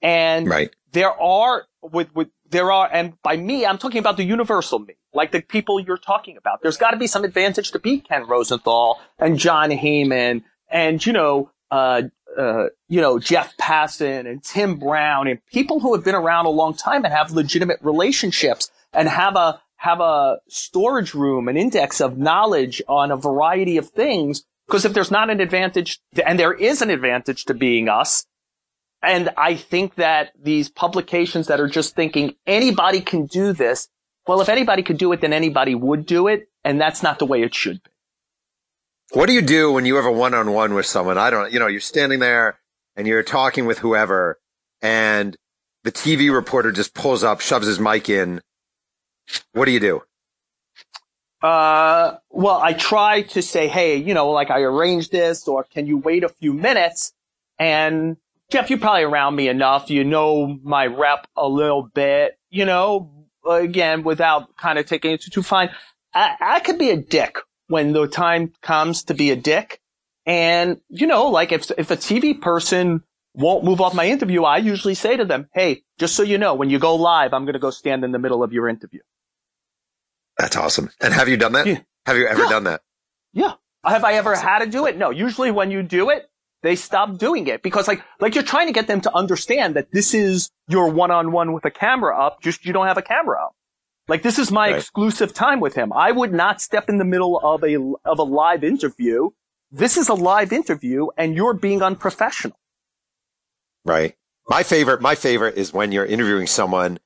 And 0.00 0.48
right. 0.48 0.74
there 0.92 1.12
are 1.20 1.66
with 1.82 2.14
with 2.14 2.28
there 2.48 2.72
are, 2.72 2.88
and 2.90 3.20
by 3.22 3.36
me, 3.36 3.66
I'm 3.66 3.76
talking 3.76 3.98
about 3.98 4.16
the 4.16 4.24
universal 4.24 4.78
me, 4.78 4.94
like 5.12 5.32
the 5.32 5.42
people 5.42 5.80
you're 5.80 5.98
talking 5.98 6.38
about. 6.38 6.62
There's 6.62 6.78
got 6.78 6.92
to 6.92 6.96
be 6.96 7.06
some 7.06 7.24
advantage 7.24 7.72
to 7.72 7.78
beat 7.78 8.08
Ken 8.08 8.26
Rosenthal 8.26 9.00
and 9.18 9.38
Jon 9.38 9.70
Heyman 9.70 10.44
and 10.70 11.04
you 11.04 11.12
know 11.12 11.50
uh, 11.70 12.02
uh, 12.38 12.68
you 12.88 13.00
know, 13.00 13.18
Jeff 13.18 13.56
Passan 13.56 14.30
and 14.30 14.42
Tim 14.42 14.76
Brown 14.76 15.26
and 15.26 15.44
people 15.52 15.80
who 15.80 15.94
have 15.94 16.04
been 16.04 16.14
around 16.14 16.46
a 16.46 16.50
long 16.50 16.74
time 16.74 17.04
and 17.04 17.12
have 17.12 17.32
legitimate 17.32 17.78
relationships 17.82 18.70
and 18.92 19.08
have 19.08 19.36
a, 19.36 19.60
have 19.76 20.00
a 20.00 20.38
storage 20.48 21.14
room, 21.14 21.48
an 21.48 21.56
index 21.56 22.00
of 22.00 22.16
knowledge 22.16 22.80
on 22.88 23.10
a 23.10 23.16
variety 23.16 23.76
of 23.76 23.90
things. 23.90 24.44
Because 24.66 24.84
if 24.84 24.92
there's 24.92 25.10
not 25.10 25.30
an 25.30 25.40
advantage, 25.40 25.98
and 26.24 26.38
there 26.38 26.52
is 26.52 26.82
an 26.82 26.90
advantage 26.90 27.46
to 27.46 27.54
being 27.54 27.88
us, 27.88 28.26
and 29.02 29.30
I 29.36 29.54
think 29.54 29.94
that 29.96 30.32
these 30.40 30.68
publications 30.68 31.46
that 31.46 31.60
are 31.60 31.68
just 31.68 31.94
thinking 31.94 32.34
anybody 32.46 33.00
can 33.00 33.26
do 33.26 33.52
this, 33.52 33.88
well, 34.26 34.40
if 34.40 34.48
anybody 34.48 34.82
could 34.82 34.98
do 34.98 35.12
it, 35.12 35.20
then 35.20 35.32
anybody 35.32 35.74
would 35.74 36.04
do 36.04 36.28
it. 36.28 36.48
And 36.64 36.80
that's 36.80 37.02
not 37.02 37.18
the 37.18 37.26
way 37.26 37.42
it 37.42 37.54
should 37.54 37.82
be. 37.82 37.90
What 39.12 39.26
do 39.26 39.32
you 39.32 39.40
do 39.40 39.72
when 39.72 39.86
you 39.86 39.96
have 39.96 40.04
a 40.04 40.12
one 40.12 40.34
on 40.34 40.52
one 40.52 40.74
with 40.74 40.84
someone? 40.84 41.16
I 41.16 41.30
don't, 41.30 41.50
you 41.52 41.58
know, 41.58 41.66
you're 41.66 41.80
standing 41.80 42.18
there 42.18 42.58
and 42.94 43.06
you're 43.06 43.22
talking 43.22 43.64
with 43.64 43.78
whoever 43.78 44.38
and 44.82 45.36
the 45.84 45.92
TV 45.92 46.32
reporter 46.32 46.72
just 46.72 46.94
pulls 46.94 47.24
up, 47.24 47.40
shoves 47.40 47.66
his 47.66 47.80
mic 47.80 48.10
in. 48.10 48.42
What 49.52 49.64
do 49.64 49.70
you 49.70 49.80
do? 49.80 50.02
Uh, 51.40 52.16
well, 52.30 52.60
I 52.60 52.74
try 52.74 53.22
to 53.22 53.40
say, 53.40 53.68
Hey, 53.68 53.96
you 53.96 54.12
know, 54.12 54.30
like 54.30 54.50
I 54.50 54.60
arranged 54.60 55.10
this 55.10 55.48
or 55.48 55.64
can 55.64 55.86
you 55.86 55.96
wait 55.96 56.22
a 56.22 56.28
few 56.28 56.52
minutes? 56.52 57.12
And 57.58 58.18
Jeff, 58.50 58.68
you're 58.68 58.78
probably 58.78 59.04
around 59.04 59.36
me 59.36 59.48
enough. 59.48 59.88
You 59.88 60.04
know 60.04 60.58
my 60.62 60.86
rep 60.86 61.26
a 61.34 61.48
little 61.48 61.82
bit, 61.82 62.38
you 62.50 62.66
know, 62.66 63.10
again, 63.48 64.02
without 64.02 64.54
kind 64.56 64.78
of 64.78 64.84
taking 64.84 65.12
it 65.12 65.22
too 65.22 65.42
fine. 65.42 65.70
I, 66.12 66.34
I 66.40 66.60
could 66.60 66.78
be 66.78 66.90
a 66.90 66.96
dick 66.96 67.38
when 67.68 67.92
the 67.92 68.06
time 68.08 68.52
comes 68.62 69.04
to 69.04 69.14
be 69.14 69.30
a 69.30 69.36
dick. 69.36 69.80
And, 70.26 70.80
you 70.88 71.06
know, 71.06 71.28
like 71.28 71.52
if, 71.52 71.70
if 71.78 71.90
a 71.90 71.96
TV 71.96 72.38
person 72.38 73.02
won't 73.34 73.64
move 73.64 73.80
off 73.80 73.94
my 73.94 74.06
interview, 74.06 74.42
I 74.42 74.58
usually 74.58 74.94
say 74.94 75.16
to 75.16 75.24
them, 75.24 75.48
Hey, 75.54 75.84
just 75.98 76.16
so 76.16 76.22
you 76.22 76.36
know, 76.38 76.54
when 76.54 76.68
you 76.70 76.78
go 76.78 76.96
live, 76.96 77.32
I'm 77.32 77.44
going 77.44 77.54
to 77.54 77.58
go 77.60 77.70
stand 77.70 78.04
in 78.04 78.12
the 78.12 78.18
middle 78.18 78.42
of 78.42 78.52
your 78.52 78.68
interview. 78.68 79.00
That's 80.38 80.56
awesome. 80.56 80.90
And 81.00 81.14
have 81.14 81.28
you 81.28 81.36
done 81.36 81.52
that? 81.52 81.66
Yeah. 81.66 81.80
Have 82.06 82.16
you 82.16 82.26
ever 82.26 82.44
Yeah. 82.44 82.48
done 82.50 82.64
that? 82.64 82.80
Yeah. 83.32 83.52
Have 83.84 84.04
I 84.04 84.14
ever 84.14 84.34
had 84.36 84.60
to 84.60 84.66
do 84.66 84.86
it? 84.86 84.96
No. 84.96 85.10
Usually 85.10 85.50
when 85.50 85.70
you 85.70 85.82
do 85.82 86.10
it, 86.10 86.28
they 86.62 86.74
stop 86.76 87.18
doing 87.18 87.46
it 87.46 87.62
because 87.62 87.86
like, 87.86 88.02
like 88.20 88.34
you're 88.34 88.44
trying 88.44 88.66
to 88.66 88.72
get 88.72 88.86
them 88.86 89.00
to 89.02 89.14
understand 89.14 89.76
that 89.76 89.92
this 89.92 90.14
is 90.14 90.50
your 90.68 90.90
one-on-one 90.90 91.52
with 91.52 91.64
a 91.64 91.70
camera 91.70 92.18
up, 92.18 92.42
just 92.42 92.64
you 92.66 92.72
don't 92.72 92.86
have 92.86 92.98
a 92.98 93.02
camera 93.02 93.40
up. 93.44 93.54
Like 94.08 94.22
this 94.22 94.38
is 94.38 94.50
my 94.50 94.68
Right. 94.70 94.76
exclusive 94.76 95.34
time 95.34 95.60
with 95.60 95.74
him. 95.74 95.92
I 95.92 96.12
would 96.12 96.32
not 96.32 96.60
step 96.62 96.88
in 96.88 96.96
the 96.98 97.04
middle 97.04 97.38
of 97.38 97.62
a, 97.62 97.76
of 98.04 98.18
a 98.18 98.22
live 98.22 98.64
interview. 98.64 99.30
This 99.70 99.96
is 99.98 100.08
a 100.08 100.14
live 100.14 100.52
interview 100.52 101.08
and 101.16 101.34
you're 101.36 101.52
being 101.54 101.82
unprofessional. 101.82 102.58
Right. 103.84 104.16
My 104.48 104.62
favorite, 104.62 105.02
my 105.02 105.14
favorite 105.14 105.56
is 105.58 105.72
when 105.72 105.92
you're 105.92 106.06
interviewing 106.06 106.46
someone 106.46 106.98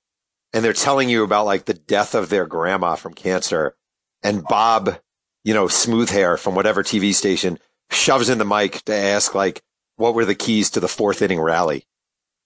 and 0.53 0.65
they're 0.65 0.73
telling 0.73 1.09
you 1.09 1.25
about 1.25 1.47
like 1.47 1.65
the 1.65 1.75
death 1.75 2.15
of 2.15 2.29
their 2.29 2.47
grandma 2.47 2.95
from 2.95 3.15
cancer 3.15 3.75
and 4.23 4.45
Bob, 4.45 4.99
you 5.43 5.55
know, 5.55 5.67
smooth 5.67 6.11
hair 6.11 6.37
from 6.37 6.55
whatever 6.55 6.85
TV 6.85 7.13
station 7.13 7.59
shoves 7.91 8.29
in 8.29 8.39
the 8.39 8.45
mic 8.45 8.83
to 8.85 8.95
ask 8.95 9.35
like, 9.35 9.63
what 9.97 10.15
were 10.15 10.25
the 10.25 10.35
keys 10.37 10.71
to 10.71 10.81
the 10.81 10.89
fourth 10.89 11.21
inning 11.21 11.41
rally? 11.41 11.85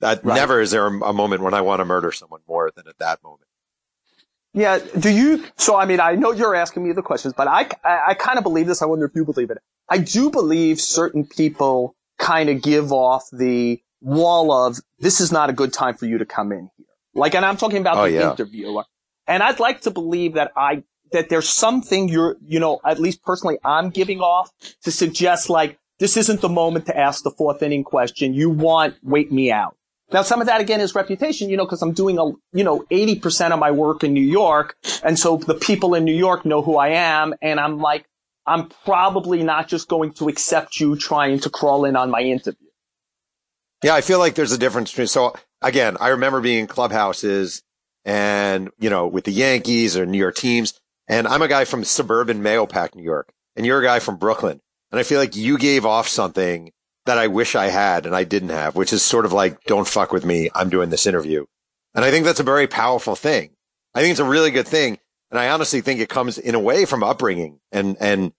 That 0.01 0.25
Right. 0.25 0.35
never 0.35 0.61
is 0.63 0.71
there 0.71 0.87
a, 0.87 1.01
a 1.05 1.13
moment 1.13 1.43
when 1.43 1.53
I 1.55 1.61
want 1.61 1.81
to 1.81 1.85
murder 1.85 2.11
someone 2.11 2.41
more 2.49 2.71
than 2.75 2.89
at 2.89 2.99
that 2.99 3.23
moment. 3.23 3.46
Yeah. 4.57 4.79
Do 4.99 5.11
you? 5.11 5.45
So, 5.57 5.77
I 5.77 5.85
mean, 5.85 6.01
I 6.01 6.15
know 6.17 6.33
you're 6.33 6.55
asking 6.55 6.83
me 6.83 6.93
the 6.93 7.03
questions, 7.03 7.35
but 7.37 7.47
I, 7.47 7.69
I, 7.85 8.01
I 8.09 8.15
kind 8.15 8.39
of 8.39 8.43
believe 8.43 8.67
this. 8.67 8.81
I 8.83 8.87
wonder 8.87 9.05
if 9.05 9.13
you 9.15 9.25
believe 9.25 9.51
it. 9.51 9.59
I 9.89 9.99
do 9.99 10.31
believe 10.31 10.81
certain 10.81 11.27
people 11.27 11.95
kind 12.19 12.49
of 12.49 12.63
give 12.63 12.91
off 12.93 13.25
the 13.31 13.79
wall 14.01 14.51
of 14.51 14.79
this 14.99 15.21
is 15.21 15.31
not 15.31 15.51
a 15.51 15.53
good 15.53 15.73
time 15.73 15.95
for 15.95 16.07
you 16.07 16.19
to 16.19 16.25
come 16.25 16.53
in 16.53 16.71
here. 16.77 16.87
Like, 17.15 17.35
and 17.35 17.45
I'm 17.45 17.57
talking 17.59 17.79
about 17.83 17.99
Oh, 17.99 18.05
the 18.05 18.13
yeah. 18.13 18.31
interviewer. 18.31 18.85
And 19.27 19.43
I'd 19.43 19.61
like 19.61 19.83
to 19.83 19.91
believe 19.91 20.35
that 20.35 20.53
I, 20.57 20.85
that 21.13 21.29
there's 21.29 21.49
something 21.49 22.09
you're, 22.09 22.37
you 22.43 22.59
know, 22.59 22.81
at 22.85 22.99
least 22.99 23.23
personally 23.23 23.59
I'm 23.65 23.91
giving 23.91 24.21
off 24.21 24.51
to 24.85 24.91
suggest 24.91 25.51
like, 25.51 25.79
this 25.99 26.17
isn't 26.17 26.41
the 26.41 26.49
moment 26.49 26.87
to 26.87 26.97
ask 26.99 27.23
the 27.25 27.31
fourth 27.31 27.63
inning 27.63 27.85
question. 27.85 28.35
You 28.35 28.51
want, 28.51 28.97
wait 29.03 29.31
me 29.33 29.51
out. 29.53 29.77
Now, 30.13 30.23
some 30.23 30.41
of 30.41 30.47
that 30.47 30.61
again 30.61 30.81
is 30.81 30.95
reputation, 30.95 31.51
you 31.51 31.57
know, 31.57 31.65
because 31.65 31.83
I'm 31.83 31.93
doing 31.93 32.19
a, 32.19 32.27
you 32.57 32.63
know, 32.63 32.85
80% 32.91 33.51
of 33.51 33.59
my 33.59 33.73
work 33.73 34.05
in 34.05 34.13
New 34.13 34.21
York. 34.21 34.77
And 35.03 35.19
so 35.19 35.37
the 35.37 35.55
people 35.55 35.95
in 35.95 36.05
New 36.05 36.15
York 36.15 36.45
know 36.45 36.63
who 36.63 36.77
I 36.77 36.91
am. 36.91 37.35
And 37.43 37.59
I'm 37.59 37.79
like, 37.79 38.07
I'm 38.47 38.69
probably 38.85 39.43
not 39.43 39.67
just 39.67 39.89
going 39.89 40.13
to 40.15 40.29
accept 40.29 40.79
you 40.79 40.95
trying 40.95 41.41
to 41.41 41.51
crawl 41.51 41.85
in 41.85 41.97
on 41.97 42.11
my 42.11 42.21
interview. 42.21 42.69
Yeah, 43.83 43.95
I 43.95 44.01
feel 44.01 44.21
like 44.21 44.37
there's 44.37 44.53
a 44.53 44.59
difference 44.59 44.93
between. 44.93 45.09
So 45.09 45.35
again, 45.61 45.97
I 46.01 46.09
remember 46.09 46.41
being 46.41 46.61
in 46.61 46.67
clubhouses 46.69 47.63
and, 48.05 48.71
you 48.79 48.89
know, 48.89 49.09
with 49.09 49.25
the 49.25 49.33
Yankees 49.33 49.97
or 49.97 50.07
New 50.07 50.19
York 50.19 50.37
teams. 50.37 50.81
And 51.09 51.27
I'm 51.27 51.43
a 51.43 51.49
guy 51.49 51.65
from 51.65 51.85
suburban 51.85 52.43
Mahopac, 52.43 52.95
New 52.95 53.03
York, 53.03 53.33
and 53.57 53.67
you're 53.67 53.81
a 53.81 53.85
guy 53.85 53.99
from 53.99 54.17
Brooklyn. 54.17 54.61
And 54.91 55.01
I 55.01 55.03
feel 55.03 55.19
like 55.19 55.35
you 55.35 55.59
gave 55.59 55.85
off 55.85 56.09
something 56.09 56.71
that 57.07 57.19
I 57.19 57.27
wish 57.29 57.55
I 57.55 57.67
had 57.69 58.07
and 58.07 58.15
I 58.15 58.25
didn't 58.25 58.51
have, 58.51 58.77
which 58.77 58.93
is 58.93 59.03
sort 59.03 59.25
of 59.25 59.33
like, 59.33 59.65
don't 59.65 59.87
fuck 59.89 60.13
with 60.13 60.25
me. 60.25 60.51
I'm 60.55 60.69
doing 60.69 60.91
this 60.91 61.07
interview. 61.07 61.47
And 61.95 62.05
I 62.05 62.11
think 62.11 62.25
that's 62.25 62.41
a 62.41 62.45
very 62.45 62.67
powerful 62.67 63.17
thing. 63.17 63.51
I 63.95 64.01
think 64.01 64.11
it's 64.11 64.21
a 64.21 64.25
really 64.25 64.51
good 64.51 64.69
thing. 64.69 64.99
And 65.31 65.41
I 65.41 65.49
honestly 65.49 65.81
think 65.81 66.01
it 66.01 66.09
comes 66.09 66.39
in 66.39 66.55
a 66.55 66.61
way 66.61 66.85
from 66.85 67.03
upbringing. 67.03 67.59
And, 67.73 67.97
and 68.01 68.33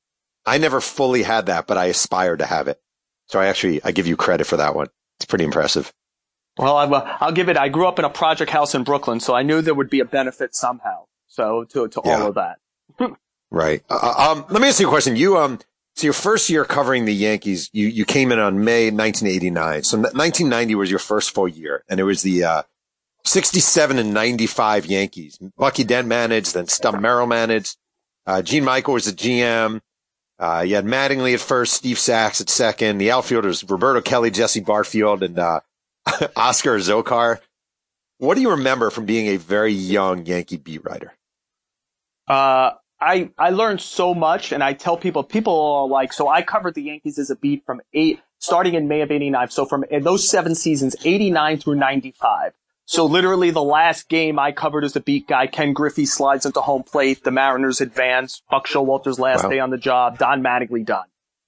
I 0.45 0.57
never 0.57 0.79
fully 0.79 1.23
had 1.23 1.47
that, 1.47 1.67
but 1.67 1.77
I 1.77 1.85
aspired 1.85 2.39
to 2.39 2.45
have 2.45 2.67
it. 2.67 2.79
So 3.27 3.39
I 3.39 3.47
actually, 3.47 3.83
I 3.83 3.91
give 3.91 4.07
you 4.07 4.15
credit 4.15 4.47
for 4.47 4.57
that 4.57 4.75
one. 4.75 4.87
It's 5.17 5.25
pretty 5.25 5.43
impressive. 5.43 5.91
Well, 6.57 6.77
I, 6.77 6.85
will 6.85 7.03
I'll 7.19 7.31
give 7.31 7.49
it, 7.49 7.57
I 7.57 7.69
grew 7.69 7.87
up 7.87 7.99
in 7.99 8.05
a 8.05 8.09
project 8.09 8.51
house 8.51 8.73
in 8.73 8.83
Brooklyn, 8.83 9.19
so 9.19 9.33
I 9.35 9.43
knew 9.43 9.61
there 9.61 9.73
would 9.75 9.89
be 9.89 9.99
a 9.99 10.05
benefit 10.05 10.55
somehow. 10.55 11.05
So 11.27 11.65
to, 11.65 11.87
to 11.87 12.01
Yeah. 12.05 12.21
all 12.21 12.27
of 12.27 12.35
that. 12.35 12.57
Right. 13.49 13.81
Uh, 13.89 14.33
um, 14.35 14.45
let 14.49 14.61
me 14.61 14.67
ask 14.67 14.81
you 14.81 14.87
a 14.87 14.89
question. 14.89 15.15
You, 15.15 15.37
um, 15.37 15.59
so 15.97 16.05
your 16.05 16.13
first 16.13 16.47
year 16.47 16.63
covering 16.63 17.05
the 17.05 17.13
Yankees, 17.13 17.71
you, 17.73 17.87
you 17.87 18.05
came 18.05 18.31
in 18.31 18.37
on 18.37 18.63
May 18.63 18.91
1989. 18.91 19.81
So 19.81 19.97
1990 19.97 20.75
was 20.75 20.91
your 20.91 20.99
first 20.99 21.31
full 21.31 21.47
year 21.47 21.83
and 21.89 21.99
it 21.99 22.03
was 22.03 22.21
the, 22.21 22.43
uh, 22.43 22.63
67 23.25 23.97
and 23.97 24.13
95 24.13 24.85
Yankees. 24.85 25.39
Bucky 25.57 25.83
Dent 25.83 26.07
managed, 26.07 26.53
then 26.53 26.67
Stump 26.67 27.01
Merrill 27.01 27.25
managed. 27.25 27.77
Uh, 28.27 28.43
Gene 28.43 28.63
Michael 28.63 28.93
was 28.93 29.05
the 29.05 29.11
GM. 29.11 29.81
Uh, 30.37 30.63
you 30.67 30.75
had 30.75 30.85
Mattingly 30.85 31.33
at 31.33 31.39
first, 31.39 31.73
Steve 31.73 31.97
Sax 31.97 32.41
at 32.41 32.49
second. 32.49 32.99
The 32.99 33.09
outfielders, 33.09 33.67
Roberto 33.67 33.99
Kelly, 33.99 34.29
Jesse 34.29 34.59
Barfield, 34.59 35.23
and, 35.23 35.39
uh, 35.39 35.61
Oscar 36.35 36.77
Azocar. 36.77 37.39
What 38.19 38.35
do 38.35 38.41
you 38.41 38.51
remember 38.51 38.91
from 38.91 39.07
being 39.07 39.29
a 39.29 39.37
very 39.37 39.73
young 39.73 40.27
Yankee 40.27 40.57
beat 40.57 40.85
writer? 40.85 41.13
Uh, 42.27 42.73
I, 42.99 43.29
I 43.37 43.51
learned 43.51 43.81
so 43.81 44.13
much 44.15 44.51
and 44.51 44.63
I 44.63 44.73
tell 44.73 44.97
people, 44.97 45.23
people 45.23 45.53
are 45.75 45.87
like, 45.87 46.13
so 46.13 46.27
I 46.27 46.41
covered 46.41 46.73
the 46.75 46.81
Yankees 46.83 47.19
as 47.19 47.29
a 47.29 47.35
beat 47.35 47.63
from 47.65 47.81
eight, 47.93 48.19
starting 48.39 48.73
in 48.73 48.87
May 48.87 49.01
of 49.01 49.11
89. 49.11 49.49
So 49.49 49.65
from 49.65 49.85
those 50.01 50.27
seven 50.27 50.55
seasons, 50.55 50.95
89 51.05 51.57
through 51.59 51.75
95. 51.75 52.53
So 52.85 53.05
literally 53.05 53.51
the 53.51 53.61
last 53.61 54.07
game 54.09 54.39
I 54.39 54.51
covered 54.51 54.83
as 54.85 54.95
a 54.95 54.99
beat 55.01 55.27
guy, 55.27 55.45
Ken 55.47 55.73
Griffey 55.73 56.05
slides 56.05 56.45
into 56.45 56.61
home 56.61 56.83
plate, 56.83 57.23
the 57.23 57.31
Mariners 57.31 57.81
advance, 57.81 58.41
Buck 58.49 58.65
Showalter's 58.65 59.19
last 59.19 59.43
Wow. 59.43 59.49
day 59.49 59.59
on 59.59 59.69
the 59.69 59.77
job, 59.77 60.17
Don 60.17 60.41
Mattingly 60.41 60.85
done. 60.85 61.05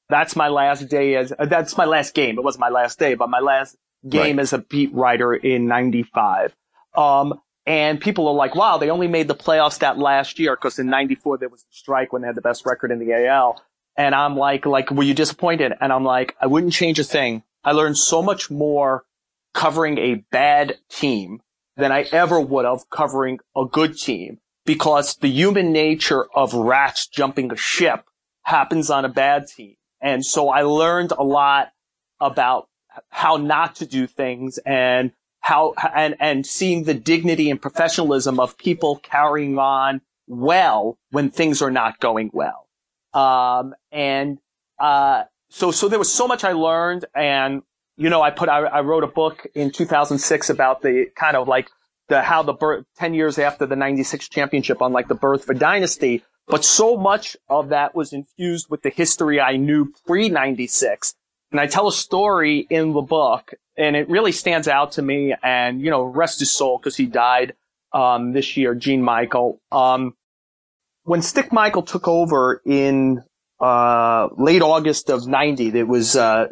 That's 0.09 0.35
my 0.35 0.49
last 0.49 0.87
day 0.89 1.15
as, 1.15 1.31
uh, 1.37 1.45
that's 1.45 1.77
my 1.77 1.85
last 1.85 2.13
game. 2.13 2.37
It 2.37 2.43
wasn't 2.43 2.61
my 2.61 2.69
last 2.69 2.99
day, 2.99 3.13
but 3.15 3.29
my 3.29 3.39
last 3.39 3.77
game 4.07 4.21
Right. 4.37 4.39
as 4.39 4.53
a 4.53 4.57
beat 4.57 4.93
writer 4.93 5.33
in 5.33 5.67
95. 5.67 6.55
Um, 6.95 7.39
and 7.69 8.01
people 8.01 8.27
are 8.27 8.33
like, 8.33 8.55
wow, 8.55 8.79
they 8.79 8.89
only 8.89 9.07
made 9.07 9.27
the 9.27 9.35
playoffs 9.35 9.77
that 9.79 9.99
last 9.99 10.39
year 10.39 10.55
because 10.55 10.79
in 10.79 10.87
94 10.87 11.37
there 11.37 11.49
was 11.49 11.61
the 11.61 11.69
strike 11.69 12.11
when 12.11 12.23
they 12.23 12.27
had 12.27 12.35
the 12.35 12.41
best 12.41 12.65
record 12.65 12.89
in 12.89 12.97
the 12.97 13.13
AL. 13.13 13.61
And 13.95 14.15
I'm 14.15 14.35
like, 14.35 14.65
like, 14.65 14.89
were 14.89 15.03
you 15.03 15.13
disappointed? 15.13 15.73
And 15.79 15.93
I'm 15.93 16.03
like, 16.03 16.35
I 16.41 16.47
wouldn't 16.47 16.73
change 16.73 16.97
a 16.97 17.03
thing. 17.03 17.43
I 17.63 17.73
learned 17.73 17.99
so 17.99 18.23
much 18.23 18.49
more 18.49 19.05
covering 19.53 19.99
a 19.99 20.15
bad 20.31 20.79
team 20.89 21.43
than 21.77 21.91
I 21.91 22.07
ever 22.11 22.41
would 22.41 22.65
have 22.65 22.89
covering 22.89 23.39
a 23.55 23.65
good 23.65 23.95
team 23.95 24.39
because 24.65 25.17
the 25.17 25.29
human 25.29 25.71
nature 25.71 26.25
of 26.33 26.55
rats 26.55 27.05
jumping 27.05 27.51
a 27.51 27.55
ship 27.55 28.05
happens 28.45 28.89
on 28.89 29.05
a 29.05 29.09
bad 29.09 29.45
team. 29.47 29.75
And 30.01 30.25
so 30.25 30.49
I 30.49 30.63
learned 30.63 31.11
a 31.11 31.23
lot 31.23 31.71
about 32.19 32.67
how 33.09 33.37
not 33.37 33.75
to 33.75 33.85
do 33.85 34.07
things 34.07 34.57
and 34.65 35.11
how, 35.39 35.73
and, 35.95 36.15
and 36.19 36.45
seeing 36.45 36.83
the 36.83 36.93
dignity 36.93 37.49
and 37.49 37.61
professionalism 37.61 38.39
of 38.39 38.57
people 38.57 38.97
carrying 38.97 39.57
on 39.57 40.01
well 40.27 40.97
when 41.11 41.29
things 41.29 41.61
are 41.61 41.71
not 41.71 41.99
going 41.99 42.29
well. 42.33 42.67
Um, 43.13 43.73
and, 43.91 44.39
uh, 44.79 45.23
so, 45.49 45.71
so 45.71 45.89
there 45.89 45.99
was 45.99 46.13
so 46.13 46.27
much 46.27 46.43
I 46.43 46.51
learned 46.51 47.05
and, 47.15 47.63
you 47.97 48.09
know, 48.09 48.21
I 48.21 48.29
put, 48.31 48.49
I, 48.49 48.59
I 48.59 48.81
wrote 48.81 49.03
a 49.03 49.07
book 49.07 49.47
in 49.55 49.71
2006 49.71 50.49
about 50.49 50.81
the 50.81 51.07
kind 51.15 51.35
of 51.35 51.47
like 51.47 51.69
the, 52.07 52.21
how 52.21 52.43
the 52.43 52.53
birth, 52.53 52.85
10 52.97 53.13
years 53.13 53.39
after 53.39 53.65
the 53.65 53.75
96 53.75 54.29
championship 54.29 54.81
on 54.81 54.93
like 54.93 55.07
the 55.07 55.15
birth 55.15 55.43
of 55.43 55.49
a 55.49 55.59
dynasty. 55.59 56.23
But 56.47 56.65
so 56.65 56.97
much 56.97 57.37
of 57.47 57.69
that 57.69 57.95
was 57.95 58.13
infused 58.13 58.67
with 58.69 58.81
the 58.81 58.89
history 58.89 59.39
I 59.39 59.57
knew 59.57 59.93
pre 60.05 60.29
96 60.29 61.15
And 61.51 61.59
I 61.59 61.67
tell 61.67 61.87
a 61.87 61.91
story 61.91 62.67
in 62.69 62.93
the 62.93 63.01
book 63.01 63.53
and 63.77 63.95
it 63.95 64.09
really 64.09 64.31
stands 64.31 64.67
out 64.67 64.93
to 64.93 65.01
me 65.01 65.33
and, 65.41 65.81
you 65.81 65.89
know, 65.89 66.03
rest 66.03 66.39
his 66.39 66.51
soul 66.51 66.77
because 66.77 66.95
he 66.95 67.05
died, 67.05 67.53
um, 67.93 68.33
this 68.33 68.55
year, 68.55 68.75
Gene 68.75 69.01
Michael. 69.01 69.59
Um, 69.71 70.15
when 71.03 71.21
Stick 71.21 71.51
Michael 71.51 71.81
took 71.81 72.07
over 72.07 72.61
in, 72.65 73.23
uh, 73.59 74.29
late 74.37 74.61
August 74.61 75.09
of 75.09 75.27
90, 75.27 75.79
it 75.79 75.87
was, 75.87 76.15
uh, 76.15 76.47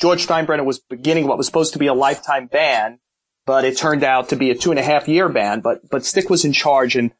George 0.00 0.26
Steinbrenner 0.26 0.64
was 0.64 0.78
beginning 0.78 1.26
what 1.26 1.38
was 1.38 1.46
supposed 1.46 1.72
to 1.72 1.78
be 1.78 1.86
a 1.88 1.94
lifetime 1.94 2.46
ban, 2.46 2.98
but 3.44 3.64
it 3.64 3.76
turned 3.76 4.04
out 4.04 4.28
to 4.28 4.36
be 4.36 4.50
a 4.50 4.54
two 4.54 4.70
and 4.70 4.78
a 4.78 4.82
half 4.82 5.08
year 5.08 5.28
ban, 5.28 5.60
but, 5.60 5.88
but 5.90 6.04
Stick 6.04 6.30
was 6.30 6.44
in 6.44 6.52
charge 6.52 6.96
and 6.96 7.12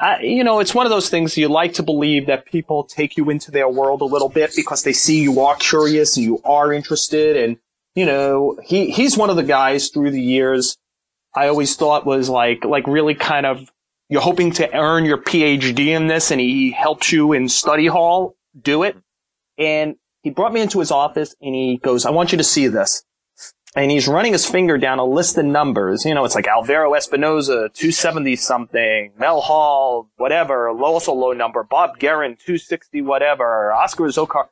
I, 0.00 0.20
you 0.22 0.42
know, 0.42 0.60
it's 0.60 0.74
one 0.74 0.86
of 0.86 0.90
those 0.90 1.10
things 1.10 1.36
you 1.36 1.48
like 1.48 1.74
to 1.74 1.82
believe 1.82 2.26
that 2.26 2.46
people 2.46 2.84
take 2.84 3.18
you 3.18 3.28
into 3.28 3.50
their 3.50 3.68
world 3.68 4.00
a 4.00 4.06
little 4.06 4.30
bit 4.30 4.52
because 4.56 4.82
they 4.82 4.94
see 4.94 5.20
you 5.20 5.40
are 5.40 5.56
curious 5.56 6.16
and 6.16 6.24
you 6.24 6.40
are 6.42 6.72
interested. 6.72 7.36
And, 7.36 7.58
you 7.94 8.06
know, 8.06 8.58
he, 8.64 8.90
he's 8.90 9.18
one 9.18 9.28
of 9.28 9.36
the 9.36 9.42
guys 9.42 9.90
through 9.90 10.12
the 10.12 10.22
years 10.22 10.78
I 11.34 11.48
always 11.48 11.76
thought 11.76 12.06
was 12.06 12.30
like, 12.30 12.64
like 12.64 12.86
really 12.86 13.14
kind 13.14 13.44
of, 13.44 13.70
you're 14.08 14.22
hoping 14.22 14.52
to 14.52 14.74
earn 14.74 15.04
your 15.04 15.18
PhD 15.18 15.88
in 15.88 16.06
this 16.06 16.30
and 16.30 16.40
he 16.40 16.70
helps 16.70 17.12
you 17.12 17.34
in 17.34 17.48
study 17.48 17.86
hall 17.86 18.36
do 18.60 18.82
it. 18.82 18.96
And 19.58 19.96
he 20.22 20.30
brought 20.30 20.52
me 20.52 20.62
into 20.62 20.80
his 20.80 20.90
office 20.90 21.36
and 21.42 21.54
he 21.54 21.76
goes, 21.76 22.06
I 22.06 22.10
want 22.10 22.32
you 22.32 22.38
to 22.38 22.44
see 22.44 22.68
this 22.68 23.04
and 23.76 23.90
he's 23.90 24.08
running 24.08 24.32
his 24.32 24.46
finger 24.46 24.78
down 24.78 24.98
a 24.98 25.04
list 25.04 25.38
of 25.38 25.44
numbers. 25.44 26.04
You 26.04 26.14
know, 26.14 26.24
it's 26.24 26.34
like 26.34 26.48
Alvaro 26.48 26.92
Espinoza, 26.92 27.72
270 27.72 28.36
something, 28.36 29.12
Mel 29.18 29.40
Hall, 29.40 30.10
whatever, 30.16 30.70
also 30.70 31.12
low 31.12 31.32
number, 31.32 31.62
Bob 31.62 31.98
Geren, 31.98 32.38
260 32.38 33.02
whatever, 33.02 33.72
Oscar 33.72 34.04
Azocar. 34.04 34.46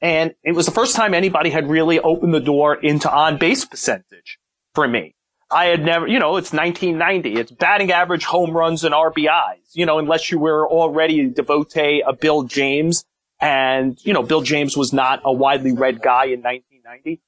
And 0.00 0.34
it 0.42 0.52
was 0.52 0.66
the 0.66 0.72
first 0.72 0.96
time 0.96 1.14
anybody 1.14 1.50
had 1.50 1.68
really 1.68 2.00
opened 2.00 2.34
the 2.34 2.40
door 2.40 2.74
into 2.74 3.10
on 3.10 3.38
base 3.38 3.64
percentage 3.64 4.38
for 4.74 4.88
me. 4.88 5.14
I 5.50 5.66
had 5.66 5.84
never, 5.84 6.08
you 6.08 6.18
know, 6.18 6.38
it's 6.38 6.52
1990. 6.52 7.38
It's 7.38 7.52
batting 7.52 7.92
average, 7.92 8.24
home 8.24 8.56
runs, 8.56 8.84
and 8.84 8.94
RBIs. 8.94 9.74
You 9.74 9.84
know, 9.84 9.98
unless 9.98 10.30
you 10.32 10.38
were 10.38 10.66
already 10.66 11.20
a 11.20 11.28
devotee 11.28 12.02
of 12.02 12.18
Bill 12.20 12.42
James. 12.42 13.04
And, 13.38 13.98
you 14.04 14.14
know, 14.14 14.22
Bill 14.22 14.40
James 14.40 14.76
was 14.76 14.92
not 14.92 15.20
a 15.24 15.32
widely 15.32 15.72
read 15.72 16.00
guy 16.00 16.26
in 16.26 16.42
1990. 16.42 17.20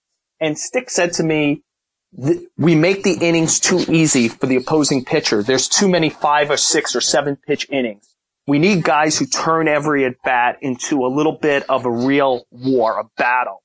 And 0.45 0.59
Stick 0.59 0.91
said 0.91 1.15
to 1.15 1.23
me, 1.23 1.63
we 2.59 2.75
make 2.75 3.03
the 3.03 3.17
innings 3.19 3.59
too 3.59 3.83
easy 3.89 4.29
for 4.29 4.45
the 4.45 4.57
opposing 4.57 5.03
pitcher. 5.03 5.43
There's 5.43 5.69
too 5.69 5.89
many 5.89 6.11
five 6.11 6.51
or 6.51 6.59
six 6.59 6.95
or 6.95 7.01
seven 7.01 7.37
pitch 7.37 7.67
innings. 7.71 8.15
We 8.47 8.59
need 8.59 8.85
guys 8.85 9.19
who 9.19 9.25
turn 9.25 9.69
every 9.69 10.05
at 10.05 10.17
bat 10.23 10.59
into 10.61 11.07
a 11.07 11.09
little 11.09 11.39
bit 11.41 11.65
of 11.71 11.87
a 11.87 11.91
real 11.91 12.47
war, 12.51 13.01
a 13.01 13.05
battle. 13.17 13.63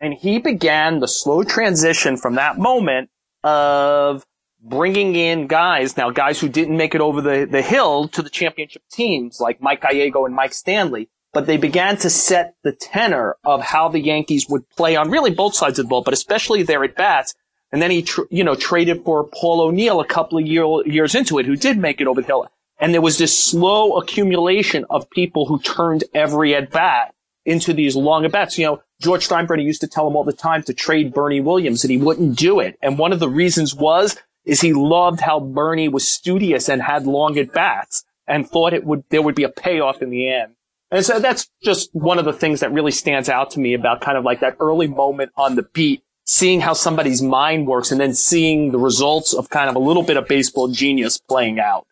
And 0.00 0.14
he 0.14 0.38
began 0.38 1.00
the 1.00 1.08
slow 1.08 1.42
transition 1.42 2.16
from 2.16 2.36
that 2.36 2.56
moment 2.56 3.10
of 3.42 4.24
bringing 4.62 5.16
in 5.16 5.48
guys, 5.48 5.96
now 5.96 6.10
guys 6.10 6.38
who 6.38 6.48
didn't 6.48 6.76
make 6.76 6.94
it 6.94 7.00
over 7.00 7.20
the, 7.20 7.48
the 7.50 7.62
hill 7.62 8.06
to 8.10 8.22
the 8.22 8.30
championship 8.30 8.82
teams 8.92 9.40
like 9.40 9.60
Mike 9.60 9.82
Gallego 9.82 10.24
and 10.24 10.36
Mike 10.36 10.54
Stanley, 10.54 11.08
but 11.32 11.46
they 11.46 11.56
began 11.56 11.96
to 11.98 12.10
set 12.10 12.54
the 12.62 12.72
tenor 12.72 13.36
of 13.44 13.62
how 13.62 13.88
the 13.88 14.00
Yankees 14.00 14.48
would 14.48 14.68
play 14.70 14.96
on 14.96 15.10
really 15.10 15.30
both 15.30 15.54
sides 15.54 15.78
of 15.78 15.86
the 15.86 15.88
ball, 15.88 16.02
but 16.02 16.14
especially 16.14 16.62
their 16.62 16.84
at 16.84 16.94
bats. 16.94 17.34
And 17.72 17.80
then 17.80 17.90
he, 17.90 18.02
tr- 18.02 18.22
you 18.30 18.44
know, 18.44 18.54
traded 18.54 19.04
for 19.04 19.24
Paul 19.24 19.62
O'Neill 19.62 20.00
a 20.00 20.06
couple 20.06 20.38
of 20.38 20.46
year- 20.46 20.86
years 20.86 21.14
into 21.14 21.38
it, 21.38 21.46
who 21.46 21.56
did 21.56 21.78
make 21.78 22.00
it 22.00 22.06
over 22.06 22.20
the 22.20 22.26
hill. 22.26 22.48
And 22.78 22.92
there 22.92 23.00
was 23.00 23.16
this 23.16 23.36
slow 23.36 23.96
accumulation 23.96 24.84
of 24.90 25.08
people 25.10 25.46
who 25.46 25.58
turned 25.60 26.04
every 26.12 26.54
at 26.54 26.70
bat 26.70 27.14
into 27.44 27.72
these 27.72 27.96
long 27.96 28.24
at 28.24 28.32
bats. 28.32 28.58
You 28.58 28.66
know, 28.66 28.82
George 29.00 29.26
Steinbrenner 29.26 29.64
used 29.64 29.80
to 29.80 29.88
tell 29.88 30.06
him 30.06 30.16
all 30.16 30.24
the 30.24 30.32
time 30.32 30.62
to 30.64 30.74
trade 30.74 31.14
Bernie 31.14 31.40
Williams 31.40 31.82
and 31.82 31.90
he 31.90 31.96
wouldn't 31.96 32.36
do 32.36 32.60
it. 32.60 32.78
And 32.82 32.98
one 32.98 33.12
of 33.12 33.20
the 33.20 33.28
reasons 33.28 33.74
was, 33.74 34.18
is 34.44 34.60
he 34.60 34.72
loved 34.72 35.20
how 35.20 35.40
Bernie 35.40 35.88
was 35.88 36.06
studious 36.06 36.68
and 36.68 36.82
had 36.82 37.06
long 37.06 37.38
at 37.38 37.52
bats 37.52 38.04
and 38.26 38.48
thought 38.48 38.74
it 38.74 38.84
would, 38.84 39.04
there 39.08 39.22
would 39.22 39.34
be 39.34 39.44
a 39.44 39.48
payoff 39.48 40.02
in 40.02 40.10
the 40.10 40.28
end. 40.28 40.54
And 40.92 41.06
so 41.06 41.18
that's 41.18 41.50
just 41.62 41.88
one 41.94 42.18
of 42.18 42.26
the 42.26 42.34
things 42.34 42.60
that 42.60 42.70
really 42.70 42.90
stands 42.90 43.30
out 43.30 43.50
to 43.52 43.60
me 43.60 43.72
about 43.72 44.02
kind 44.02 44.18
of 44.18 44.24
like 44.24 44.40
that 44.40 44.56
early 44.60 44.86
moment 44.86 45.32
on 45.36 45.56
the 45.56 45.62
beat, 45.62 46.02
seeing 46.26 46.60
how 46.60 46.74
somebody's 46.74 47.22
mind 47.22 47.66
works 47.66 47.90
and 47.90 47.98
then 47.98 48.12
seeing 48.12 48.72
the 48.72 48.78
results 48.78 49.32
of 49.32 49.48
kind 49.48 49.70
of 49.70 49.74
a 49.74 49.78
little 49.78 50.02
bit 50.02 50.18
of 50.18 50.28
baseball 50.28 50.68
genius 50.68 51.16
playing 51.16 51.58
out. 51.58 51.86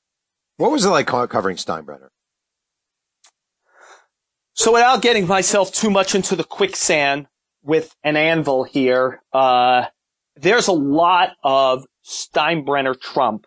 What 0.59 0.71
was 0.71 0.85
it 0.85 0.91
like 0.91 1.07
covering 1.07 1.57
Steinbrenner? 1.57 2.11
So 4.53 4.75
without 4.75 5.01
getting 5.01 5.27
myself 5.27 5.73
too 5.73 5.89
much 5.89 6.15
into 6.15 6.37
the 6.37 6.45
quicksand 6.45 7.27
with 7.63 7.97
an 8.05 8.17
anvil 8.17 8.65
here, 8.65 9.23
uh, 9.33 9.87
there's 10.37 10.69
a 10.69 10.73
lot 10.73 11.31
of 11.43 11.87
Steinbrenner 12.05 13.01
Trump 13.01 13.47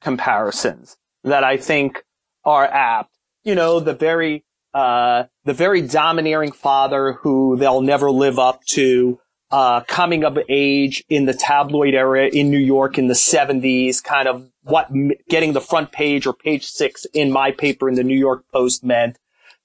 comparisons 0.00 0.96
that 1.22 1.44
I 1.44 1.56
think 1.56 2.02
are 2.44 2.64
apt. 2.64 3.16
You 3.44 3.54
know, 3.54 3.78
the 3.78 3.94
very 3.94 4.44
uh, 4.74 5.24
the 5.44 5.52
very 5.52 5.82
domineering 5.82 6.52
father 6.52 7.12
who 7.12 7.56
they'll 7.56 7.82
never 7.82 8.10
live 8.10 8.38
up 8.38 8.64
to, 8.64 9.18
uh, 9.50 9.82
coming 9.82 10.24
of 10.24 10.38
age 10.48 11.04
in 11.10 11.26
the 11.26 11.34
tabloid 11.34 11.94
era 11.94 12.26
in 12.26 12.50
New 12.50 12.58
York 12.58 12.96
in 12.96 13.06
the 13.06 13.14
70s, 13.14 14.02
kind 14.02 14.26
of 14.26 14.48
what 14.62 14.90
getting 15.28 15.52
the 15.52 15.60
front 15.60 15.92
page 15.92 16.26
or 16.26 16.32
page 16.32 16.64
six 16.64 17.04
in 17.12 17.30
my 17.30 17.50
paper 17.50 17.88
in 17.88 17.94
the 17.94 18.02
New 18.02 18.18
York 18.18 18.44
Post 18.52 18.82
meant. 18.82 19.18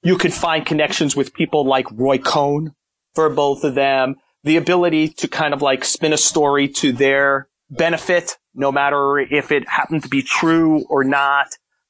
You 0.03 0.17
could 0.17 0.33
find 0.33 0.65
connections 0.65 1.15
with 1.15 1.33
people 1.33 1.65
like 1.65 1.87
Roy 1.91 2.17
Cohn 2.17 2.75
for 3.15 3.29
both 3.29 3.63
of 3.63 3.75
them. 3.75 4.17
The 4.43 4.57
ability 4.57 5.09
to 5.09 5.27
kind 5.27 5.53
of 5.53 5.61
like 5.61 5.83
spin 5.85 6.13
a 6.13 6.17
story 6.17 6.67
to 6.69 6.91
their 6.91 7.47
benefit, 7.69 8.37
no 8.53 8.71
matter 8.71 9.19
if 9.19 9.51
it 9.51 9.67
happened 9.67 10.03
to 10.03 10.09
be 10.09 10.21
true 10.21 10.85
or 10.89 11.03
not 11.03 11.47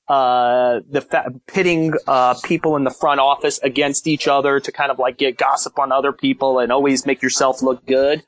uh, 0.07 0.79
the 0.89 1.01
fa- 1.01 1.33
pitting 1.47 1.93
uh, 2.07 2.35
people 2.43 2.75
in 2.75 2.83
the 2.83 2.91
front 2.91 3.19
office 3.19 3.59
against 3.59 4.07
each 4.07 4.27
other 4.27 4.59
to 4.59 4.71
kind 4.71 4.91
of 4.91 4.99
like 4.99 5.17
get 5.17 5.37
gossip 5.37 5.77
on 5.79 5.91
other 5.91 6.13
people 6.13 6.59
and 6.59 6.71
always 6.71 7.05
make 7.05 7.21
yourself 7.21 7.61
look 7.61 7.85
good. 7.85 8.23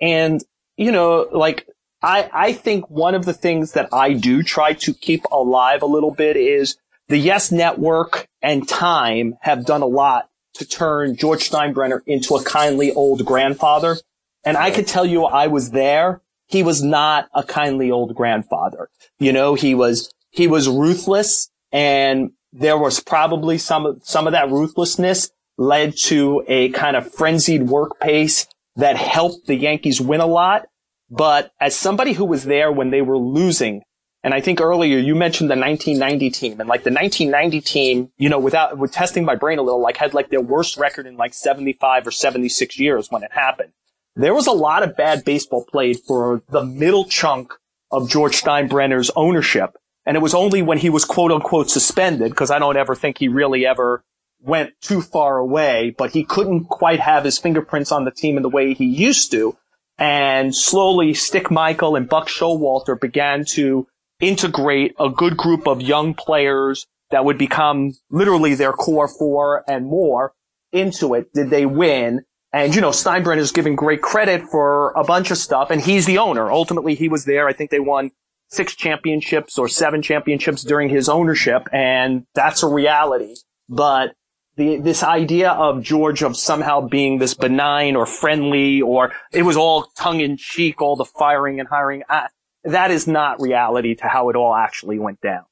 And 0.00 0.42
you 0.76 0.92
know, 0.92 1.28
like 1.32 1.66
I 2.02 2.30
I 2.32 2.52
think 2.52 2.88
one 2.88 3.14
of 3.14 3.24
the 3.24 3.32
things 3.32 3.72
that 3.72 3.88
I 3.92 4.12
do 4.12 4.42
try 4.42 4.74
to 4.74 4.94
keep 4.94 5.24
alive 5.32 5.82
a 5.82 5.86
little 5.86 6.12
bit 6.12 6.36
is 6.36 6.76
the 7.08 7.18
Yes 7.18 7.50
Network 7.50 8.28
and 8.42 8.68
Time 8.68 9.36
have 9.40 9.64
done 9.64 9.82
a 9.82 9.86
lot 9.86 10.28
to 10.54 10.66
turn 10.66 11.16
George 11.16 11.50
Steinbrenner 11.50 12.00
into 12.06 12.34
a 12.34 12.44
kindly 12.44 12.92
old 12.92 13.24
grandfather. 13.24 13.96
And 14.44 14.56
I 14.56 14.70
could 14.70 14.86
tell 14.86 15.04
you 15.04 15.24
I 15.24 15.48
was 15.48 15.70
there. 15.70 16.22
He 16.46 16.62
was 16.62 16.82
not 16.82 17.28
a 17.34 17.42
kindly 17.42 17.90
old 17.90 18.14
grandfather. 18.14 18.88
You 19.18 19.32
know, 19.32 19.54
he 19.54 19.74
was 19.74 20.12
he 20.36 20.46
was 20.46 20.68
ruthless 20.68 21.50
and 21.72 22.30
there 22.52 22.78
was 22.78 23.00
probably 23.00 23.58
some, 23.58 24.00
some 24.02 24.26
of 24.26 24.32
that 24.32 24.50
ruthlessness 24.50 25.30
led 25.58 25.96
to 25.96 26.44
a 26.46 26.68
kind 26.70 26.96
of 26.96 27.12
frenzied 27.12 27.64
work 27.64 27.98
pace 28.00 28.46
that 28.76 28.96
helped 28.96 29.46
the 29.46 29.56
Yankees 29.56 30.00
win 30.00 30.20
a 30.20 30.26
lot. 30.26 30.66
But 31.10 31.52
as 31.60 31.76
somebody 31.76 32.12
who 32.12 32.24
was 32.24 32.44
there 32.44 32.70
when 32.70 32.90
they 32.90 33.00
were 33.00 33.18
losing, 33.18 33.82
and 34.22 34.34
I 34.34 34.40
think 34.40 34.60
earlier 34.60 34.98
you 34.98 35.14
mentioned 35.14 35.50
the 35.50 35.56
1990 35.56 36.30
team 36.30 36.60
and 36.60 36.68
like 36.68 36.82
the 36.82 36.90
1990 36.90 37.60
team, 37.60 38.10
you 38.18 38.28
know, 38.28 38.38
without, 38.38 38.76
with 38.76 38.92
testing 38.92 39.24
my 39.24 39.36
brain 39.36 39.58
a 39.58 39.62
little, 39.62 39.80
like 39.80 39.96
had 39.96 40.14
like 40.14 40.30
their 40.30 40.40
worst 40.40 40.76
record 40.76 41.06
in 41.06 41.16
like 41.16 41.32
75 41.32 42.06
or 42.06 42.10
76 42.10 42.78
years 42.78 43.10
when 43.10 43.22
it 43.22 43.32
happened. 43.32 43.72
There 44.16 44.34
was 44.34 44.46
a 44.46 44.52
lot 44.52 44.82
of 44.82 44.96
bad 44.96 45.24
baseball 45.24 45.64
played 45.64 46.00
for 46.00 46.42
the 46.48 46.64
middle 46.64 47.04
chunk 47.04 47.52
of 47.90 48.10
George 48.10 48.42
Steinbrenner's 48.42 49.10
ownership. 49.14 49.76
And 50.06 50.16
it 50.16 50.20
was 50.20 50.34
only 50.34 50.62
when 50.62 50.78
he 50.78 50.88
was 50.88 51.04
quote 51.04 51.32
unquote 51.32 51.68
suspended, 51.68 52.30
because 52.30 52.50
I 52.50 52.60
don't 52.60 52.76
ever 52.76 52.94
think 52.94 53.18
he 53.18 53.28
really 53.28 53.66
ever 53.66 54.04
went 54.40 54.72
too 54.80 55.02
far 55.02 55.38
away, 55.38 55.94
but 55.98 56.12
he 56.12 56.22
couldn't 56.22 56.66
quite 56.66 57.00
have 57.00 57.24
his 57.24 57.38
fingerprints 57.38 57.90
on 57.90 58.04
the 58.04 58.12
team 58.12 58.36
in 58.36 58.42
the 58.42 58.48
way 58.48 58.72
he 58.72 58.86
used 58.86 59.32
to. 59.32 59.56
And 59.98 60.54
slowly 60.54 61.14
Stick 61.14 61.50
Michael 61.50 61.96
and 61.96 62.08
Buck 62.08 62.28
Showalter 62.28 63.00
began 63.00 63.44
to 63.46 63.88
integrate 64.20 64.94
a 64.98 65.10
good 65.10 65.36
group 65.36 65.66
of 65.66 65.82
young 65.82 66.14
players 66.14 66.86
that 67.10 67.24
would 67.24 67.38
become 67.38 67.92
literally 68.10 68.54
their 68.54 68.72
core 68.72 69.08
four 69.08 69.64
and 69.68 69.86
more 69.86 70.34
into 70.72 71.14
it. 71.14 71.32
Did 71.32 71.50
they 71.50 71.66
win? 71.66 72.24
And, 72.52 72.74
you 72.74 72.80
know, 72.80 72.90
Steinbrenner 72.90 73.38
is 73.38 73.52
giving 73.52 73.74
great 73.74 74.02
credit 74.02 74.42
for 74.50 74.92
a 74.92 75.04
bunch 75.04 75.30
of 75.30 75.38
stuff, 75.38 75.70
and 75.70 75.80
he's 75.80 76.06
the 76.06 76.18
owner. 76.18 76.50
Ultimately, 76.50 76.94
he 76.94 77.08
was 77.08 77.24
there. 77.24 77.48
I 77.48 77.52
think 77.52 77.70
they 77.70 77.80
won 77.80 78.12
six 78.48 78.74
championships 78.74 79.58
or 79.58 79.68
seven 79.68 80.02
championships 80.02 80.62
during 80.62 80.88
his 80.88 81.08
ownership, 81.08 81.68
and 81.72 82.26
that's 82.34 82.62
a 82.62 82.68
reality. 82.68 83.34
But 83.68 84.14
the, 84.56 84.78
this 84.78 85.02
idea 85.02 85.50
of 85.50 85.82
George 85.82 86.22
of 86.22 86.36
somehow 86.36 86.80
being 86.80 87.18
this 87.18 87.34
benign 87.34 87.96
or 87.96 88.06
friendly 88.06 88.80
or 88.80 89.12
it 89.32 89.42
was 89.42 89.56
all 89.56 89.86
tongue 89.98 90.20
in 90.20 90.36
cheek, 90.36 90.80
all 90.80 90.96
the 90.96 91.04
firing 91.04 91.60
and 91.60 91.68
hiring, 91.68 92.02
uh, 92.08 92.28
that 92.64 92.90
is 92.90 93.06
not 93.06 93.40
reality 93.40 93.94
to 93.96 94.08
how 94.08 94.30
it 94.30 94.36
all 94.36 94.54
actually 94.54 94.98
went 94.98 95.20
down. 95.20 95.44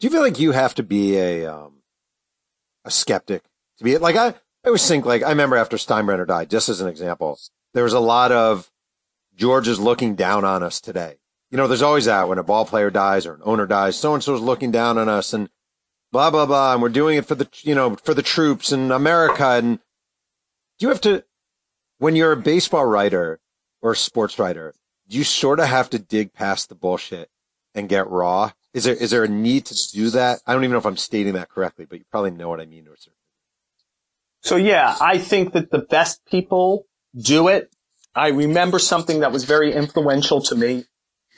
Do 0.00 0.06
you 0.06 0.10
feel 0.10 0.22
like 0.22 0.38
you 0.38 0.52
have 0.52 0.74
to 0.74 0.82
be 0.82 1.16
a, 1.16 1.46
um, 1.46 1.82
a 2.84 2.90
skeptic 2.90 3.42
to 3.78 3.84
be 3.84 3.96
like 3.98 4.16
I, 4.16 4.28
I 4.28 4.34
always 4.66 4.86
think 4.86 5.06
like, 5.06 5.22
I 5.22 5.28
remember 5.28 5.56
after 5.56 5.76
Steinbrenner 5.76 6.26
died, 6.26 6.50
just 6.50 6.68
as 6.68 6.80
an 6.80 6.88
example, 6.88 7.38
there 7.72 7.84
was 7.84 7.92
a 7.92 8.00
lot 8.00 8.32
of 8.32 8.70
George 9.36 9.68
is 9.68 9.78
looking 9.78 10.14
down 10.14 10.44
on 10.44 10.62
us 10.62 10.80
today. 10.80 11.16
You 11.54 11.58
know, 11.58 11.68
there's 11.68 11.82
always 11.82 12.06
that 12.06 12.28
when 12.28 12.38
a 12.38 12.42
ball 12.42 12.64
player 12.64 12.90
dies 12.90 13.26
or 13.26 13.34
an 13.34 13.42
owner 13.44 13.64
dies, 13.64 13.96
so 13.96 14.12
and 14.12 14.20
so 14.20 14.34
is 14.34 14.40
looking 14.40 14.72
down 14.72 14.98
on 14.98 15.08
us 15.08 15.32
and 15.32 15.48
blah, 16.10 16.28
blah, 16.28 16.46
blah. 16.46 16.72
And 16.72 16.82
we're 16.82 16.88
doing 16.88 17.16
it 17.16 17.26
for 17.26 17.36
the, 17.36 17.48
you 17.62 17.76
know, 17.76 17.94
for 17.94 18.12
the 18.12 18.22
troops 18.22 18.72
and 18.72 18.90
America. 18.90 19.50
And 19.50 19.78
do 19.78 20.86
you 20.86 20.88
have 20.88 21.00
to, 21.02 21.22
when 21.98 22.16
you're 22.16 22.32
a 22.32 22.36
baseball 22.36 22.84
writer 22.84 23.38
or 23.80 23.92
a 23.92 23.96
sports 23.96 24.36
writer, 24.36 24.74
you 25.06 25.22
sort 25.22 25.60
of 25.60 25.68
have 25.68 25.88
to 25.90 25.98
dig 26.00 26.32
past 26.32 26.70
the 26.70 26.74
bullshit 26.74 27.30
and 27.72 27.88
get 27.88 28.10
raw. 28.10 28.50
Is 28.72 28.82
there, 28.82 28.96
is 28.96 29.12
there 29.12 29.22
a 29.22 29.28
need 29.28 29.66
to 29.66 29.92
do 29.92 30.10
that? 30.10 30.40
I 30.48 30.54
don't 30.54 30.64
even 30.64 30.72
know 30.72 30.78
if 30.78 30.86
I'm 30.86 30.96
stating 30.96 31.34
that 31.34 31.50
correctly, 31.50 31.84
but 31.84 32.00
you 32.00 32.04
probably 32.10 32.32
know 32.32 32.48
what 32.48 32.60
I 32.60 32.66
mean 32.66 32.88
So 34.40 34.56
yeah, 34.56 34.96
I 35.00 35.18
think 35.18 35.52
that 35.52 35.70
the 35.70 35.78
best 35.78 36.26
people 36.26 36.88
do 37.16 37.46
it. 37.46 37.72
I 38.12 38.30
remember 38.30 38.80
something 38.80 39.20
that 39.20 39.30
was 39.30 39.44
very 39.44 39.72
influential 39.72 40.42
to 40.42 40.56
me. 40.56 40.86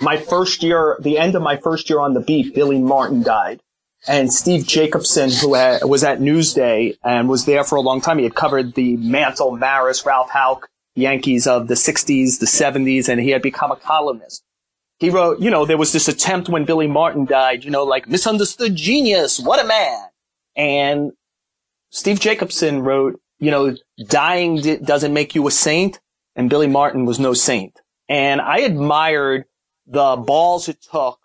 My 0.01 0.17
first 0.17 0.63
year, 0.63 0.97
the 1.01 1.19
end 1.19 1.35
of 1.35 1.43
my 1.43 1.57
first 1.57 1.89
year 1.89 2.01
on 2.01 2.15
the 2.15 2.21
beat, 2.21 2.55
Billy 2.55 2.79
Martin 2.79 3.23
died. 3.23 3.61
And 4.07 4.33
Steve 4.33 4.67
Jacobson, 4.67 5.31
who 5.31 5.55
had, 5.55 5.83
was 5.85 6.05
at 6.05 6.21
Newsday 6.21 6.97
and 7.03 7.29
was 7.29 7.45
there 7.45 7.65
for 7.65 7.77
a 7.77 7.81
long 7.81 8.01
time, 8.01 8.19
he 8.19 8.25
had 8.25 8.35
covered 8.35 8.75
the 8.75 8.97
Mantle, 8.99 9.57
Maris, 9.57 10.07
Ralph 10.07 10.31
Houk, 10.31 10.69
Yankees 10.95 11.47
of 11.47 11.67
the 11.67 11.75
60s, 11.75 12.39
the 12.39 12.47
70s, 12.47 13.09
and 13.09 13.21
he 13.21 13.31
had 13.31 13.43
become 13.43 13.73
a 13.73 13.77
columnist. 13.77 14.45
He 14.99 15.11
wrote, 15.11 15.41
you 15.41 15.51
know, 15.51 15.67
there 15.67 15.77
was 15.77 15.93
this 15.93 16.09
attempt 16.09 16.49
when 16.49 16.65
Billy 16.65 16.87
Martin 16.87 17.25
died, 17.27 17.65
you 17.65 17.71
know, 17.71 17.85
like 17.85 18.09
misunderstood 18.09 18.77
genius, 18.77 19.41
what 19.41 19.63
a 19.63 19.67
man. 19.67 19.99
And 20.57 21.13
Steve 21.91 22.21
Jacobson 22.21 22.83
wrote, 22.83 23.21
you 23.39 23.51
know, 23.51 23.77
dying 24.07 24.57
d- 24.57 24.77
doesn't 24.77 25.13
make 25.13 25.35
you 25.35 25.47
a 25.47 25.51
saint, 25.51 26.01
and 26.35 26.49
Billy 26.49 26.67
Martin 26.67 27.05
was 27.05 27.19
no 27.19 27.35
saint. 27.35 27.79
And 28.09 28.41
I 28.41 28.61
admired 28.61 29.45
the 29.87 30.17
balls 30.17 30.69
it 30.69 30.83
took 30.83 31.19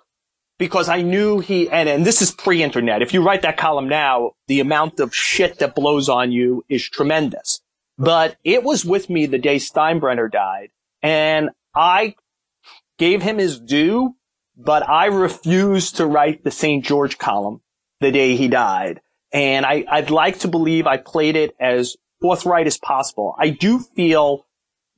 because 0.57 0.89
I 0.89 1.01
knew 1.01 1.39
he, 1.39 1.69
and, 1.69 1.89
and 1.89 2.05
this 2.05 2.21
is 2.21 2.31
pre-internet. 2.31 3.01
If 3.01 3.13
you 3.13 3.23
write 3.23 3.41
that 3.41 3.57
column 3.57 3.89
now, 3.89 4.33
the 4.47 4.59
amount 4.59 4.99
of 4.99 5.15
shit 5.15 5.57
that 5.59 5.73
blows 5.73 6.07
on 6.07 6.31
you 6.31 6.63
is 6.69 6.87
tremendous. 6.87 7.61
But 7.97 8.37
it 8.43 8.63
was 8.63 8.85
with 8.85 9.09
me 9.09 9.25
the 9.25 9.39
day 9.39 9.57
Steinbrenner 9.57 10.31
died, 10.31 10.69
and 11.01 11.49
I 11.75 12.15
gave 12.97 13.23
him 13.23 13.39
his 13.39 13.59
due, 13.59 14.15
but 14.55 14.87
I 14.87 15.05
refused 15.07 15.97
to 15.97 16.05
write 16.05 16.43
the 16.43 16.51
St. 16.51 16.85
George 16.85 17.17
column 17.17 17.61
the 17.99 18.11
day 18.11 18.35
he 18.35 18.47
died. 18.47 19.01
And 19.33 19.65
I, 19.65 19.85
I'd 19.89 20.11
like 20.11 20.39
to 20.39 20.47
believe 20.47 20.85
I 20.85 20.97
played 20.97 21.35
it 21.35 21.55
as 21.59 21.95
forthright 22.21 22.67
as 22.67 22.77
possible. 22.77 23.35
I 23.39 23.49
do 23.49 23.79
feel 23.79 24.45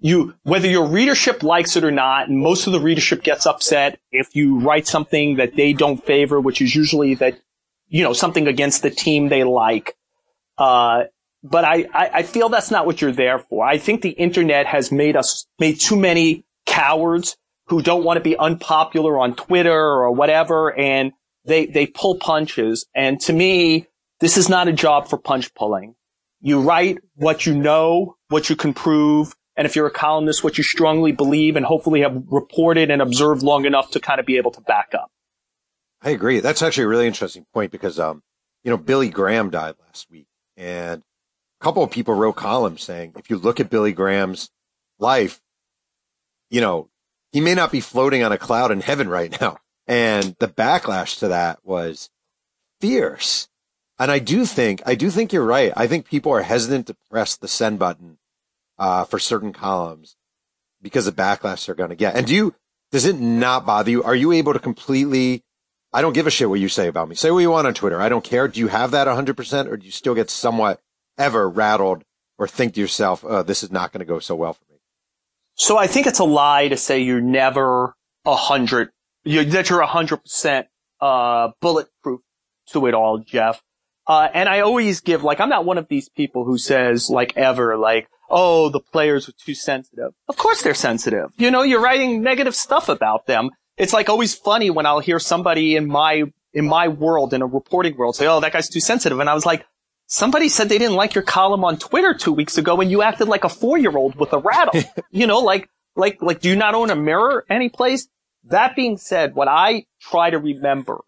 you, 0.04 0.36
whether 0.44 0.68
your 0.68 0.86
readership 0.86 1.44
likes 1.44 1.78
it 1.78 1.86
or 1.86 1.90
not, 1.90 2.28
and 2.28 2.38
most 2.38 2.68
of 2.68 2.74
the 2.74 2.80
readership 2.82 3.24
gets 3.24 3.46
upset 3.46 3.98
if 4.12 4.36
you 4.36 4.60
write 4.60 4.86
something 4.86 5.38
that 5.38 5.56
they 5.56 5.72
don't 5.72 6.06
favor, 6.06 6.42
which 6.42 6.62
is 6.62 6.76
usually 6.76 7.16
that, 7.16 7.40
you 7.88 8.04
know, 8.04 8.12
something 8.12 8.46
against 8.46 8.84
the 8.84 8.90
team 8.90 9.30
they 9.30 9.46
like. 9.46 9.96
Uh, 10.58 11.04
but 11.42 11.64
I, 11.64 11.86
I, 11.94 12.10
I 12.16 12.24
feel 12.24 12.50
that's 12.50 12.70
not 12.70 12.86
what 12.86 13.02
you're 13.02 13.14
there 13.14 13.40
for. 13.40 13.66
I 13.66 13.78
think 13.78 14.02
the 14.02 14.10
internet 14.10 14.66
has 14.66 14.92
made 14.92 15.16
us, 15.16 15.48
made 15.58 15.80
too 15.80 15.96
many 15.96 16.44
cowards 16.66 17.38
who 17.68 17.82
don't 17.82 18.04
want 18.04 18.18
to 18.18 18.24
be 18.24 18.36
unpopular 18.36 19.18
on 19.18 19.36
Twitter 19.36 19.72
or 19.74 20.12
whatever, 20.12 20.78
and 20.78 21.14
they, 21.46 21.66
they 21.66 21.88
pull 21.88 22.18
punches. 22.18 22.86
And 22.94 23.22
to 23.22 23.32
me, 23.32 23.88
this 24.20 24.36
is 24.36 24.50
not 24.50 24.68
a 24.68 24.74
job 24.74 25.08
for 25.08 25.18
punch 25.18 25.54
pulling. 25.54 25.96
You 26.42 26.60
write 26.60 26.98
what 27.16 27.46
you 27.46 27.56
know, 27.56 28.18
what 28.28 28.50
you 28.50 28.58
can 28.58 28.74
prove, 28.74 29.34
and 29.56 29.66
if 29.66 29.76
you're 29.76 29.88
a 29.88 29.92
columnist, 29.92 30.44
what 30.44 30.58
you 30.58 30.64
strongly 30.64 31.12
believe 31.12 31.56
and 31.56 31.66
hopefully 31.66 32.02
have 32.02 32.24
reported 32.28 32.90
and 32.90 33.02
observed 33.02 33.44
long 33.44 33.66
enough 33.66 33.92
to 33.92 34.00
kind 34.00 34.20
of 34.20 34.26
be 34.26 34.38
able 34.38 34.52
to 34.52 34.62
back 34.62 34.94
up. 34.94 35.12
I 36.02 36.10
agree. 36.10 36.40
That's 36.40 36.62
actually 36.62 36.86
a 36.86 36.90
really 36.90 37.08
interesting 37.08 37.46
point 37.54 37.72
because, 37.72 38.00
um, 38.00 38.24
you 38.64 38.72
know, 38.72 38.78
Billy 38.78 39.10
Graham 39.10 39.50
died 39.50 39.76
last 39.86 40.10
week 40.10 40.28
and 40.58 41.02
a 41.62 41.64
couple 41.64 41.84
of 41.84 41.92
people 41.92 42.14
wrote 42.14 42.36
columns 42.36 42.84
saying, 42.84 43.14
if 43.18 43.30
you 43.30 43.38
look 43.38 43.60
at 43.60 43.70
Billy 43.70 43.94
Graham's 43.94 44.50
life, 45.00 45.42
you 46.50 46.62
know, 46.62 46.90
he 47.32 47.42
may 47.42 47.56
not 47.56 47.72
be 47.72 47.80
floating 47.80 48.24
on 48.24 48.32
a 48.32 48.38
cloud 48.38 48.72
in 48.72 48.82
heaven 48.82 49.08
right 49.08 49.40
now. 49.40 49.58
And 49.88 50.36
the 50.40 50.48
backlash 50.48 51.20
to 51.20 51.28
that 51.30 51.60
was 51.64 52.10
fierce. 52.80 53.50
And 54.00 54.12
I 54.12 54.20
do 54.20 54.46
think, 54.46 54.82
I 54.86 54.96
do 54.96 55.10
think 55.10 55.34
you're 55.34 55.46
right. 55.46 55.74
I 55.76 55.88
think 55.88 56.06
people 56.06 56.32
are 56.32 56.42
hesitant 56.42 56.88
to 56.88 56.98
press 57.10 57.38
the 57.38 57.48
send 57.48 57.80
button, 57.80 58.18
uh, 58.84 59.06
for 59.06 59.18
certain 59.18 59.54
columns 59.54 60.18
because 60.82 61.08
of 61.08 61.16
backlash 61.16 61.66
they're 61.66 61.74
going 61.74 61.90
to 61.90 61.96
get. 61.96 62.18
And 62.18 62.28
do 62.28 62.36
you, 62.36 62.56
does 62.92 63.06
it 63.06 63.18
not 63.18 63.66
bother 63.66 63.90
you? 63.90 64.04
Are 64.04 64.14
you 64.14 64.34
able 64.34 64.52
to 64.52 64.60
completely, 64.60 65.42
I 65.94 66.02
don't 66.02 66.12
give 66.12 66.28
a 66.28 66.30
shit 66.30 66.50
what 66.50 66.60
you 66.60 66.68
say 66.68 66.90
about 66.90 67.08
me. 67.08 67.16
Say 67.16 67.32
what 67.32 67.40
you 67.40 67.50
want 67.50 67.66
on 67.66 67.74
Twitter. 67.74 68.02
I 68.02 68.10
don't 68.10 68.26
care. 68.26 68.50
Do 68.50 68.60
you 68.60 68.68
have 68.68 68.92
that 68.92 69.08
100% 69.08 69.68
or 69.68 69.78
do 69.78 69.86
you 69.86 69.92
still 69.92 70.14
get 70.14 70.30
somewhat 70.30 70.82
ever 71.18 71.50
rattled 71.50 72.04
or 72.38 72.46
think 72.46 72.74
to 72.74 72.82
yourself, 72.82 73.24
oh, 73.26 73.42
this 73.42 73.64
is 73.64 73.72
not 73.72 73.94
going 73.94 74.00
to 74.00 74.06
go 74.06 74.20
so 74.20 74.36
well 74.36 74.52
for 74.52 74.66
me? 74.70 74.80
So 75.56 75.78
I 75.78 75.88
think 75.88 76.06
it's 76.06 76.20
a 76.20 76.26
lie 76.26 76.68
to 76.68 76.76
say 76.76 77.00
you're 77.00 77.22
never 77.22 77.96
a 78.26 78.36
hundred, 78.36 78.90
that 79.24 79.70
you're 79.70 79.80
a 79.80 79.88
hundred 79.88 80.18
percent, 80.18 80.68
uh, 81.00 81.52
bulletproof 81.62 82.20
to 82.74 82.86
it 82.88 82.94
all, 82.94 83.20
Jeff. 83.20 83.62
Uh, 84.06 84.28
and 84.34 84.50
I 84.50 84.60
always 84.60 85.00
give, 85.00 85.24
like, 85.24 85.40
I'm 85.40 85.48
not 85.48 85.64
one 85.64 85.78
of 85.78 85.88
these 85.88 86.10
people 86.10 86.44
who 86.44 86.58
says, 86.58 87.10
like, 87.10 87.38
ever, 87.38 87.78
like, 87.78 88.10
oh, 88.34 88.70
the 88.70 88.80
players 88.80 89.30
are 89.30 89.34
too 89.34 89.54
sensitive. 89.54 90.12
Of 90.28 90.38
course 90.38 90.64
they're 90.64 90.74
sensitive. 90.74 91.30
You 91.38 91.52
know, 91.52 91.62
you're 91.62 91.80
writing 91.80 92.24
negative 92.24 92.56
stuff 92.56 92.90
about 92.90 93.28
them. 93.28 93.52
It's 93.78 93.94
like 93.94 94.10
always 94.10 94.34
funny 94.34 94.72
when 94.72 94.86
I'll 94.88 95.00
hear 95.00 95.20
somebody 95.20 95.76
in 95.76 95.88
my, 95.88 96.24
in 96.52 96.68
my 96.68 96.88
world, 96.88 97.34
in 97.34 97.44
a 97.44 97.46
reporting 97.46 97.96
world 97.96 98.16
say, 98.16 98.28
oh, 98.28 98.40
that 98.40 98.52
guy's 98.52 98.70
too 98.70 98.80
sensitive. 98.80 99.20
And 99.20 99.30
I 99.30 99.36
was 99.36 99.46
like, 99.46 99.66
somebody 100.08 100.50
said 100.50 100.68
they 100.68 100.80
didn't 100.80 100.96
like 100.96 101.14
your 101.14 101.24
column 101.24 101.64
on 101.64 101.78
Twitter 101.78 102.16
two 102.16 102.34
weeks 102.34 102.58
ago 102.58 102.82
and 102.82 102.90
you 102.90 103.04
acted 103.04 103.28
like 103.28 103.44
a 103.44 103.50
four 103.50 103.78
year 103.78 103.96
old 103.96 104.16
with 104.16 104.34
a 104.34 104.40
rattle. 104.40 104.82
you 105.12 105.28
know, 105.28 105.40
like, 105.40 105.70
like, 105.96 106.22
like, 106.22 106.42
do 106.42 106.50
you 106.50 106.56
not 106.56 106.74
own 106.74 106.90
a 106.90 106.96
mirror 106.96 107.46
anyplace? 107.50 108.08
That 108.46 108.76
being 108.76 108.98
said, 108.98 109.36
what 109.36 109.48
I 109.48 109.86
try 110.02 110.32
to 110.32 110.40
remember, 110.40 111.02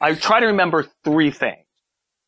I 0.00 0.14
try 0.14 0.38
to 0.38 0.46
remember 0.46 0.86
three 1.04 1.32
things. 1.32 1.66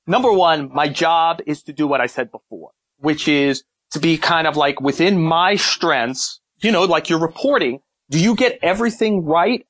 Number 0.05 0.33
one, 0.33 0.71
my 0.75 0.89
job 0.89 1.41
is 1.47 1.63
to 1.63 1.73
do 1.73 1.87
what 1.87 2.01
I 2.01 2.07
said 2.07 2.33
before, 2.33 2.73
which 2.99 3.29
is 3.29 3.63
to 3.93 4.01
be 4.01 4.19
kind 4.19 4.47
of 4.47 4.57
like 4.57 4.81
within 4.81 5.21
my 5.21 5.57
strengths, 5.57 6.41
you 6.61 6.73
know, 6.73 6.85
like 6.85 7.09
you're 7.09 7.21
reporting. 7.21 7.81
Do 8.11 8.19
you 8.19 8.35
get 8.35 8.59
everything 8.63 9.25
right? 9.25 9.67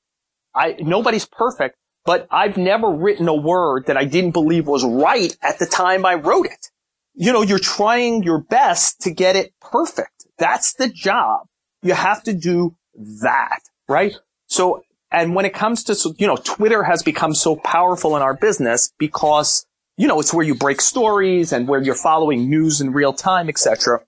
I, 0.55 0.75
nobody's 0.79 1.25
perfect, 1.25 1.77
but 2.05 2.27
I've 2.31 2.57
never 2.57 2.89
written 2.89 3.27
a 3.27 3.35
word 3.35 3.85
that 3.87 3.97
I 3.97 4.05
didn't 4.05 4.31
believe 4.31 4.67
was 4.67 4.83
right 4.83 5.35
at 5.41 5.59
the 5.59 5.65
time 5.65 6.05
I 6.05 6.15
wrote 6.15 6.45
it. 6.45 6.69
You 7.15 7.31
know, 7.31 7.41
you're 7.41 7.59
trying 7.59 8.23
your 8.23 8.39
best 8.39 9.01
to 9.01 9.11
get 9.11 9.35
it 9.35 9.53
perfect. 9.61 10.25
That's 10.37 10.73
the 10.73 10.87
job. 10.87 11.47
You 11.81 11.93
have 11.93 12.23
to 12.23 12.33
do 12.33 12.75
that, 13.21 13.59
right? 13.87 14.15
So, 14.47 14.83
and 15.11 15.35
when 15.35 15.45
it 15.45 15.53
comes 15.53 15.83
to, 15.85 16.15
you 16.17 16.27
know, 16.27 16.37
Twitter 16.37 16.83
has 16.83 17.03
become 17.03 17.35
so 17.35 17.55
powerful 17.55 18.15
in 18.15 18.21
our 18.21 18.33
business 18.33 18.91
because 18.97 19.65
you 19.97 20.07
know, 20.07 20.19
it's 20.19 20.33
where 20.33 20.45
you 20.45 20.55
break 20.55 20.81
stories 20.81 21.51
and 21.51 21.67
where 21.67 21.81
you're 21.81 21.95
following 21.95 22.49
news 22.49 22.81
in 22.81 22.93
real 22.93 23.13
time, 23.13 23.47
etc. 23.47 24.01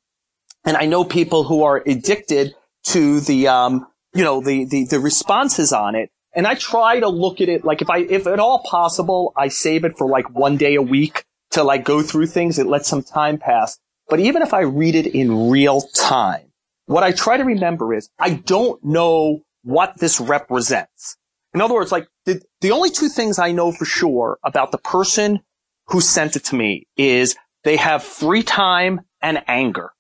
And 0.66 0.76
I 0.76 0.86
know 0.86 1.04
people 1.04 1.44
who 1.44 1.64
are 1.64 1.82
addicted 1.86 2.56
to 2.86 3.20
the, 3.20 3.48
um, 3.48 3.88
you 4.14 4.24
know, 4.24 4.42
the, 4.42 4.66
the, 4.66 4.86
the 4.86 5.00
responses 5.00 5.72
on 5.72 5.96
it. 5.96 6.10
And 6.36 6.46
I 6.46 6.56
try 6.56 7.00
to 7.00 7.08
look 7.08 7.40
at 7.40 7.48
it 7.48 7.64
like 7.64 7.82
if 7.82 7.90
I, 7.90 8.00
if 8.00 8.28
at 8.28 8.40
all 8.40 8.64
possible, 8.64 9.32
I 9.38 9.48
save 9.48 9.86
it 9.86 9.98
for 9.98 10.10
like 10.10 10.30
one 10.32 10.58
day 10.58 10.76
a 10.76 10.82
week 10.82 11.24
to 11.52 11.64
like 11.64 11.86
go 11.86 12.02
through 12.02 12.28
things. 12.28 12.60
It 12.60 12.68
lets 12.68 12.90
some 12.90 13.04
time 13.04 13.38
pass. 13.38 13.80
But 14.10 14.20
even 14.20 14.42
if 14.42 14.54
I 14.54 14.62
read 14.62 14.96
it 14.96 15.08
in 15.08 15.50
real 15.50 15.82
time, 15.82 16.52
what 16.88 17.04
I 17.04 17.12
try 17.12 17.38
to 17.38 17.44
remember 17.44 17.94
is 17.94 18.10
I 18.20 18.32
don't 18.32 18.84
know 18.84 19.42
what 19.64 19.98
this 20.00 20.20
represents. 20.20 21.18
In 21.54 21.62
other 21.62 21.74
words, 21.74 21.92
like 21.92 22.08
the, 22.26 22.42
the 22.62 22.72
only 22.72 22.90
two 22.90 23.08
things 23.08 23.40
I 23.40 23.52
know 23.52 23.72
for 23.72 23.86
sure 23.86 24.38
about 24.44 24.72
the 24.72 24.78
person 24.78 25.40
who 25.88 26.02
sent 26.02 26.36
it 26.36 26.44
to 26.46 26.56
me 26.56 26.88
is 26.98 27.36
they 27.64 27.78
have 27.78 28.04
free 28.04 28.44
time 28.44 29.02
and 29.22 29.42
anger. 29.48 29.92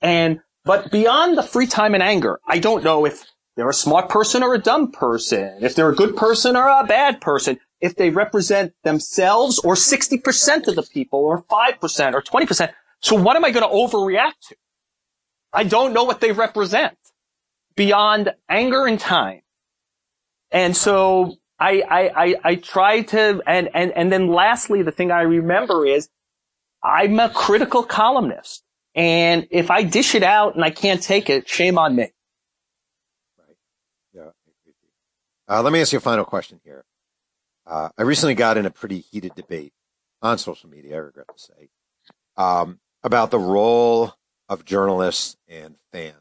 And, 0.00 0.40
but 0.64 0.90
beyond 0.90 1.36
the 1.36 1.42
free 1.42 1.66
time 1.66 1.94
and 1.94 2.02
anger, 2.02 2.40
I 2.46 2.58
don't 2.58 2.84
know 2.84 3.04
if 3.04 3.24
they're 3.56 3.68
a 3.68 3.74
smart 3.74 4.08
person 4.08 4.42
or 4.42 4.54
a 4.54 4.58
dumb 4.58 4.92
person, 4.92 5.58
if 5.62 5.74
they're 5.74 5.90
a 5.90 5.94
good 5.94 6.16
person 6.16 6.56
or 6.56 6.68
a 6.68 6.84
bad 6.84 7.20
person, 7.20 7.58
if 7.80 7.96
they 7.96 8.10
represent 8.10 8.72
themselves 8.84 9.58
or 9.58 9.74
60% 9.74 10.68
of 10.68 10.74
the 10.76 10.82
people 10.82 11.20
or 11.20 11.42
5% 11.42 12.14
or 12.14 12.22
20%. 12.22 12.72
So 13.00 13.16
what 13.16 13.36
am 13.36 13.44
I 13.44 13.50
going 13.50 13.68
to 13.68 13.74
overreact 13.74 14.48
to? 14.48 14.56
I 15.52 15.64
don't 15.64 15.92
know 15.92 16.04
what 16.04 16.20
they 16.20 16.32
represent 16.32 16.96
beyond 17.76 18.32
anger 18.48 18.86
and 18.86 18.98
time. 18.98 19.40
And 20.50 20.76
so 20.76 21.36
I, 21.58 21.82
I, 21.88 22.24
I, 22.24 22.34
I 22.44 22.54
try 22.56 23.02
to, 23.02 23.42
and, 23.46 23.68
and, 23.74 23.92
and 23.92 24.12
then 24.12 24.28
lastly, 24.28 24.82
the 24.82 24.92
thing 24.92 25.10
I 25.10 25.22
remember 25.22 25.86
is 25.86 26.08
I'm 26.82 27.18
a 27.18 27.28
critical 27.28 27.82
columnist. 27.82 28.62
And 28.98 29.46
if 29.52 29.70
I 29.70 29.84
dish 29.84 30.16
it 30.16 30.24
out 30.24 30.56
and 30.56 30.64
I 30.64 30.70
can't 30.70 31.00
take 31.00 31.30
it, 31.30 31.48
shame 31.48 31.78
on 31.78 31.94
me. 31.94 32.10
Right. 33.38 33.56
Yeah. 34.12 34.30
Uh, 35.46 35.62
let 35.62 35.72
me 35.72 35.80
ask 35.80 35.92
you 35.92 35.98
a 35.98 36.00
final 36.00 36.24
question 36.24 36.60
here. 36.64 36.84
Uh, 37.64 37.90
I 37.96 38.02
recently 38.02 38.34
got 38.34 38.56
in 38.56 38.66
a 38.66 38.70
pretty 38.70 38.98
heated 38.98 39.36
debate 39.36 39.72
on 40.20 40.36
social 40.36 40.68
media, 40.68 40.96
I 40.96 40.98
regret 40.98 41.26
to 41.28 41.40
say, 41.40 41.68
um, 42.36 42.80
about 43.04 43.30
the 43.30 43.38
role 43.38 44.14
of 44.48 44.64
journalists 44.64 45.36
and 45.46 45.76
fans. 45.92 46.16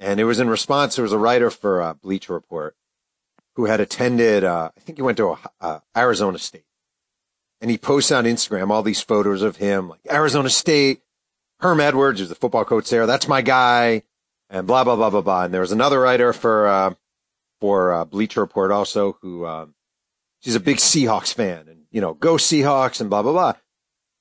And 0.00 0.18
it 0.18 0.24
was 0.24 0.40
in 0.40 0.50
response, 0.50 0.96
there 0.96 1.04
was 1.04 1.12
a 1.12 1.18
writer 1.18 1.50
for 1.50 1.80
uh, 1.80 1.94
Bleacher 1.94 2.32
Report 2.32 2.74
who 3.54 3.66
had 3.66 3.78
attended, 3.78 4.42
uh, 4.42 4.72
I 4.76 4.80
think 4.80 4.98
he 4.98 5.02
went 5.02 5.18
to 5.18 5.36
uh, 5.60 5.78
Arizona 5.96 6.38
State. 6.38 6.64
And 7.60 7.70
he 7.70 7.78
posts 7.78 8.10
on 8.10 8.24
Instagram 8.24 8.70
all 8.70 8.82
these 8.82 9.02
photos 9.02 9.42
of 9.42 9.58
him, 9.58 9.88
like 9.88 10.00
Arizona 10.10 10.50
State, 10.50 11.02
Herm 11.60 11.80
Edwards, 11.80 12.20
who's 12.20 12.28
the 12.28 12.34
football 12.34 12.64
coach 12.64 12.88
there. 12.90 13.06
That's 13.06 13.28
my 13.28 13.42
guy. 13.42 14.02
And 14.50 14.66
blah, 14.66 14.84
blah, 14.84 14.96
blah, 14.96 15.10
blah, 15.10 15.20
blah. 15.20 15.44
And 15.44 15.52
there 15.52 15.60
was 15.60 15.72
another 15.72 16.00
writer 16.00 16.32
for, 16.32 16.66
uh, 16.66 16.94
for 17.60 17.92
uh, 17.92 18.04
Bleacher 18.04 18.40
Report 18.40 18.70
also 18.70 19.18
who, 19.20 19.44
um, 19.44 19.74
she's 20.40 20.54
a 20.54 20.60
big 20.60 20.78
Seahawks 20.78 21.34
fan 21.34 21.68
and, 21.68 21.82
you 21.90 22.00
know, 22.00 22.14
go 22.14 22.34
Seahawks 22.34 23.00
and 23.00 23.10
blah, 23.10 23.22
blah, 23.22 23.32
blah. 23.32 23.52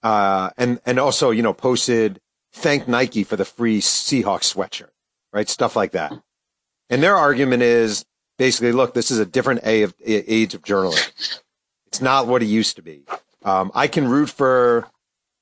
Uh, 0.04 0.50
and, 0.58 0.80
and 0.86 1.00
also, 1.00 1.32
you 1.32 1.44
know, 1.44 1.54
posted 1.54 2.20
thank 2.52 2.88
Nike 2.88 3.24
for 3.24 3.36
the 3.36 3.46
free 3.46 3.80
Seahawks 3.80 4.54
sweatshirt, 4.54 4.90
right? 5.32 5.48
Stuff 5.48 5.76
like 5.76 5.92
that. 5.92 6.14
And 6.90 7.02
their 7.04 7.16
argument 7.16 7.64
is 7.64 8.06
basically, 8.38 8.72
look, 8.72 8.94
this 8.94 9.12
is 9.12 9.20
a 9.20 9.26
different 9.26 9.62
of, 9.64 9.94
age 10.06 10.54
of 10.54 10.64
journalism. 10.64 11.12
It's 11.88 12.02
not 12.02 12.28
what 12.28 12.44
it 12.44 12.48
used 12.48 12.76
to 12.76 12.82
be. 12.82 13.04
Um, 13.44 13.72
I 13.74 13.88
can 13.88 14.08
root 14.08 14.30
for 14.30 14.90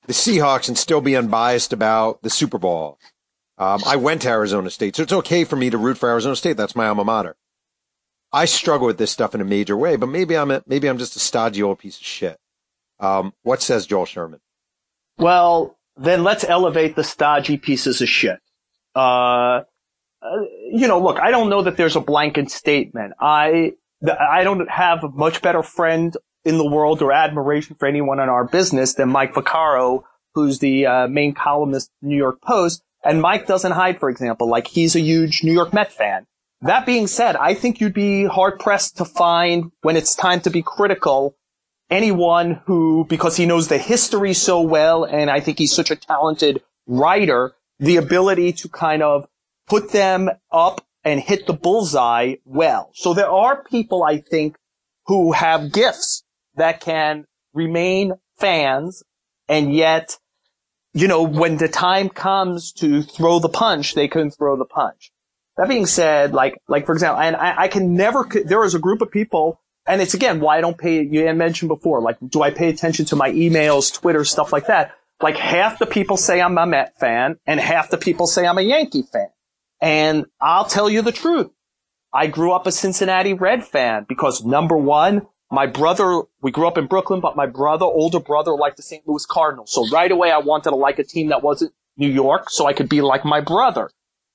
the 0.08 0.14
Seahawks 0.14 0.68
and 0.68 0.78
still 0.78 1.02
be 1.02 1.16
unbiased 1.16 1.74
about 1.74 2.22
the 2.22 2.30
Super 2.30 2.58
Bowl. 2.58 3.00
Um, 3.58 3.82
I 3.86 3.96
went 3.96 4.22
to 4.24 4.30
Arizona 4.30 4.70
State, 4.70 4.96
so 4.96 5.04
it's 5.04 5.14
okay 5.14 5.44
for 5.46 5.56
me 5.56 5.70
to 5.70 5.78
root 5.78 5.98
for 5.98 6.10
Arizona 6.10 6.36
State. 6.36 6.58
That's 6.58 6.76
my 6.76 6.88
alma 6.88 7.06
mater. 7.06 7.36
I 8.34 8.46
struggle 8.46 8.88
with 8.88 8.98
this 8.98 9.12
stuff 9.12 9.34
in 9.34 9.40
a 9.40 9.46
major 9.46 9.78
way, 9.78 9.96
but 9.96 10.08
maybe 10.08 10.36
I'm 10.36 10.52
a, 10.52 10.62
maybe 10.68 10.90
I'm 10.90 10.98
just 10.98 11.16
a 11.16 11.20
stodgy 11.20 11.64
old 11.64 11.80
piece 11.80 11.98
of 11.98 12.06
shit. 12.06 12.38
Um, 13.00 13.34
what 13.44 13.62
says 13.62 13.86
Joel 13.86 14.06
Sherman? 14.06 14.42
Well, 15.18 15.78
then 15.96 16.24
let's 16.24 16.44
elevate 16.44 16.96
the 16.96 17.04
stodgy 17.04 17.58
pieces 17.58 18.02
of 18.02 18.10
shit. 18.10 18.40
Uh, 18.94 19.64
uh, 20.22 20.42
you 20.72 20.88
know, 20.88 21.00
look, 21.00 21.20
I 21.20 21.32
don't 21.32 21.50
know 21.50 21.62
that 21.62 21.78
there's 21.78 21.96
a 21.96 22.02
blanket 22.02 22.52
statement. 22.52 23.14
I, 23.20 23.74
I 24.06 24.44
don't 24.44 24.70
have 24.70 25.04
a 25.04 25.10
much 25.10 25.42
better 25.42 25.64
friend 25.64 26.16
in 26.46 26.58
the 26.58 26.66
world 26.66 27.02
or 27.02 27.12
admiration 27.12 27.76
for 27.76 27.88
anyone 27.88 28.20
in 28.20 28.30
our 28.30 28.46
business 28.46 28.94
than 28.94 29.10
Mike 29.10 29.34
Vaccaro, 29.34 30.04
who's 30.36 30.60
the 30.60 30.86
uh, 30.86 31.08
main 31.08 31.34
columnist 31.34 31.92
New 32.02 32.16
York 32.16 32.42
Post. 32.42 32.84
And 33.04 33.22
Mike 33.22 33.48
doesn't 33.48 33.74
hide, 33.74 34.00
for 34.00 34.10
example, 34.10 34.48
like 34.48 34.68
he's 34.68 34.96
a 34.96 35.00
huge 35.00 35.44
New 35.44 35.54
York 35.54 35.74
Met 35.74 35.92
fan. 35.92 36.26
That 36.62 36.86
being 36.86 37.08
said, 37.08 37.36
I 37.36 37.54
think 37.54 37.82
you'd 37.82 37.94
be 37.94 38.26
hard 38.26 38.60
pressed 38.60 38.98
to 38.98 39.06
find 39.06 39.72
when 39.82 39.98
it's 39.98 40.16
time 40.16 40.40
to 40.42 40.50
be 40.50 40.62
critical 40.62 41.36
anyone 41.90 42.62
who, 42.66 43.06
because 43.10 43.38
he 43.38 43.46
knows 43.46 43.68
the 43.68 43.78
history 43.78 44.34
so 44.34 44.62
well, 44.62 45.04
and 45.04 45.30
I 45.30 45.40
think 45.40 45.60
he's 45.60 45.74
such 45.74 45.92
a 45.92 45.96
talented 45.96 46.64
writer, 46.88 47.54
the 47.80 47.98
ability 47.98 48.54
to 48.54 48.70
kind 48.70 49.04
of 49.04 49.28
put 49.68 49.92
them 49.92 50.30
up 50.52 50.86
and 51.04 51.20
hit 51.20 51.46
the 51.46 51.54
bullseye 51.54 52.36
well. 52.46 52.90
So 52.94 53.14
there 53.14 53.30
are 53.30 53.64
people, 53.64 54.04
I 54.04 54.18
think, 54.18 54.58
who 55.06 55.34
have 55.34 55.72
gifts 55.72 56.24
that 56.56 56.80
can 56.80 57.26
remain 57.54 58.14
fans 58.38 59.04
and 59.48 59.74
yet, 59.74 60.18
you 60.94 61.08
know, 61.08 61.24
when 61.24 61.58
the 61.58 61.68
time 61.68 62.10
comes 62.10 62.72
to 62.74 63.02
throw 63.04 63.40
the 63.40 63.50
punch, 63.50 63.96
they 63.96 64.08
can 64.08 64.32
throw 64.32 64.58
the 64.58 64.66
punch. 64.66 65.12
That 65.58 65.70
being 65.70 65.86
said, 65.86 66.34
like, 66.34 66.58
like 66.68 66.86
for 66.86 66.94
example, 66.94 67.22
and 67.22 67.36
I, 67.36 67.64
I 67.64 67.68
can 67.68 67.96
never, 67.96 68.28
there 68.46 68.64
is 68.64 68.76
a 68.76 68.80
group 68.80 69.02
of 69.02 69.12
people, 69.12 69.62
and 69.86 70.02
it's 70.02 70.14
again 70.14 70.40
why 70.40 70.58
I 70.58 70.62
don't 70.62 70.78
pay, 70.78 71.04
you 71.04 71.32
mentioned 71.34 71.70
before, 71.70 72.02
like, 72.02 72.18
do 72.28 72.42
I 72.42 72.52
pay 72.52 72.70
attention 72.70 73.06
to 73.08 73.16
my 73.16 73.32
emails, 73.32 73.94
Twitter, 73.94 74.26
stuff 74.26 74.52
like 74.52 74.68
that? 74.68 74.92
Like 75.22 75.38
half 75.38 75.80
the 75.80 75.86
people 75.86 76.18
say 76.18 76.42
I'm 76.42 76.58
a 76.58 76.66
Met 76.66 77.00
fan 77.00 77.38
and 77.46 77.60
half 77.60 77.90
the 77.90 77.98
people 77.98 78.28
say 78.28 78.46
I'm 78.46 78.58
a 78.58 78.62
Yankee 78.62 79.04
fan. 79.04 79.28
And 79.82 80.26
I'll 80.42 80.66
tell 80.66 80.90
you 80.90 81.02
the 81.02 81.12
truth. 81.12 81.52
I 82.14 82.28
grew 82.28 82.52
up 82.52 82.66
a 82.66 82.72
Cincinnati 82.72 83.34
Red 83.34 83.66
fan 83.66 84.06
because 84.08 84.44
number 84.44 84.78
one, 84.78 85.28
my 85.52 85.68
brother, 85.68 86.24
we 86.42 86.52
grew 86.52 86.68
up 86.68 86.78
in 86.78 86.88
Brooklyn, 86.88 87.22
but 87.22 87.36
my 87.36 87.46
brother, 87.46 87.86
older 87.86 88.20
brother, 88.20 88.52
liked 88.56 88.78
the 88.78 88.84
St. 88.84 89.08
Louis 89.08 89.26
Cardinals. 89.26 89.72
So 89.72 89.88
right 89.90 90.12
away, 90.12 90.32
I 90.32 90.40
wanted 90.40 90.72
to 90.72 90.76
like 90.76 91.00
a 91.00 91.04
team 91.04 91.30
that 91.30 91.44
wasn't 91.44 91.74
New 91.98 92.10
York 92.10 92.50
so 92.50 92.66
I 92.66 92.74
could 92.74 92.90
be 92.90 93.02
like 93.02 93.24
my 93.24 93.42
brother. 93.42 93.90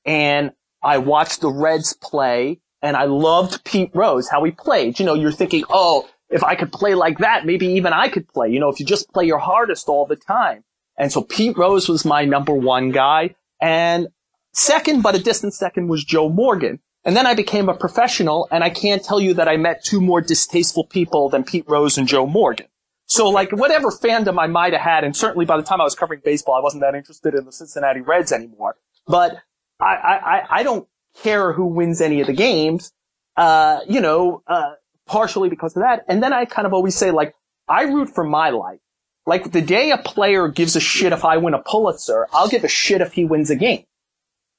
And 0.04 0.52
I 0.82 0.98
watched 0.98 1.40
the 1.40 1.50
Reds 1.50 1.92
play 1.92 2.60
and 2.80 2.96
I 2.96 3.04
loved 3.04 3.64
Pete 3.64 3.90
Rose, 3.94 4.28
how 4.28 4.42
he 4.44 4.52
played. 4.52 4.98
You 4.98 5.06
know, 5.06 5.14
you're 5.14 5.32
thinking, 5.32 5.64
oh, 5.68 6.08
if 6.30 6.44
I 6.44 6.54
could 6.54 6.72
play 6.72 6.94
like 6.94 7.18
that, 7.18 7.44
maybe 7.44 7.66
even 7.66 7.92
I 7.92 8.08
could 8.08 8.28
play. 8.28 8.48
You 8.48 8.60
know, 8.60 8.70
if 8.70 8.80
you 8.80 8.86
just 8.86 9.12
play 9.12 9.26
your 9.26 9.38
hardest 9.38 9.88
all 9.88 10.06
the 10.06 10.16
time. 10.16 10.64
And 10.96 11.12
so 11.12 11.22
Pete 11.22 11.56
Rose 11.58 11.88
was 11.88 12.04
my 12.04 12.24
number 12.24 12.54
one 12.54 12.90
guy. 12.90 13.34
And 13.60 14.08
second, 14.52 15.02
but 15.02 15.14
a 15.14 15.18
distant 15.18 15.54
second 15.54 15.88
was 15.88 16.04
Joe 16.04 16.28
Morgan. 16.28 16.80
And 17.04 17.16
then 17.16 17.26
I 17.26 17.34
became 17.34 17.68
a 17.68 17.74
professional 17.74 18.46
and 18.50 18.62
I 18.62 18.70
can't 18.70 19.02
tell 19.02 19.20
you 19.20 19.34
that 19.34 19.48
I 19.48 19.56
met 19.56 19.84
two 19.84 20.00
more 20.00 20.20
distasteful 20.20 20.84
people 20.84 21.28
than 21.30 21.44
Pete 21.44 21.64
Rose 21.66 21.96
and 21.96 22.06
Joe 22.06 22.26
Morgan. 22.26 22.66
So 23.06 23.28
like 23.28 23.50
whatever 23.50 23.90
fandom 23.90 24.40
I 24.40 24.46
might 24.46 24.72
have 24.72 24.82
had, 24.82 25.04
and 25.04 25.16
certainly 25.16 25.44
by 25.44 25.56
the 25.56 25.62
time 25.62 25.80
I 25.80 25.84
was 25.84 25.94
covering 25.94 26.20
baseball, 26.24 26.54
I 26.54 26.60
wasn't 26.60 26.82
that 26.82 26.94
interested 26.94 27.34
in 27.34 27.44
the 27.44 27.52
Cincinnati 27.52 28.00
Reds 28.00 28.32
anymore. 28.32 28.76
But 29.06 29.36
I, 29.80 29.84
I, 29.84 30.46
I 30.50 30.62
don't 30.62 30.86
care 31.22 31.52
who 31.52 31.66
wins 31.66 32.00
any 32.00 32.20
of 32.20 32.26
the 32.26 32.32
games, 32.32 32.92
uh, 33.36 33.80
you 33.88 34.00
know, 34.00 34.42
uh, 34.46 34.74
partially 35.06 35.48
because 35.48 35.76
of 35.76 35.82
that. 35.82 36.04
And 36.06 36.22
then 36.22 36.32
I 36.32 36.44
kind 36.44 36.66
of 36.66 36.72
always 36.72 36.94
say 36.94 37.10
like, 37.10 37.34
I 37.68 37.82
root 37.82 38.14
for 38.14 38.24
my 38.24 38.50
life. 38.50 38.80
Like 39.26 39.52
the 39.52 39.60
day 39.60 39.90
a 39.90 39.98
player 39.98 40.48
gives 40.48 40.76
a 40.76 40.80
shit 40.80 41.12
if 41.12 41.24
I 41.24 41.38
win 41.38 41.54
a 41.54 41.62
Pulitzer, 41.62 42.26
I'll 42.32 42.48
give 42.48 42.64
a 42.64 42.68
shit 42.68 43.00
if 43.00 43.12
he 43.12 43.24
wins 43.24 43.50
a 43.50 43.56
game. 43.56 43.84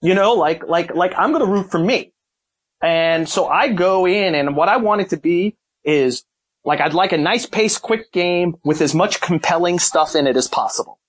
You 0.01 0.15
know, 0.15 0.33
like, 0.33 0.67
like, 0.67 0.95
like 0.95 1.13
I'm 1.17 1.37
to 1.37 1.45
root 1.45 1.69
for 1.69 1.79
me. 1.79 2.13
And 2.81 3.29
so 3.29 3.47
I 3.47 3.71
go 3.71 4.07
in 4.07 4.33
and 4.35 4.55
what 4.55 4.69
I 4.69 4.77
want 4.77 5.01
it 5.01 5.09
to 5.09 5.17
be 5.17 5.55
is 5.83 6.23
like, 6.63 6.81
I'd 6.81 6.93
like 6.93 7.11
a 7.11 7.17
nice 7.17 7.45
pace, 7.45 7.77
quick 7.77 8.11
game 8.11 8.55
with 8.63 8.81
as 8.81 8.95
much 8.95 9.21
compelling 9.21 9.79
stuff 9.79 10.15
in 10.15 10.27
it 10.27 10.35
as 10.35 10.47
possible. 10.47 10.99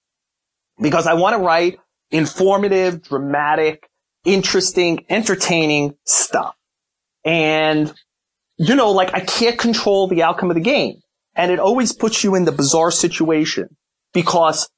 Because 0.81 1.07
I 1.07 1.15
want 1.15 1.35
to 1.37 1.43
write 1.43 1.79
informative, 2.11 3.03
dramatic, 3.03 3.89
interesting, 4.25 5.05
entertaining 5.09 5.95
stuff. 6.05 6.55
And, 7.25 7.93
you 8.57 8.75
know, 8.75 8.91
like 8.91 9.15
I 9.15 9.21
can't 9.21 9.59
control 9.59 10.09
the 10.09 10.23
outcome 10.23 10.51
of 10.51 10.57
the 10.57 10.63
game. 10.63 11.01
And 11.35 11.51
it 11.51 11.59
always 11.59 11.93
puts 11.93 12.23
you 12.23 12.35
in 12.35 12.45
the 12.45 12.53
bizarre 12.53 12.91
situation 12.91 13.77
because 14.13 14.69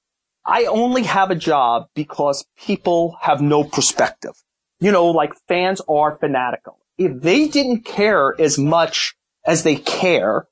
I 0.47 0.66
only 0.66 1.03
have 1.05 1.30
a 1.30 1.34
job 1.34 1.88
because 1.95 2.47
people 2.57 3.16
have 3.20 3.40
no 3.40 3.64
perspective. 3.64 4.34
You 4.78 4.92
know, 4.92 5.07
like 5.07 5.32
fans 5.49 5.80
are 5.88 6.16
fanatical. 6.18 6.78
If 6.99 7.20
they 7.22 7.49
didn't 7.49 7.84
care 7.84 8.34
as 8.40 8.59
much 8.59 9.14
as 9.47 9.62
they 9.62 9.76
care, 9.76 10.47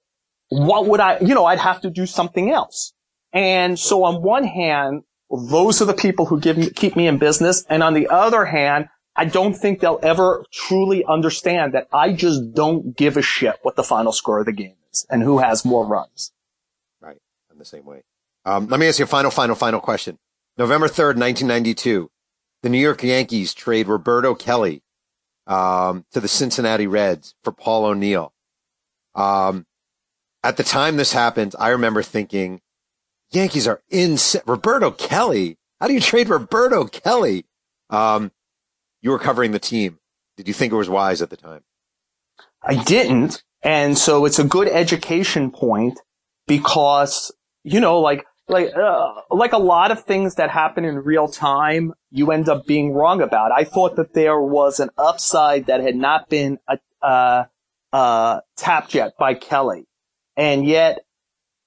what 0.48 0.86
would 0.86 1.00
I, 1.00 1.18
you 1.20 1.34
know, 1.34 1.46
I'd 1.46 1.58
have 1.58 1.80
to 1.82 1.90
do 1.90 2.06
something 2.06 2.50
else. 2.50 2.92
And 3.32 3.78
so 3.78 4.04
on 4.04 4.22
one 4.22 4.44
hand, 4.44 5.02
those 5.30 5.80
are 5.80 5.86
the 5.86 5.94
people 5.94 6.26
who 6.26 6.38
give 6.40 6.58
me, 6.58 6.70
keep 6.70 6.94
me 6.94 7.06
in 7.06 7.18
business. 7.18 7.64
And 7.68 7.82
on 7.82 7.94
the 7.94 8.08
other 8.08 8.44
hand, 8.44 8.88
I 9.16 9.24
don't 9.24 9.54
think 9.54 9.80
they'll 9.80 10.00
ever 10.02 10.44
truly 10.52 11.04
understand 11.04 11.74
that 11.74 11.88
I 11.92 12.12
just 12.12 12.54
don't 12.54 12.96
give 12.96 13.16
a 13.16 13.22
shit 13.22 13.56
what 13.62 13.76
the 13.76 13.82
final 13.82 14.12
score 14.12 14.40
of 14.40 14.46
the 14.46 14.52
game 14.52 14.76
is 14.92 15.06
and 15.10 15.22
who 15.22 15.38
has 15.38 15.64
more 15.64 15.86
runs. 15.86 16.32
Right. 17.00 17.18
I'm 17.50 17.58
the 17.58 17.64
same 17.64 17.84
way. 17.84 18.02
Um, 18.44 18.68
let 18.68 18.80
me 18.80 18.88
ask 18.88 18.98
you 18.98 19.04
a 19.04 19.08
final, 19.08 19.30
final, 19.30 19.54
final 19.54 19.80
question. 19.80 20.18
November 20.58 20.86
3rd, 20.88 21.16
1992, 21.16 22.10
the 22.62 22.68
New 22.68 22.78
York 22.78 23.02
Yankees 23.02 23.54
trade 23.54 23.88
Roberto 23.88 24.34
Kelly 24.34 24.82
um, 25.46 26.04
to 26.12 26.20
the 26.20 26.28
Cincinnati 26.28 26.86
Reds 26.86 27.34
for 27.42 27.52
Paul 27.52 27.86
O'Neill. 27.86 28.32
Um, 29.14 29.66
at 30.42 30.56
the 30.56 30.64
time 30.64 30.96
this 30.96 31.12
happened, 31.12 31.54
I 31.58 31.68
remember 31.70 32.02
thinking, 32.02 32.60
Yankees 33.30 33.66
are 33.66 33.82
in 33.90 34.18
Roberto 34.46 34.90
Kelly. 34.90 35.56
How 35.80 35.86
do 35.88 35.94
you 35.94 36.00
trade 36.00 36.28
Roberto 36.28 36.84
Kelly? 36.84 37.46
Um, 37.90 38.32
you 39.00 39.10
were 39.10 39.18
covering 39.18 39.52
the 39.52 39.58
team. 39.58 39.98
Did 40.36 40.48
you 40.48 40.54
think 40.54 40.72
it 40.72 40.76
was 40.76 40.88
wise 40.88 41.22
at 41.22 41.30
the 41.30 41.36
time? 41.36 41.62
I 42.62 42.82
didn't. 42.82 43.42
And 43.62 43.96
so 43.96 44.24
it's 44.24 44.38
a 44.38 44.44
good 44.44 44.68
education 44.68 45.50
point 45.50 45.98
because, 46.46 47.32
you 47.64 47.80
know, 47.80 48.00
like 48.00 48.24
like 48.48 48.74
uh, 48.74 49.14
like 49.30 49.52
a 49.52 49.58
lot 49.58 49.90
of 49.90 50.04
things 50.04 50.36
that 50.36 50.50
happen 50.50 50.84
in 50.84 50.96
real 50.96 51.28
time, 51.28 51.94
you 52.10 52.30
end 52.30 52.48
up 52.48 52.66
being 52.66 52.92
wrong 52.92 53.22
about. 53.22 53.52
I 53.52 53.64
thought 53.64 53.96
that 53.96 54.14
there 54.14 54.40
was 54.40 54.80
an 54.80 54.90
upside 54.98 55.66
that 55.66 55.80
had 55.80 55.96
not 55.96 56.28
been 56.28 56.58
uh, 56.68 56.76
uh, 57.00 57.44
uh, 57.92 58.40
tapped 58.56 58.94
yet 58.94 59.12
by 59.18 59.34
Kelly, 59.34 59.86
and 60.36 60.66
yet 60.66 61.04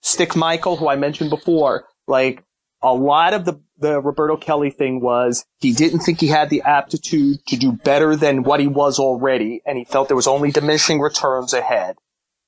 Stick 0.02 0.36
Michael, 0.36 0.76
who 0.76 0.88
I 0.88 0.96
mentioned 0.96 1.30
before, 1.30 1.86
like 2.08 2.44
a 2.82 2.94
lot 2.94 3.34
of 3.34 3.46
the, 3.46 3.60
the 3.80 4.00
Roberto 4.00 4.38
Kelly 4.38 4.70
thing 4.70 5.02
was 5.02 5.46
he 5.60 5.74
didn't 5.74 6.02
think 6.02 6.20
he 6.20 6.28
had 6.28 6.50
the 6.50 6.62
aptitude 6.62 7.44
to 7.48 7.58
do 7.58 7.72
better 7.72 8.16
than 8.16 8.44
what 8.44 8.60
he 8.60 8.68
was 8.68 9.00
already, 9.00 9.62
and 9.66 9.78
he 9.78 9.86
felt 9.86 10.08
there 10.08 10.16
was 10.16 10.28
only 10.28 10.52
diminishing 10.52 11.00
returns 11.00 11.54
ahead. 11.54 11.96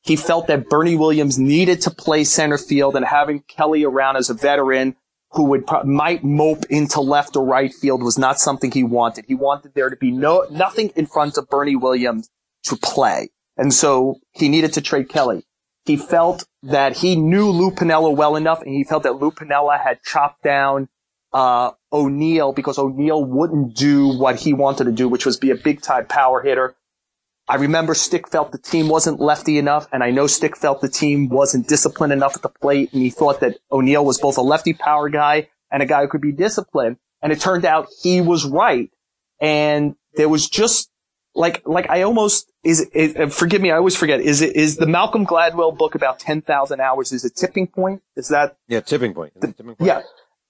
He 0.07 0.15
felt 0.15 0.47
that 0.47 0.69
Bernie 0.69 0.95
Williams 0.95 1.37
needed 1.37 1.81
to 1.81 1.91
play 1.91 2.23
center 2.23 2.57
field 2.57 2.95
and 2.95 3.05
having 3.05 3.41
Kelly 3.41 3.83
around 3.83 4.15
as 4.15 4.29
a 4.29 4.33
veteran 4.33 4.95
who 5.31 5.43
would 5.43 5.65
might 5.83 6.23
mope 6.23 6.63
into 6.69 7.01
left 7.01 7.35
or 7.35 7.45
right 7.45 7.73
field 7.73 8.01
was 8.01 8.17
not 8.17 8.39
something 8.39 8.71
he 8.71 8.83
wanted. 8.83 9.25
He 9.27 9.35
wanted 9.35 9.73
there 9.73 9.89
to 9.89 9.97
be 9.97 10.11
no 10.11 10.45
nothing 10.49 10.93
in 10.95 11.07
front 11.07 11.37
of 11.37 11.49
Bernie 11.49 11.75
Williams 11.75 12.29
to 12.63 12.77
play. 12.77 13.29
And 13.57 13.73
so 13.73 14.19
he 14.31 14.47
needed 14.47 14.73
to 14.73 14.81
trade 14.81 15.09
Kelly. 15.09 15.43
He 15.83 15.97
felt 15.97 16.45
that 16.63 16.97
he 16.97 17.17
knew 17.17 17.49
Lou 17.49 17.71
Piniella 17.71 18.15
well 18.15 18.37
enough 18.37 18.61
and 18.61 18.73
he 18.73 18.85
felt 18.85 19.03
that 19.03 19.17
Lou 19.17 19.31
Piniella 19.31 19.77
had 19.77 20.01
chopped 20.03 20.41
down 20.41 20.87
uh, 21.33 21.71
O'Neill 21.91 22.53
because 22.53 22.77
O'Neill 22.77 23.25
wouldn't 23.25 23.75
do 23.75 24.17
what 24.17 24.37
he 24.37 24.53
wanted 24.53 24.85
to 24.85 24.91
do, 24.93 25.09
which 25.09 25.25
was 25.25 25.35
be 25.35 25.51
a 25.51 25.55
big 25.55 25.81
time 25.81 26.05
power 26.05 26.41
hitter. 26.41 26.76
I 27.49 27.55
remember 27.55 27.93
Stick 27.93 28.27
felt 28.27 28.51
the 28.51 28.57
team 28.57 28.89
wasn't 28.89 29.19
lefty 29.21 29.57
enough, 29.57 29.87
and 29.93 30.03
I 30.03 30.11
know 30.11 30.27
Stick 30.27 30.57
felt 30.57 30.81
the 30.81 30.89
team 30.89 31.29
wasn't 31.29 31.67
disciplined 31.67 32.11
enough 32.11 32.35
at 32.35 32.41
the 32.41 32.49
plate, 32.49 32.91
and 32.91 33.01
he 33.01 33.09
thought 33.09 33.39
that 33.39 33.57
O'Neill 33.71 34.03
was 34.03 34.19
both 34.19 34.37
a 34.37 34.41
lefty 34.41 34.73
power 34.73 35.09
guy 35.09 35.47
and 35.71 35.81
a 35.81 35.85
guy 35.85 36.01
who 36.01 36.09
could 36.09 36.21
be 36.21 36.33
disciplined. 36.33 36.97
And 37.21 37.31
it 37.31 37.39
turned 37.39 37.65
out 37.65 37.87
he 38.01 38.21
was 38.21 38.45
right. 38.45 38.91
And 39.39 39.95
there 40.15 40.29
was 40.29 40.49
just 40.49 40.89
like, 41.35 41.65
like 41.65 41.89
I 41.89 42.01
almost, 42.01 42.51
is 42.63 42.89
it, 42.93 43.31
forgive 43.31 43.61
me, 43.61 43.71
I 43.71 43.77
always 43.77 43.95
forget, 43.95 44.19
is 44.19 44.41
it, 44.41 44.55
is 44.55 44.77
the 44.77 44.87
Malcolm 44.87 45.25
Gladwell 45.25 45.77
book 45.77 45.95
about 45.95 46.19
10,000 46.19 46.81
hours, 46.81 47.11
is 47.11 47.23
it 47.23 47.35
tipping 47.35 47.67
point? 47.67 48.01
Is 48.15 48.27
that? 48.29 48.57
Yeah, 48.67 48.81
tipping 48.81 49.13
point. 49.13 49.33
The, 49.39 49.47
tipping 49.47 49.75
point. 49.75 49.81
Yeah. 49.81 50.01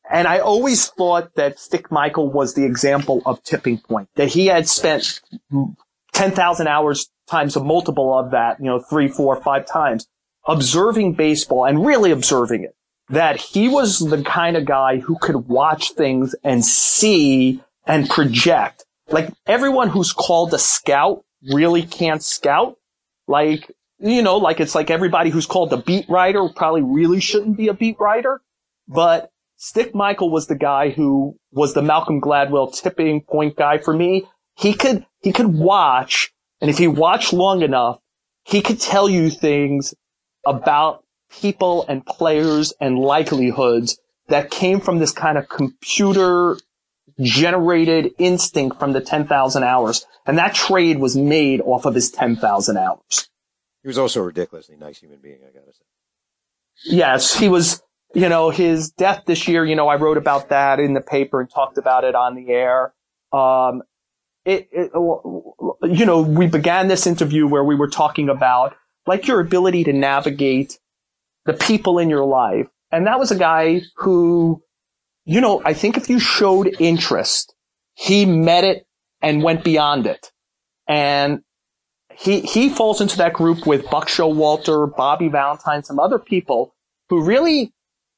And 0.09 0.27
I 0.27 0.39
always 0.39 0.87
thought 0.87 1.35
that 1.35 1.59
Stick 1.59 1.91
Michael 1.91 2.31
was 2.31 2.53
the 2.53 2.65
example 2.65 3.21
of 3.25 3.43
tipping 3.43 3.77
point, 3.77 4.09
that 4.15 4.29
he 4.29 4.47
had 4.47 4.67
spent 4.67 5.21
10,000 6.17 6.67
hours 6.67 7.09
times 7.29 7.55
a 7.55 7.63
multiple 7.63 8.17
of 8.17 8.31
that, 8.31 8.59
you 8.59 8.65
know, 8.65 8.79
three, 8.79 9.07
four, 9.07 9.39
five 9.41 9.67
times 9.67 10.07
observing 10.47 11.13
baseball 11.13 11.65
and 11.65 11.85
really 11.85 12.11
observing 12.11 12.63
it. 12.63 12.75
That 13.09 13.37
he 13.37 13.69
was 13.69 13.99
the 13.99 14.23
kind 14.23 14.57
of 14.57 14.65
guy 14.65 14.97
who 14.97 15.17
could 15.21 15.47
watch 15.47 15.91
things 15.91 16.35
and 16.43 16.65
see 16.65 17.61
and 17.85 18.09
project. 18.09 18.83
Like 19.09 19.31
everyone 19.45 19.89
who's 19.89 20.11
called 20.11 20.53
a 20.53 20.59
scout 20.59 21.23
really 21.53 21.83
can't 21.83 22.23
scout. 22.23 22.77
Like, 23.27 23.71
you 23.99 24.21
know, 24.21 24.37
like 24.37 24.59
it's 24.59 24.75
like 24.75 24.89
everybody 24.89 25.29
who's 25.29 25.45
called 25.45 25.71
a 25.71 25.77
beat 25.77 26.09
writer 26.09 26.49
probably 26.53 26.81
really 26.81 27.21
shouldn't 27.21 27.57
be 27.57 27.67
a 27.67 27.73
beat 27.73 27.97
writer. 27.99 28.41
But 28.87 29.29
Stick 29.55 29.95
Michael 29.95 30.29
was 30.29 30.47
the 30.47 30.55
guy 30.55 30.89
who 30.89 31.37
was 31.51 31.73
the 31.73 31.81
Malcolm 31.81 32.19
Gladwell 32.19 32.75
tipping 32.75 33.21
point 33.21 33.55
guy 33.55 33.77
for 33.77 33.93
me 33.93 34.25
he 34.57 34.73
could, 34.73 35.05
he 35.21 35.31
could 35.31 35.53
watch, 35.53 36.33
and 36.59 36.69
if 36.69 36.77
he 36.77 36.87
watched 36.87 37.31
long 37.31 37.61
enough, 37.61 37.99
he 38.43 38.61
could 38.61 38.79
tell 38.79 39.07
you 39.07 39.29
things 39.29 39.93
about 40.45 41.03
people 41.29 41.85
and 41.87 42.05
players 42.05 42.73
and 42.79 42.97
likelihoods 42.97 43.99
that 44.29 44.49
came 44.49 44.79
from 44.79 44.99
this 44.99 45.11
kind 45.11 45.37
of 45.37 45.47
computer 45.47 46.57
generated 47.19 48.13
instinct 48.17 48.79
from 48.79 48.93
the 48.93 49.01
10,000 49.01 49.63
hours. 49.63 50.05
And 50.25 50.37
that 50.37 50.53
trade 50.53 50.99
was 50.99 51.15
made 51.15 51.61
off 51.61 51.85
of 51.85 51.95
his 51.95 52.11
10,000 52.11 52.77
hours. 52.77 53.29
He 53.81 53.87
was 53.87 53.97
also 53.97 54.21
a 54.21 54.23
ridiculously 54.23 54.75
nice 54.75 54.99
human 54.99 55.19
being, 55.19 55.39
I 55.43 55.51
gotta 55.51 55.73
say. 55.73 55.83
Yes, 56.85 57.35
he 57.37 57.47
was, 57.47 57.81
you 58.13 58.29
know, 58.29 58.49
his 58.49 58.91
death 58.91 59.23
this 59.25 59.47
year, 59.47 59.65
you 59.65 59.75
know, 59.75 59.87
I 59.87 59.95
wrote 59.95 60.17
about 60.17 60.49
that 60.49 60.79
in 60.79 60.93
the 60.93 61.01
paper 61.01 61.39
and 61.39 61.49
talked 61.49 61.77
about 61.77 62.03
it 62.03 62.15
on 62.15 62.35
the 62.35 62.49
air. 62.49 62.93
Um, 63.31 63.83
it, 64.47 64.69
it, 64.71 64.91
uh, 64.95 65.87
you 65.87 66.05
know, 66.05 66.21
we 66.21 66.47
began 66.47 66.87
this 66.87 67.05
interview 67.05 67.45
where 67.45 67.65
we 67.65 67.75
were 67.75 67.89
talking 67.89 68.29
about 68.29 68.75
like 69.05 69.27
your 69.27 69.41
ability 69.41 69.83
to 69.83 69.93
navigate 69.93 70.79
the 71.45 71.53
people 71.53 71.99
in 71.99 72.09
your 72.09 72.25
life. 72.25 72.67
And 72.89 73.07
that 73.07 73.19
was 73.19 73.29
a 73.29 73.37
guy 73.37 73.81
who, 73.97 74.63
you 75.25 75.41
know, 75.41 75.61
I 75.65 75.73
think 75.73 75.97
if 75.97 76.09
you 76.09 76.19
showed 76.19 76.73
interest, 76.79 77.53
he 77.93 78.25
met 78.25 78.63
it 78.63 78.87
and 79.21 79.43
went 79.43 79.65
beyond 79.65 80.07
it. 80.07 80.31
And 80.87 81.41
he, 82.13 82.39
he 82.39 82.69
falls 82.69 83.01
into 83.01 83.17
that 83.17 83.33
group 83.33 83.67
with 83.67 83.89
Buck 83.89 84.07
Showalter, 84.07 84.95
Bobby 84.95 85.27
Valentine, 85.27 85.83
some 85.83 85.99
other 85.99 86.19
people 86.19 86.73
who 87.09 87.21
really 87.21 87.73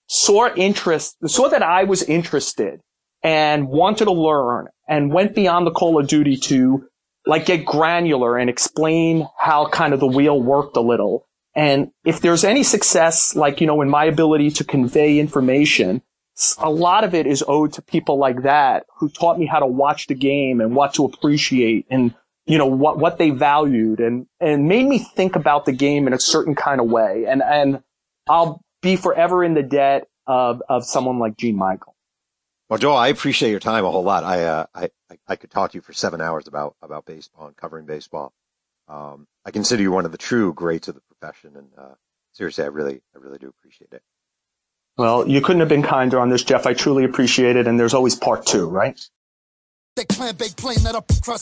saw 0.05 0.53
interest, 0.53 1.17
saw 1.25 1.49
that 1.49 1.63
I 1.63 1.85
was 1.85 2.03
interested 2.03 2.81
and 3.23 3.67
wanted 3.67 4.05
to 4.05 4.11
learn 4.11 4.67
and 4.89 5.13
went 5.13 5.35
beyond 5.35 5.67
the 5.67 5.71
Call 5.71 5.99
of 5.99 6.07
Duty 6.07 6.35
to 6.35 6.89
like 7.25 7.45
get 7.45 7.63
granular 7.63 8.37
and 8.37 8.49
explain 8.49 9.29
how 9.37 9.69
kind 9.69 9.93
of 9.93 9.99
the 9.99 10.07
wheel 10.07 10.41
worked 10.41 10.75
a 10.75 10.81
little. 10.81 11.27
And 11.55 11.91
if 12.03 12.21
there's 12.21 12.43
any 12.43 12.63
success, 12.63 13.35
like, 13.35 13.61
you 13.61 13.67
know, 13.67 13.81
in 13.81 13.89
my 13.89 14.05
ability 14.05 14.49
to 14.51 14.63
convey 14.63 15.19
information, 15.19 16.01
a 16.57 16.71
lot 16.71 17.03
of 17.03 17.13
it 17.13 17.27
is 17.27 17.43
owed 17.47 17.73
to 17.73 17.81
people 17.81 18.17
like 18.17 18.43
that 18.43 18.85
who 18.97 19.09
taught 19.09 19.37
me 19.37 19.45
how 19.45 19.59
to 19.59 19.67
watch 19.67 20.07
the 20.07 20.15
game 20.15 20.59
and 20.59 20.75
what 20.75 20.95
to 20.95 21.05
appreciate 21.05 21.85
and, 21.91 22.15
you 22.45 22.57
know, 22.57 22.65
what, 22.65 22.97
what 22.97 23.19
they 23.19 23.29
valued 23.29 23.99
and, 23.99 24.25
and 24.39 24.67
made 24.67 24.87
me 24.87 24.97
think 24.97 25.35
about 25.35 25.65
the 25.65 25.73
game 25.73 26.07
in 26.07 26.13
a 26.13 26.19
certain 26.19 26.55
kind 26.55 26.81
of 26.81 26.87
way. 26.87 27.25
And, 27.27 27.43
and 27.43 27.83
I'll 28.27 28.61
be 28.81 28.95
forever 28.95 29.43
in 29.43 29.53
the 29.53 29.63
debt 29.63 30.07
of, 30.25 30.63
of 30.67 30.83
someone 30.83 31.19
like 31.19 31.37
Gene 31.37 31.57
Michael. 31.57 31.95
Well, 32.69 32.77
Joel, 32.77 32.97
I 32.97 33.07
appreciate 33.07 33.49
your 33.49 33.59
time 33.59 33.83
a 33.83 33.89
whole 33.89 34.03
lot. 34.03 34.23
I, 34.23 34.43
uh, 34.43 34.65
I, 34.75 34.89
I 35.27 35.35
could 35.35 35.49
talk 35.49 35.71
to 35.71 35.77
you 35.77 35.81
for 35.81 35.91
seven 35.91 36.21
hours 36.21 36.47
about, 36.47 36.75
about 36.83 37.05
baseball 37.05 37.47
and 37.47 37.57
covering 37.57 37.87
baseball. 37.87 38.31
Um, 38.87 39.27
I 39.43 39.51
consider 39.51 39.81
you 39.81 39.91
one 39.91 40.05
of 40.05 40.11
the 40.11 40.19
true 40.19 40.53
greats 40.53 40.87
of 40.87 40.93
the 40.93 41.01
profession. 41.01 41.55
And, 41.55 41.69
uh, 41.75 41.95
seriously, 42.31 42.63
I 42.63 42.67
really, 42.67 43.01
I 43.15 43.19
really 43.19 43.39
do 43.39 43.47
appreciate 43.47 43.91
it. 43.91 44.03
Well, 44.97 45.27
you 45.27 45.41
couldn't 45.41 45.61
have 45.61 45.69
been 45.69 45.81
kinder 45.81 46.19
on 46.19 46.29
this, 46.29 46.43
Jeff. 46.43 46.67
I 46.67 46.73
truly 46.73 47.05
appreciate 47.05 47.55
it. 47.55 47.65
And 47.65 47.79
there's 47.79 47.95
always 47.95 48.15
part 48.15 48.45
two, 48.45 48.67
right? 48.67 48.99